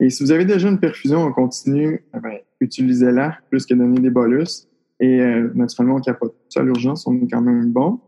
Et 0.00 0.10
si 0.10 0.22
vous 0.22 0.32
avez 0.32 0.44
déjà 0.44 0.68
une 0.68 0.78
perfusion 0.78 1.22
en 1.22 1.32
continu, 1.32 2.04
ben, 2.12 2.38
utilisez-la 2.60 3.38
plus 3.48 3.64
que 3.64 3.74
donner 3.74 4.00
des 4.00 4.10
bolus. 4.10 4.68
Et 5.00 5.20
euh, 5.20 5.50
naturellement, 5.54 5.96
on 5.96 6.12
pas 6.12 6.26
ça 6.48 6.60
à 6.60 6.62
l'urgence, 6.62 7.06
on 7.06 7.14
est 7.16 7.30
quand 7.30 7.40
même 7.40 7.70
bon. 7.70 8.00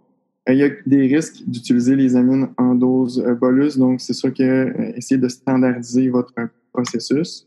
Euh, 0.48 0.52
il 0.52 0.58
y 0.58 0.64
a 0.64 0.70
des 0.86 1.06
risques 1.06 1.42
d'utiliser 1.46 1.96
les 1.96 2.16
amines 2.16 2.48
en 2.56 2.74
dose 2.74 3.22
euh, 3.26 3.34
bolus, 3.34 3.76
donc 3.76 4.00
c'est 4.00 4.12
sûr 4.12 4.32
que 4.32 4.42
euh, 4.42 4.92
essayez 4.96 5.20
de 5.20 5.28
standardiser 5.28 6.08
votre 6.08 6.32
processus, 6.72 7.46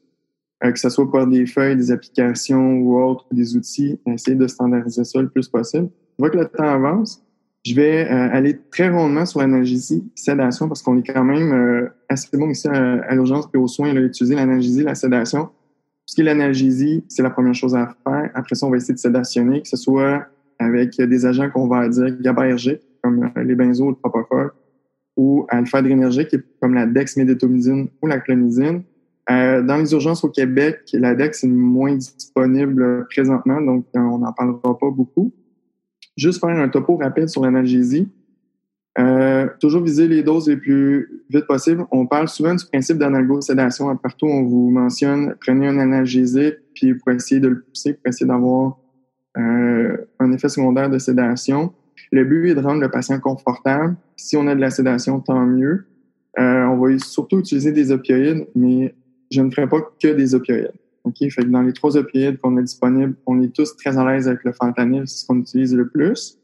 que 0.62 0.78
ce 0.78 0.90
soit 0.90 1.10
par 1.12 1.26
des 1.26 1.48
feuilles, 1.48 1.76
des 1.76 1.92
applications 1.92 2.78
ou 2.78 3.02
autres, 3.02 3.26
des 3.32 3.56
outils, 3.56 4.00
essayez 4.06 4.38
de 4.38 4.46
standardiser 4.46 5.04
ça 5.04 5.20
le 5.20 5.30
plus 5.30 5.48
possible. 5.48 5.90
On 6.20 6.24
voit 6.24 6.30
que 6.30 6.38
le 6.38 6.46
temps 6.46 6.64
avance. 6.64 7.24
Je 7.66 7.74
vais 7.74 8.08
aller 8.08 8.60
très 8.72 8.90
rondement 8.90 9.26
sur 9.26 9.40
l'analgésie, 9.40 10.04
sédation, 10.14 10.68
parce 10.68 10.84
qu'on 10.84 11.00
est 11.00 11.08
quand 11.08 11.24
même 11.24 11.90
assez 12.10 12.28
bon 12.38 12.50
ici 12.50 12.68
à, 12.68 13.16
l'urgence 13.16 13.50
et 13.56 13.58
aux 13.58 13.68
soins, 13.68 13.92
là, 13.94 14.02
utiliser 14.02 14.36
l'analgésie, 14.36 14.84
la 14.84 14.94
sédation 14.94 15.50
ce 16.06 16.16
qui 16.16 16.22
est 16.22 16.26
l'analgésie, 16.26 17.06
c'est 17.08 17.24
la 17.24 17.30
première 17.30 17.54
chose 17.54 17.74
à 17.74 17.96
faire. 18.04 18.30
Après 18.34 18.56
ça, 18.56 18.66
on 18.66 18.70
va 18.70 18.78
essayer 18.78 18.94
de 18.94 19.00
sédationner, 19.00 19.62
que 19.62 19.68
ce 19.70 19.78
soit 19.78 20.28
avec 20.60 20.98
des 20.98 21.26
agents 21.26 21.50
qu'on 21.50 21.68
va 21.68 21.88
dire 21.88 22.20
GABAergiques, 22.20 22.82
comme 23.04 23.32
les 23.36 23.56
benzos 23.56 23.86
ou 23.86 23.90
le 23.90 23.96
propofol, 23.96 24.52
ou 25.18 25.46
alpha-adrénergique, 25.50 26.36
comme 26.62 26.74
la 26.74 26.86
dexmédétomycine 26.86 27.90
ou 28.02 28.08
la 28.08 28.20
clonidine. 28.20 28.84
Euh, 29.30 29.62
dans 29.62 29.78
les 29.78 29.92
urgences 29.94 30.24
au 30.24 30.30
Québec, 30.30 30.82
la 30.94 31.16
dex 31.16 31.44
est 31.44 31.48
moins 31.48 31.96
disponible 31.96 33.06
présentement, 33.10 33.62
donc 33.62 33.86
on 33.94 34.18
n'en 34.18 34.34
parlera 34.34 34.78
pas 34.78 34.90
beaucoup. 34.90 35.32
Juste 36.18 36.40
faire 36.40 36.50
un 36.50 36.70
topo 36.70 36.98
rapide 36.98 37.30
sur 37.30 37.44
l'analgésie. 37.44 38.10
Euh, 39.00 39.48
toujours 39.62 39.84
viser 39.84 40.08
les 40.08 40.22
doses 40.22 40.50
les 40.50 40.58
plus 40.58 41.24
vite 41.30 41.48
possible. 41.48 41.86
On 41.92 42.08
parle 42.08 42.28
souvent 42.28 42.54
du 42.54 42.66
principe 42.66 42.98
d'analgosédation. 42.98 43.96
Partout, 43.96 44.26
on 44.26 44.44
vous 44.44 44.70
mentionne, 44.70 45.36
prenez 45.40 45.68
un 45.68 45.80
analgésique, 45.80 46.56
puis 46.74 46.96
pour 46.96 47.12
essayer 47.14 47.40
de 47.40 47.48
le 47.48 47.62
pousser, 47.62 47.94
pour 47.94 48.08
essayer 48.08 48.28
d'avoir 48.28 48.80
euh, 49.38 49.96
un 50.20 50.32
effet 50.34 50.50
secondaire 50.50 50.90
de 50.90 50.98
sédation. 50.98 51.74
Le 52.12 52.26
but 52.26 52.50
est 52.50 52.56
de 52.56 52.60
rendre 52.60 52.82
le 52.82 52.92
patient 52.92 53.20
confortable. 53.20 53.96
Si 54.18 54.36
on 54.36 54.48
a 54.48 54.56
de 54.56 54.60
la 54.60 54.70
sédation, 54.70 55.20
tant 55.20 55.46
mieux. 55.46 55.86
Euh, 56.40 56.64
on 56.66 56.78
va 56.78 56.98
surtout 57.00 57.40
utiliser 57.40 57.72
des 57.72 57.92
opioïdes, 57.92 58.48
mais 58.56 58.94
je 59.32 59.42
ne 59.42 59.50
ferai 59.50 59.68
pas 59.68 59.80
que 60.02 60.10
des 60.10 60.36
opioïdes. 60.36 60.74
OK? 61.04 61.16
Fait 61.20 61.30
que 61.30 61.50
dans 61.50 61.62
les 61.62 61.74
trois 61.74 61.98
opioïdes 61.98 62.38
qu'on 62.40 62.58
a 62.58 62.62
disponibles, 62.62 63.16
on 63.26 63.42
est 63.42 63.54
tous 63.54 63.76
très 63.76 63.98
à 63.98 64.10
l'aise 64.10 64.28
avec 64.28 64.44
le 64.44 64.52
fentanyl, 64.52 65.08
c'est 65.08 65.22
ce 65.22 65.26
qu'on 65.26 65.40
utilise 65.40 65.76
le 65.76 65.88
plus. 65.88 66.38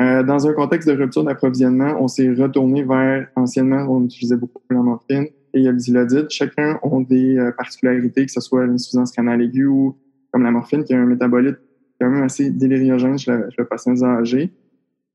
Euh, 0.00 0.22
dans 0.24 0.48
un 0.48 0.52
contexte 0.54 0.88
de 0.88 0.94
rupture 0.94 1.22
d'approvisionnement, 1.22 1.96
on 2.00 2.08
s'est 2.08 2.32
retourné 2.32 2.82
vers, 2.82 3.28
anciennement, 3.36 3.86
on 3.88 4.04
utilisait 4.04 4.36
beaucoup 4.36 4.60
la 4.70 4.82
morphine 4.82 5.26
et 5.52 5.62
le 5.62 5.72
dilodide. 5.74 6.26
Chacun 6.30 6.80
ont 6.82 7.00
des 7.00 7.38
euh, 7.38 7.52
particularités, 7.52 8.26
que 8.26 8.32
ce 8.32 8.40
soit 8.40 8.66
l'insuffisance 8.66 9.12
canale 9.12 9.42
aiguë 9.42 9.66
ou 9.66 9.96
comme 10.32 10.42
la 10.42 10.50
morphine, 10.50 10.82
qui 10.82 10.94
a 10.94 11.00
un 11.00 11.06
métabolite 11.06 11.58
quand 12.00 12.10
même 12.10 12.24
assez 12.24 12.50
déliriogène 12.50 13.16
chez 13.18 13.30
le, 13.30 13.50
chez 13.50 13.56
le 13.58 13.66
patient 13.66 13.94
âgé. 14.02 14.52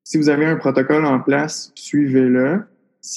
Si 0.10 0.18
vous 0.18 0.30
avez 0.30 0.46
un 0.46 0.56
protocole 0.56 1.06
en 1.06 1.20
place, 1.20 1.72
suivez-le. 1.76 2.48
A 2.48 2.64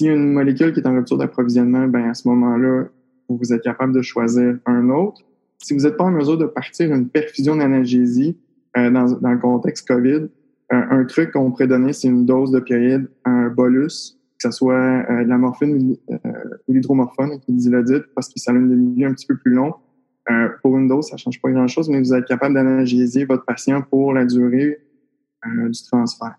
une 0.03 0.31
molécule 0.31 0.75
qui 0.75 0.81
est 0.81 0.87
en 0.87 0.93
rupture 0.93 1.17
d'approvisionnement, 1.17 1.87
ben 1.89 2.11
à 2.11 2.13
ce 2.13 2.29
moment-là, 2.29 2.85
vous 3.31 3.51
êtes 3.55 3.63
capable 3.63 3.95
de 3.95 4.03
choisir 4.03 4.59
un 4.67 4.91
autre. 4.91 5.23
Si 5.57 5.73
vous 5.73 5.85
n'êtes 5.85 5.97
pas 5.97 6.05
en 6.05 6.11
mesure 6.11 6.37
de 6.37 6.45
partir 6.45 6.93
une 6.93 7.09
perfusion 7.09 7.57
d'analgésie 7.57 8.37
euh, 8.77 8.91
dans, 8.91 9.07
dans, 9.11 9.31
le 9.31 9.39
contexte 9.39 9.89
COVID, 9.89 10.29
un 10.69 11.05
truc 11.05 11.31
qu'on 11.33 11.51
pourrait 11.51 11.67
donner, 11.67 11.95
c'est 11.95 12.09
une 12.09 12.27
dose 12.27 12.51
d'opioïde, 12.51 13.09
un 13.25 13.49
bolus, 13.49 14.19
que 14.37 14.51
ce 14.51 14.51
soit 14.51 14.75
euh, 14.75 15.25
de 15.25 15.29
la 15.31 15.39
morphine 15.39 15.75
ou, 15.75 16.13
euh, 16.13 16.19
l'hydromorphone, 16.69 17.41
qui 17.41 17.55
dit 17.55 17.71
parce 18.15 18.29
que 18.29 18.39
ça 18.39 18.53
a 18.53 18.55
une 18.55 18.67
milieu 18.67 19.09
un 19.09 19.15
petit 19.15 19.27
peu 19.27 19.39
plus 19.39 19.55
long. 19.55 19.73
Euh, 20.31 20.51
pour 20.61 20.77
une 20.77 20.89
dose, 20.89 21.09
ça 21.09 21.17
change 21.17 21.41
pas 21.41 21.51
grand-chose, 21.51 21.89
mais 21.89 22.01
vous 22.01 22.13
êtes 22.13 22.27
capable 22.27 22.53
d'analgésier 22.53 23.25
votre 23.25 23.47
patient 23.47 23.81
pour 23.81 24.13
la 24.13 24.27
durée 24.27 24.79
du 25.47 25.83
transfert. 25.91 26.37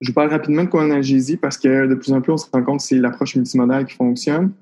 Je 0.00 0.08
vous 0.08 0.14
parle 0.14 0.30
rapidement 0.30 0.64
de 0.64 0.68
co-analgésie 0.68 1.36
parce 1.36 1.56
que 1.56 1.86
de 1.86 1.94
plus 1.94 2.12
en 2.12 2.20
plus, 2.20 2.32
on 2.32 2.36
se 2.36 2.46
rend 2.52 2.62
compte 2.62 2.80
que 2.80 2.84
c'est 2.84 2.98
l'approche 2.98 3.36
multimodale 3.36 3.86
qui 3.86 3.94
fonctionne. 3.94 4.52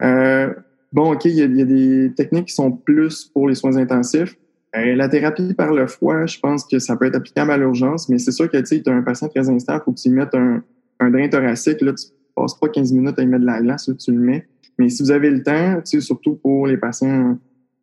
bon, 0.00 1.12
OK, 1.12 1.24
il 1.26 1.34
y, 1.34 1.42
a, 1.42 1.64
des 1.64 2.12
techniques 2.16 2.46
qui 2.46 2.54
sont 2.54 2.72
plus 2.72 3.24
pour 3.24 3.48
les 3.48 3.54
soins 3.54 3.76
intensifs. 3.76 4.36
Euh, 4.76 4.94
la 4.94 5.08
thérapie 5.08 5.54
par 5.54 5.72
le 5.72 5.86
foie, 5.86 6.26
je 6.26 6.38
pense 6.38 6.64
que 6.64 6.78
ça 6.78 6.96
peut 6.96 7.06
être 7.06 7.16
applicable 7.16 7.50
à 7.50 7.56
l'urgence, 7.56 8.08
mais 8.08 8.18
c'est 8.18 8.32
sûr 8.32 8.50
que 8.50 8.58
tu 8.58 8.82
as 8.86 8.92
un 8.92 9.02
patient 9.02 9.28
très 9.28 9.48
instable, 9.48 9.80
il 9.82 9.84
faut 9.84 9.92
que 9.92 10.00
tu 10.00 10.10
mettes 10.10 10.34
un, 10.34 10.62
un 11.00 11.10
drain 11.10 11.28
thoracique. 11.28 11.80
Là, 11.80 11.92
tu 11.94 12.06
passes 12.34 12.54
pas 12.54 12.68
15 12.68 12.92
minutes 12.92 13.18
à 13.18 13.22
y 13.22 13.26
mettre 13.26 13.42
de 13.42 13.46
la 13.46 13.60
glace, 13.60 13.88
là, 13.88 13.94
tu 13.94 14.12
le 14.12 14.18
mets. 14.18 14.46
Mais 14.78 14.88
si 14.88 15.02
vous 15.02 15.10
avez 15.10 15.30
le 15.30 15.42
temps, 15.42 15.80
surtout 15.84 16.36
pour 16.36 16.66
les 16.66 16.76
patients 16.76 17.38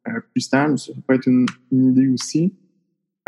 euh, 0.07 0.11
plus 0.31 0.41
stables, 0.41 0.77
ça 0.79 0.93
peut 1.07 1.15
être 1.15 1.27
une, 1.27 1.45
idée 1.71 2.07
aussi. 2.07 2.53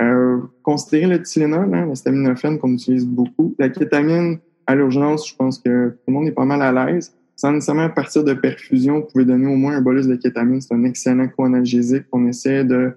Euh, 0.02 0.42
considérez 0.64 1.08
le 1.08 1.22
Tylenol, 1.22 1.74
hein, 1.74 1.86
l'acétaminophène 1.88 2.60
qu'on 2.60 2.74
utilise 2.74 3.06
beaucoup. 3.06 3.56
La 3.58 3.70
kétamine 3.70 4.40
à 4.68 4.76
l'urgence, 4.76 5.30
je 5.30 5.36
pense 5.36 5.60
que 5.60 5.90
tout 5.90 6.04
le 6.08 6.14
monde 6.14 6.28
est 6.28 6.32
pas 6.32 6.46
mal 6.46 6.62
à 6.62 6.86
l'aise. 6.86 7.14
Sans 7.36 7.52
nécessairement 7.52 7.90
partir 7.90 8.24
de 8.24 8.34
perfusion, 8.34 9.00
vous 9.00 9.08
pouvez 9.12 9.26
donner 9.26 9.48
au 9.48 9.56
moins 9.56 9.78
un 9.78 9.82
bolus 9.82 10.08
de 10.08 10.16
kétamine. 10.16 10.62
C'est 10.62 10.74
un 10.74 10.84
excellent 10.84 11.28
co-analgésique 11.28 12.10
qu'on 12.10 12.28
essaie 12.28 12.64
de 12.64 12.94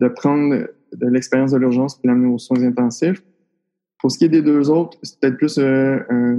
de 0.00 0.08
prendre 0.08 0.66
de 0.92 1.06
l'expérience 1.06 1.52
de 1.52 1.58
l'urgence 1.58 2.00
et 2.02 2.08
l'amener 2.08 2.26
aux 2.26 2.38
soins 2.38 2.62
intensifs. 2.62 3.22
Pour 3.98 4.10
ce 4.10 4.18
qui 4.18 4.24
est 4.24 4.30
des 4.30 4.42
deux 4.42 4.70
autres, 4.70 4.98
c'est 5.02 5.20
peut-être 5.20 5.36
plus 5.36 5.58
euh, 5.58 5.98
euh, 6.10 6.36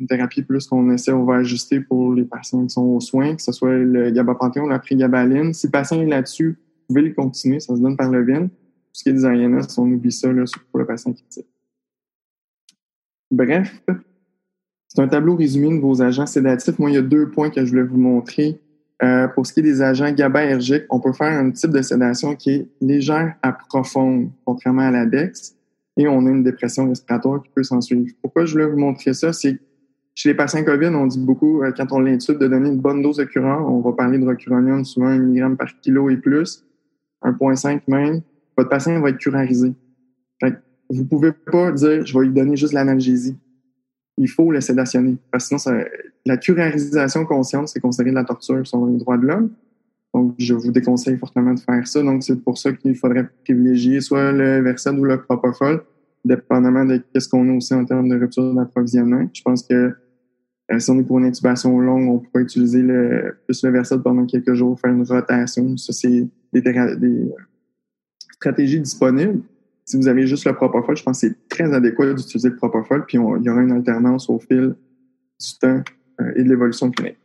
une 0.00 0.06
thérapie 0.06 0.42
plus 0.42 0.66
qu'on 0.66 0.90
essaie, 0.90 1.12
on 1.12 1.24
va 1.24 1.36
ajuster 1.36 1.80
pour 1.80 2.14
les 2.14 2.24
patients 2.24 2.62
qui 2.62 2.70
sont 2.70 2.82
aux 2.82 3.00
soins, 3.00 3.36
que 3.36 3.42
ce 3.42 3.52
soit 3.52 3.74
le 3.74 4.10
gabapentin 4.10 4.62
ou 4.62 4.68
la 4.68 4.78
prégabaline. 4.78 5.52
Si 5.52 5.66
le 5.66 5.70
patient 5.70 6.00
est 6.00 6.06
là-dessus, 6.06 6.58
vous 6.88 6.94
pouvez 6.94 7.02
le 7.02 7.14
continuer, 7.14 7.60
ça 7.60 7.76
se 7.76 7.80
donne 7.80 7.96
par 7.96 8.10
le 8.10 8.24
VIN. 8.24 8.48
Ce 8.92 9.02
qui 9.02 9.08
est 9.08 9.12
des 9.12 9.24
INS, 9.24 9.66
on 9.78 9.90
oublie 9.90 10.12
ça 10.12 10.32
là, 10.32 10.44
pour 10.70 10.78
le 10.78 10.86
patient 10.86 11.12
qui 11.12 11.24
tire. 11.24 11.44
Bref, 13.30 13.82
c'est 14.88 15.00
un 15.00 15.08
tableau 15.08 15.36
résumé 15.36 15.74
de 15.74 15.80
vos 15.80 16.02
agents 16.02 16.26
sédatifs. 16.26 16.78
Moi, 16.78 16.90
il 16.90 16.94
y 16.94 16.98
a 16.98 17.02
deux 17.02 17.30
points 17.30 17.50
que 17.50 17.64
je 17.64 17.70
voulais 17.70 17.82
vous 17.82 17.98
montrer 17.98 18.60
euh, 19.02 19.26
pour 19.26 19.46
ce 19.46 19.52
qui 19.52 19.60
est 19.60 19.64
des 19.64 19.82
agents 19.82 20.12
GABAergiques, 20.12 20.84
on 20.88 21.00
peut 21.00 21.12
faire 21.12 21.32
un 21.32 21.50
type 21.50 21.70
de 21.70 21.82
sédation 21.82 22.36
qui 22.36 22.50
est 22.50 22.68
légère 22.80 23.34
à 23.42 23.52
profonde, 23.52 24.30
contrairement 24.44 24.82
à 24.82 24.90
la 24.92 25.06
DEX, 25.06 25.56
et 25.96 26.06
on 26.06 26.24
a 26.26 26.30
une 26.30 26.44
dépression 26.44 26.88
respiratoire 26.88 27.42
qui 27.42 27.50
peut 27.50 27.64
s'en 27.64 27.80
suivre. 27.80 28.06
Pourquoi 28.22 28.44
je 28.44 28.52
voulais 28.52 28.66
vous 28.66 28.78
montrer 28.78 29.12
ça? 29.12 29.32
C'est 29.32 29.58
chez 30.14 30.28
les 30.28 30.34
patients 30.34 30.62
COVID, 30.62 30.88
on 30.88 31.06
dit 31.06 31.18
beaucoup, 31.18 31.62
euh, 31.62 31.72
quand 31.76 31.90
on 31.90 31.98
l'intube, 31.98 32.38
de 32.38 32.46
donner 32.46 32.68
une 32.68 32.78
bonne 32.78 33.02
dose 33.02 33.16
de 33.16 33.24
curant. 33.24 33.66
On 33.68 33.80
va 33.80 33.92
parler 33.92 34.18
de 34.18 34.26
recuronium, 34.26 34.84
souvent 34.84 35.08
1 35.08 35.18
mg 35.18 35.56
par 35.56 35.68
kilo 35.80 36.08
et 36.08 36.16
plus, 36.16 36.64
1,5 37.22 37.80
même. 37.88 38.20
Votre 38.56 38.68
patient 38.68 39.00
va 39.00 39.10
être 39.10 39.18
curarisé. 39.18 39.72
Fait 40.40 40.54
vous 40.90 41.04
pouvez 41.04 41.32
pas 41.32 41.72
dire, 41.72 42.04
je 42.04 42.18
vais 42.18 42.26
lui 42.26 42.32
donner 42.32 42.56
juste 42.56 42.72
l'analgésie 42.72 43.36
il 44.18 44.28
faut 44.28 44.50
le 44.50 44.60
sédationner. 44.60 45.16
Parce 45.30 45.48
que 45.48 45.58
sinon, 45.58 45.84
la 46.26 46.36
curarisation 46.36 47.24
consciente, 47.24 47.68
c'est 47.68 47.80
considéré 47.80 48.10
de 48.10 48.16
la 48.16 48.24
torture 48.24 48.66
sur 48.66 48.86
les 48.86 48.98
droits 48.98 49.18
de 49.18 49.26
l'homme. 49.26 49.50
Donc, 50.14 50.34
je 50.38 50.54
vous 50.54 50.70
déconseille 50.70 51.16
fortement 51.16 51.54
de 51.54 51.60
faire 51.60 51.86
ça. 51.86 52.02
Donc, 52.02 52.22
c'est 52.22 52.36
pour 52.36 52.58
ça 52.58 52.72
qu'il 52.72 52.94
faudrait 52.94 53.26
privilégier 53.44 54.00
soit 54.00 54.32
le 54.32 54.60
Versed 54.60 54.98
ou 54.98 55.04
le 55.04 55.20
Propofol, 55.22 55.82
dépendamment 56.24 56.84
de 56.84 57.02
ce 57.18 57.28
qu'on 57.28 57.48
a 57.48 57.52
aussi 57.56 57.72
en 57.74 57.84
termes 57.84 58.08
de 58.08 58.16
rupture 58.16 58.54
d'approvisionnement. 58.54 59.26
Je 59.32 59.42
pense 59.42 59.62
que 59.62 59.94
euh, 60.70 60.78
si 60.78 60.90
on 60.90 60.98
est 61.00 61.02
pour 61.02 61.18
une 61.18 61.24
intubation 61.24 61.78
longue, 61.80 62.08
on 62.08 62.18
pourrait 62.18 62.44
utiliser 62.44 62.82
le, 62.82 63.38
plus 63.46 63.64
le 63.64 63.70
Versed 63.70 64.02
pendant 64.02 64.26
quelques 64.26 64.54
jours, 64.54 64.78
faire 64.78 64.92
une 64.92 65.02
rotation. 65.02 65.76
Ça, 65.78 65.92
c'est 65.94 66.28
des, 66.52 66.60
des 66.60 67.32
stratégies 68.42 68.80
disponibles 68.80 69.42
si 69.84 69.96
vous 69.96 70.08
avez 70.08 70.26
juste 70.26 70.44
le 70.46 70.54
propofol, 70.54 70.96
je 70.96 71.02
pense 71.02 71.20
que 71.20 71.28
c'est 71.28 71.48
très 71.48 71.72
adéquat 71.72 72.14
d'utiliser 72.14 72.50
le 72.50 72.56
propofol, 72.56 73.04
puis 73.04 73.18
il 73.18 73.44
y 73.44 73.50
aura 73.50 73.62
une 73.62 73.72
alternance 73.72 74.30
au 74.30 74.38
fil 74.38 74.74
du 75.40 75.58
temps 75.60 75.82
euh, 76.20 76.32
et 76.36 76.44
de 76.44 76.48
l'évolution 76.48 76.90
clinique. 76.90 77.18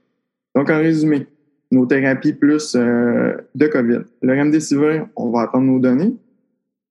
Donc, 0.55 0.69
en 0.69 0.77
résumé, 0.77 1.27
nos 1.71 1.85
thérapies 1.85 2.33
plus 2.33 2.75
euh, 2.75 3.37
de 3.53 3.67
COVID. 3.67 4.01
Le 4.21 4.33
remdesivir, 4.33 5.07
on 5.15 5.29
va 5.29 5.41
attendre 5.41 5.65
nos 5.65 5.79
données. 5.79 6.15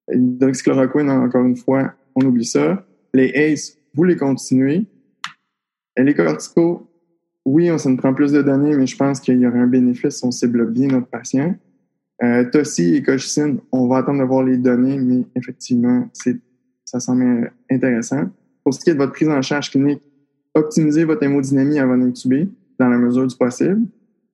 L'hydroxychloroquine, 0.08 1.10
encore 1.10 1.44
une 1.44 1.56
fois, 1.56 1.92
on 2.14 2.24
oublie 2.24 2.44
ça. 2.44 2.84
Les 3.12 3.32
ACE, 3.34 3.76
vous 3.94 4.04
les 4.04 4.16
continuez. 4.16 4.86
Et 5.96 6.04
les 6.04 6.14
corticos, 6.14 6.86
oui, 7.44 7.70
on 7.70 7.78
s'en 7.78 7.96
prend 7.96 8.12
plus 8.14 8.32
de 8.32 8.42
données, 8.42 8.76
mais 8.76 8.86
je 8.86 8.96
pense 8.96 9.18
qu'il 9.18 9.40
y 9.40 9.46
aura 9.46 9.58
un 9.58 9.66
bénéfice 9.66 10.18
si 10.18 10.24
on 10.24 10.30
cible 10.30 10.70
bien 10.70 10.88
notre 10.88 11.06
patient. 11.06 11.56
Euh, 12.22 12.44
Tossi 12.50 12.96
et 12.96 13.02
colchicine, 13.02 13.58
on 13.72 13.88
va 13.88 13.98
attendre 13.98 14.20
de 14.20 14.24
voir 14.24 14.42
les 14.42 14.56
données, 14.56 14.98
mais 14.98 15.24
effectivement, 15.34 16.08
c'est, 16.12 16.38
ça 16.84 17.00
semble 17.00 17.52
intéressant. 17.70 18.24
Pour 18.64 18.74
ce 18.74 18.80
qui 18.80 18.90
est 18.90 18.94
de 18.94 18.98
votre 18.98 19.12
prise 19.12 19.28
en 19.28 19.42
charge 19.42 19.70
clinique, 19.70 20.02
optimisez 20.54 21.04
votre 21.04 21.22
hémodynamie 21.22 21.78
avant 21.78 21.98
d'intuber, 21.98 22.48
dans 22.78 22.88
la 22.88 22.98
mesure 22.98 23.26
du 23.26 23.36
possible. 23.36 23.82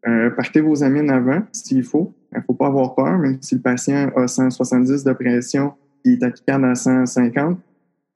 Euh, 0.06 0.30
partez 0.30 0.60
vos 0.60 0.82
amines 0.82 1.10
avant, 1.10 1.42
s'il 1.52 1.82
faut. 1.84 2.14
Il 2.32 2.38
ne 2.38 2.42
faut 2.42 2.54
pas 2.54 2.66
avoir 2.66 2.94
peur, 2.94 3.18
même 3.18 3.38
si 3.40 3.56
le 3.56 3.60
patient 3.60 4.10
a 4.16 4.26
170 4.26 5.04
de 5.04 5.12
pression 5.12 5.74
et 6.04 6.14
est 6.14 6.22
à 6.48 6.74
150, 6.74 7.58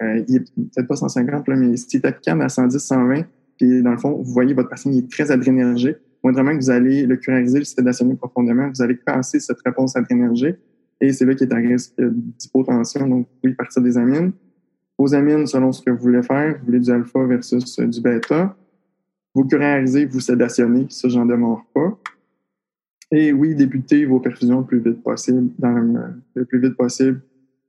euh, 0.03 0.25
il 0.29 0.37
est 0.37 0.41
peut-être 0.41 0.89
pas 0.89 0.97
150, 0.97 1.49
là, 1.49 1.57
mais 1.57 1.77
s'il 1.77 2.01
est 2.05 2.07
à 2.27 2.49
110, 2.49 2.79
120, 2.79 3.23
puis 3.57 3.83
dans 3.83 3.93
le 3.93 3.99
fond, 3.99 4.13
vous 4.13 4.33
voyez 4.33 4.55
votre 4.55 4.69
patient 4.69 4.91
il 4.91 4.99
est 4.99 5.11
très 5.11 5.31
adrénergique, 5.31 5.97
moindrement 6.27 6.53
que 6.59 6.63
vous 6.65 6.71
allez 6.71 7.07
le 7.07 7.17
curariser, 7.17 7.61
le 7.61 7.65
sédationner 7.65 8.17
profondément, 8.17 8.69
vous 8.69 8.83
allez 8.83 8.99
casser 8.99 9.39
cette 9.39 9.61
réponse 9.65 9.97
adrénergique 9.97 10.57
et 11.01 11.13
c'est 11.13 11.25
là 11.25 11.35
qu'il 11.35 11.49
est 11.49 11.53
à 11.53 11.57
risque 11.57 11.95
d'hypotension, 12.01 13.07
donc 13.07 13.29
oui, 13.45 13.55
partir 13.55 13.83
des 13.83 13.97
amines. 13.97 14.33
Vos 14.99 15.15
amines, 15.15 15.47
selon 15.47 15.71
ce 15.71 15.83
que 15.83 15.91
vous 15.91 15.99
voulez 15.99 16.23
faire, 16.23 16.59
vous 16.59 16.67
voulez 16.67 16.81
du 16.81 16.91
alpha 16.91 17.25
versus 17.27 17.79
du 17.79 18.01
bêta. 18.01 18.57
Vous 19.35 19.45
curarisez, 19.45 20.07
vous 20.07 20.21
sédationnez, 20.21 20.87
ça, 20.89 21.09
j'en 21.09 21.27
demande 21.27 21.61
pas. 21.73 21.97
Et 23.13 23.33
oui, 23.33 23.55
débutez 23.55 24.05
vos 24.05 24.19
perfusions 24.19 24.61
le 24.61 24.67
plus 24.67 24.81
vite 24.81 25.03
possible, 25.03 25.51
dans 25.59 25.79
le, 26.35 26.45
plus 26.45 26.61
vite 26.61 26.77
possible, 26.77 27.21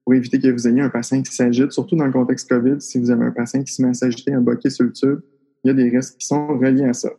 pour 0.03 0.15
éviter 0.15 0.39
que 0.39 0.47
vous 0.47 0.67
ayez 0.67 0.81
un 0.81 0.89
patient 0.89 1.21
qui 1.21 1.35
s'agite, 1.35 1.73
surtout 1.73 1.95
dans 1.95 2.07
le 2.07 2.13
contexte 2.13 2.49
COVID, 2.49 2.79
si 2.79 2.97
vous 2.97 3.11
avez 3.11 3.25
un 3.25 3.31
patient 3.31 3.61
qui 3.61 3.73
se 3.73 3.83
met 3.83 3.89
à 3.89 3.93
s'agiter, 3.93 4.33
à 4.33 4.39
boquer 4.39 4.71
sur 4.71 4.85
le 4.85 4.93
tube, 4.93 5.19
il 5.63 5.67
y 5.67 5.71
a 5.71 5.73
des 5.73 5.89
risques 5.89 6.17
qui 6.17 6.25
sont 6.25 6.47
reliés 6.57 6.85
à 6.85 6.93
ça. 6.93 7.09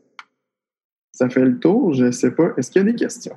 Ça 1.19 1.29
fait 1.29 1.45
le 1.45 1.59
tour. 1.59 1.95
Je 1.95 2.05
ne 2.05 2.11
sais 2.13 2.31
pas. 2.31 2.51
Est-ce 2.57 2.71
qu'il 2.71 2.81
y 2.81 2.89
a 2.89 2.93
des 2.93 2.95
questions? 2.95 3.35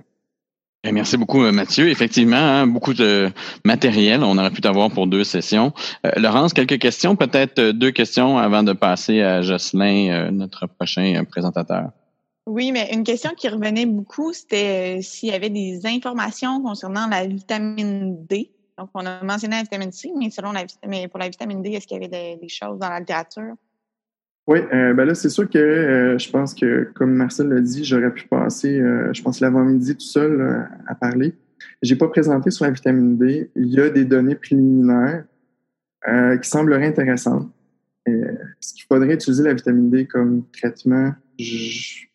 Eh, 0.84 0.92
merci 0.92 1.18
beaucoup, 1.18 1.42
euh, 1.42 1.52
Mathieu. 1.52 1.90
Effectivement, 1.90 2.36
hein, 2.36 2.68
beaucoup 2.68 2.94
de 2.94 3.32
matériel. 3.66 4.24
On 4.24 4.38
aurait 4.38 4.52
pu 4.52 4.62
t'avoir 4.62 4.92
pour 4.92 5.08
deux 5.08 5.24
sessions. 5.24 5.74
Euh, 6.06 6.12
Laurence, 6.18 6.54
quelques 6.54 6.78
questions, 6.78 7.16
peut-être 7.16 7.58
euh, 7.58 7.74
deux 7.74 7.90
questions 7.90 8.38
avant 8.38 8.62
de 8.62 8.74
passer 8.74 9.22
à 9.22 9.42
Jocelyn, 9.42 10.30
notre 10.30 10.68
prochain 10.68 11.24
présentateur. 11.28 11.90
Oui, 12.46 12.72
mais 12.72 12.94
une 12.94 13.04
question 13.04 13.32
qui 13.36 13.50
revenait 13.50 13.88
beaucoup, 13.88 14.32
c'était 14.32 15.00
s'il 15.02 15.30
y 15.30 15.34
avait 15.34 15.50
des 15.50 15.84
informations 15.88 16.62
concernant 16.62 17.08
la 17.08 17.26
vitamine 17.26 18.24
D. 18.28 18.52
Donc, 18.78 18.90
on 18.94 19.08
a 19.08 19.24
mentionné 19.24 19.56
la 19.56 19.64
vitamine 19.64 19.92
C, 19.92 20.12
mais 20.16 20.30
selon 20.30 20.52
la 20.52 20.66
mais 20.88 21.08
pour 21.08 21.20
la 21.20 21.30
vitamine 21.30 21.64
D, 21.64 21.72
est-ce 21.72 21.88
qu'il 21.88 22.00
y 22.00 22.06
avait 22.06 22.38
des 22.40 22.50
choses 22.50 22.78
dans 22.78 22.90
la 22.90 23.00
littérature? 23.00 23.56
Oui, 24.48 24.60
euh, 24.74 24.94
ben 24.94 25.06
là, 25.06 25.14
c'est 25.14 25.30
sûr 25.30 25.50
que 25.50 25.58
euh, 25.58 26.18
je 26.18 26.30
pense 26.30 26.54
que, 26.54 26.90
comme 26.96 27.14
Marcel 27.14 27.48
l'a 27.48 27.62
dit, 27.62 27.84
j'aurais 27.84 28.12
pu 28.12 28.28
passer, 28.28 28.80
euh, 28.80 29.14
je 29.14 29.22
pense, 29.22 29.40
l'avant-midi 29.40 29.96
tout 29.96 30.02
seul 30.02 30.68
à 30.88 30.96
parler. 30.96 31.36
J'ai 31.82 31.96
pas 31.96 32.08
présenté 32.08 32.50
sur 32.50 32.66
la 32.66 32.72
vitamine 32.72 33.18
D. 33.18 33.52
Il 33.56 33.68
y 33.68 33.80
a 33.80 33.90
des 33.90 34.06
données 34.06 34.36
préliminaires 34.36 35.26
qui 36.42 36.50
sembleraient 36.50 36.88
intéressantes. 36.88 37.52
Est-ce 38.08 38.74
qu'il 38.74 38.86
faudrait 38.90 39.14
utiliser 39.14 39.44
la 39.44 39.54
vitamine 39.54 39.92
D 39.92 40.08
comme 40.08 40.44
traitement? 40.52 41.14
je, 41.38 42.08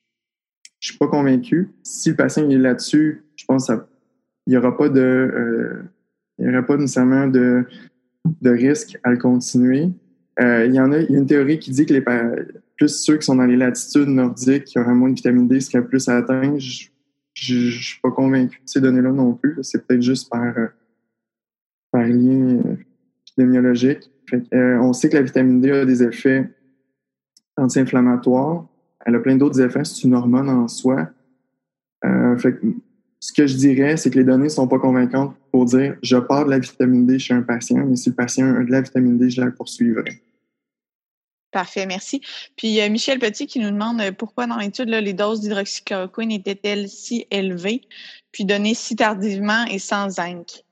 suis 0.81 0.99
pas 0.99 1.07
convaincu. 1.07 1.71
Si 1.85 2.11
le 2.11 2.17
patient 2.17 2.49
est 2.51 2.59
là-dessus, 2.59 3.25
je 3.37 3.45
pense 3.45 3.67
qu'il 3.67 3.79
n'y 4.49 4.57
aura 4.57 4.77
pas 4.77 4.89
de, 4.89 5.85
il 6.39 6.47
y 6.47 6.49
aura 6.49 6.63
pas 6.65 6.77
nécessairement 6.77 7.29
de, 7.29 7.65
de 8.43 8.51
risque 8.51 8.99
à 9.05 9.11
le 9.11 9.17
continuer. 9.17 9.91
Euh, 10.41 10.67
il 10.67 10.75
y 10.75 10.81
en 10.81 10.93
a, 10.93 10.99
y 10.99 11.15
a 11.15 11.19
une 11.19 11.27
théorie 11.27 11.59
qui 11.59 11.71
dit 11.71 11.87
que 11.87 11.95
les 11.95 12.03
plus 12.77 12.89
ceux 12.89 13.17
qui 13.17 13.25
sont 13.25 13.37
dans 13.37 13.47
les 13.47 13.57
latitudes 13.57 14.09
nordiques, 14.09 14.65
qui 14.65 14.79
auraient 14.79 14.95
moins 14.95 15.09
de 15.09 15.15
vitamine 15.15 15.49
D, 15.49 15.61
seraient 15.61 15.85
plus 15.85 16.09
à 16.09 16.17
atteindre. 16.17 16.59
Je, 16.59 16.89
je, 17.35 17.71
suis 17.71 18.01
pas 18.01 18.11
convaincu 18.11 18.59
de 18.59 18.69
ces 18.69 18.81
données-là 18.81 19.13
non 19.13 19.35
plus. 19.35 19.57
C'est 19.63 19.87
peut-être 19.87 20.03
juste 20.03 20.31
par, 20.31 20.43
euh, 20.59 20.67
par 21.91 22.03
lien 22.03 22.61
épidémiologique. 23.29 24.11
on 24.53 24.93
sait 24.93 25.09
que 25.09 25.17
la 25.17 25.23
vitamine 25.23 25.61
D 25.61 25.71
a 25.71 25.85
des 25.85 26.03
effets 26.03 26.51
anti-inflammatoires. 27.57 28.67
Elle 29.05 29.15
a 29.15 29.21
plein 29.21 29.37
d'autres 29.37 29.61
effets. 29.61 29.85
C'est 29.85 30.05
une 30.05 30.15
hormone 30.15 30.49
en 30.49 30.69
soi. 30.69 31.11
Euh, 32.05 32.37
fait 32.37 32.61
ce 33.21 33.33
que 33.33 33.47
je 33.47 33.57
dirais, 33.57 33.97
c'est 33.97 34.11
que 34.11 34.19
les 34.19 34.25
données 34.25 34.49
sont 34.49 34.69
pas 34.69 34.79
convaincantes 34.79 35.35
pour 35.51 35.65
dire 35.65 35.97
je 36.03 36.17
pars 36.17 36.45
de 36.45 36.51
la 36.51 36.59
vitamine 36.59 37.07
D 37.07 37.19
chez 37.19 37.35
un 37.35 37.43
patient, 37.43 37.85
mais 37.87 37.97
si 37.97 38.11
le 38.11 38.15
patient 38.15 38.55
a 38.55 38.63
de 38.63 38.71
la 38.71 38.83
vitamine 38.83 39.17
D, 39.17 39.31
je 39.31 39.41
la 39.41 39.51
poursuivrai. 39.51 40.21
Parfait, 41.57 41.87
merci. 41.87 42.21
Puis 42.55 42.83
euh, 42.83 42.91
Michel 42.91 43.19
Petit 43.19 43.47
qui 43.47 43.61
nous 43.61 43.71
demande 43.71 43.99
euh, 44.03 44.13
pourquoi 44.13 44.47
dans 44.47 44.59
l'étude, 44.59 44.91
les 44.91 45.15
doses 45.15 45.41
d'hydroxychloroquine 45.41 46.31
étaient-elles 46.31 46.87
si 46.87 47.27
élevées, 47.31 47.81
puis 48.31 48.45
données 48.45 48.75
si 48.75 48.95
tardivement 48.95 49.65
et 49.65 49.79
sans 49.79 50.11
zinc? 50.11 50.65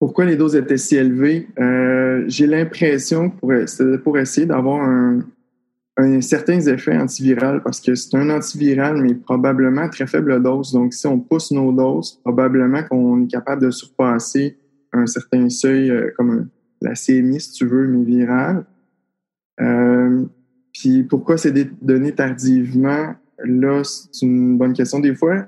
Pourquoi 0.00 0.24
les 0.24 0.34
doses 0.34 0.56
étaient 0.56 0.78
si 0.78 0.96
élevées? 0.96 1.46
J'ai 2.26 2.48
l'impression 2.48 3.30
pour, 3.30 3.52
pour 4.02 4.18
essayer 4.18 4.48
d'avoir 4.48 4.82
un, 4.82 5.22
certains 6.20 6.58
effets 6.62 6.96
antiviraux 6.96 7.60
parce 7.62 7.80
que 7.80 7.94
c'est 7.94 8.16
un 8.16 8.30
antiviral, 8.30 9.00
mais 9.00 9.14
probablement 9.14 9.88
très 9.88 10.08
faible 10.08 10.42
dose. 10.42 10.72
Donc, 10.72 10.92
si 10.92 11.06
on 11.06 11.20
pousse 11.20 11.52
nos 11.52 11.72
doses, 11.72 12.18
probablement 12.24 12.82
qu'on 12.82 13.22
est 13.22 13.30
capable 13.30 13.62
de 13.62 13.70
surpasser 13.70 14.56
un 14.92 15.06
certain 15.06 15.48
seuil, 15.48 15.88
euh, 15.88 16.10
comme 16.16 16.48
la 16.80 16.94
CMI, 16.94 17.40
si 17.40 17.52
tu 17.52 17.66
veux, 17.66 17.86
mais 17.86 18.04
virale. 18.04 18.64
Euh, 19.60 20.24
puis 20.72 21.04
pourquoi 21.04 21.36
c'est 21.36 21.52
donné 21.82 22.12
tardivement? 22.12 23.14
Là, 23.44 23.82
c'est 23.84 24.26
une 24.26 24.58
bonne 24.58 24.72
question. 24.72 25.00
Des 25.00 25.14
fois, 25.14 25.46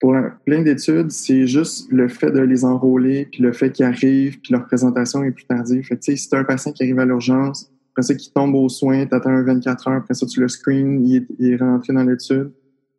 pour 0.00 0.14
plein 0.44 0.62
d'études, 0.62 1.10
c'est 1.10 1.46
juste 1.46 1.90
le 1.90 2.08
fait 2.08 2.30
de 2.30 2.40
les 2.40 2.64
enrôler, 2.64 3.28
puis 3.30 3.42
le 3.42 3.52
fait 3.52 3.70
qu'ils 3.70 3.86
arrivent, 3.86 4.40
puis 4.40 4.52
leur 4.52 4.66
présentation 4.66 5.22
est 5.24 5.30
plus 5.30 5.46
tardive. 5.46 5.84
Fait 5.84 5.96
que, 5.96 6.04
si 6.04 6.16
c'est 6.16 6.36
un 6.36 6.44
patient 6.44 6.72
qui 6.72 6.82
arrive 6.82 6.98
à 6.98 7.06
l'urgence, 7.06 7.70
après 7.92 8.02
ça, 8.02 8.14
qui 8.16 8.32
tombe 8.32 8.56
aux 8.56 8.68
soins, 8.68 9.06
tu 9.06 9.14
attends 9.14 9.42
24 9.44 9.88
heures, 9.88 9.94
après 9.98 10.14
ça, 10.14 10.26
tu 10.26 10.40
le 10.40 10.48
screen, 10.48 11.06
il 11.06 11.26
est, 11.38 11.56
rentré 11.56 11.92
dans 11.92 12.02
l'étude. 12.02 12.52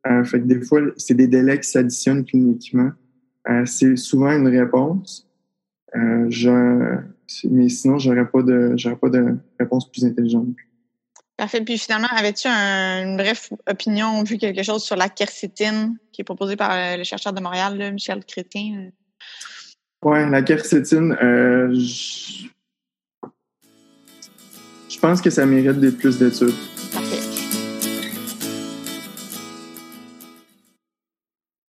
Euh, 0.08 0.24
fait 0.24 0.40
que 0.40 0.46
des 0.46 0.62
fois, 0.62 0.80
c'est 0.96 1.16
des 1.16 1.28
délais 1.28 1.60
qui 1.60 1.70
s'additionnent 1.70 2.24
cliniquement. 2.24 2.92
Euh, 3.50 3.66
c'est 3.66 3.98
souvent 3.98 4.32
une 4.32 4.48
réponse. 4.48 5.30
Euh, 5.96 6.26
je, 6.30 6.98
mais 7.50 7.70
sinon, 7.70 7.98
j'aurais 7.98 8.30
pas 8.30 8.42
de 8.42 8.74
j'aurais 8.76 8.98
pas 8.98 9.10
de 9.10 9.38
réponse 9.60 9.92
plus 9.92 10.06
intelligente. 10.06 10.48
Parfait. 11.38 11.62
Puis 11.62 11.78
finalement, 11.78 12.08
avais-tu 12.12 12.48
une 12.48 13.18
brève 13.18 13.50
opinion, 13.68 14.24
vu 14.24 14.38
quelque 14.38 14.64
chose 14.64 14.84
sur 14.84 14.96
la 14.96 15.10
quercétine 15.10 15.98
qui 16.12 16.22
est 16.22 16.24
proposée 16.24 16.56
par 16.56 16.98
le 16.98 17.04
chercheur 17.04 17.34
de 17.34 17.42
Montréal, 17.42 17.92
Michel 17.94 18.24
Crétin? 18.24 18.90
Oui, 20.04 20.30
la 20.30 20.42
quercétine, 20.44 21.18
je 21.20 22.48
pense 25.02 25.22
que 25.22 25.30
ça 25.30 25.46
mérite 25.46 25.98
plus 25.98 26.18
d'études. 26.18 26.54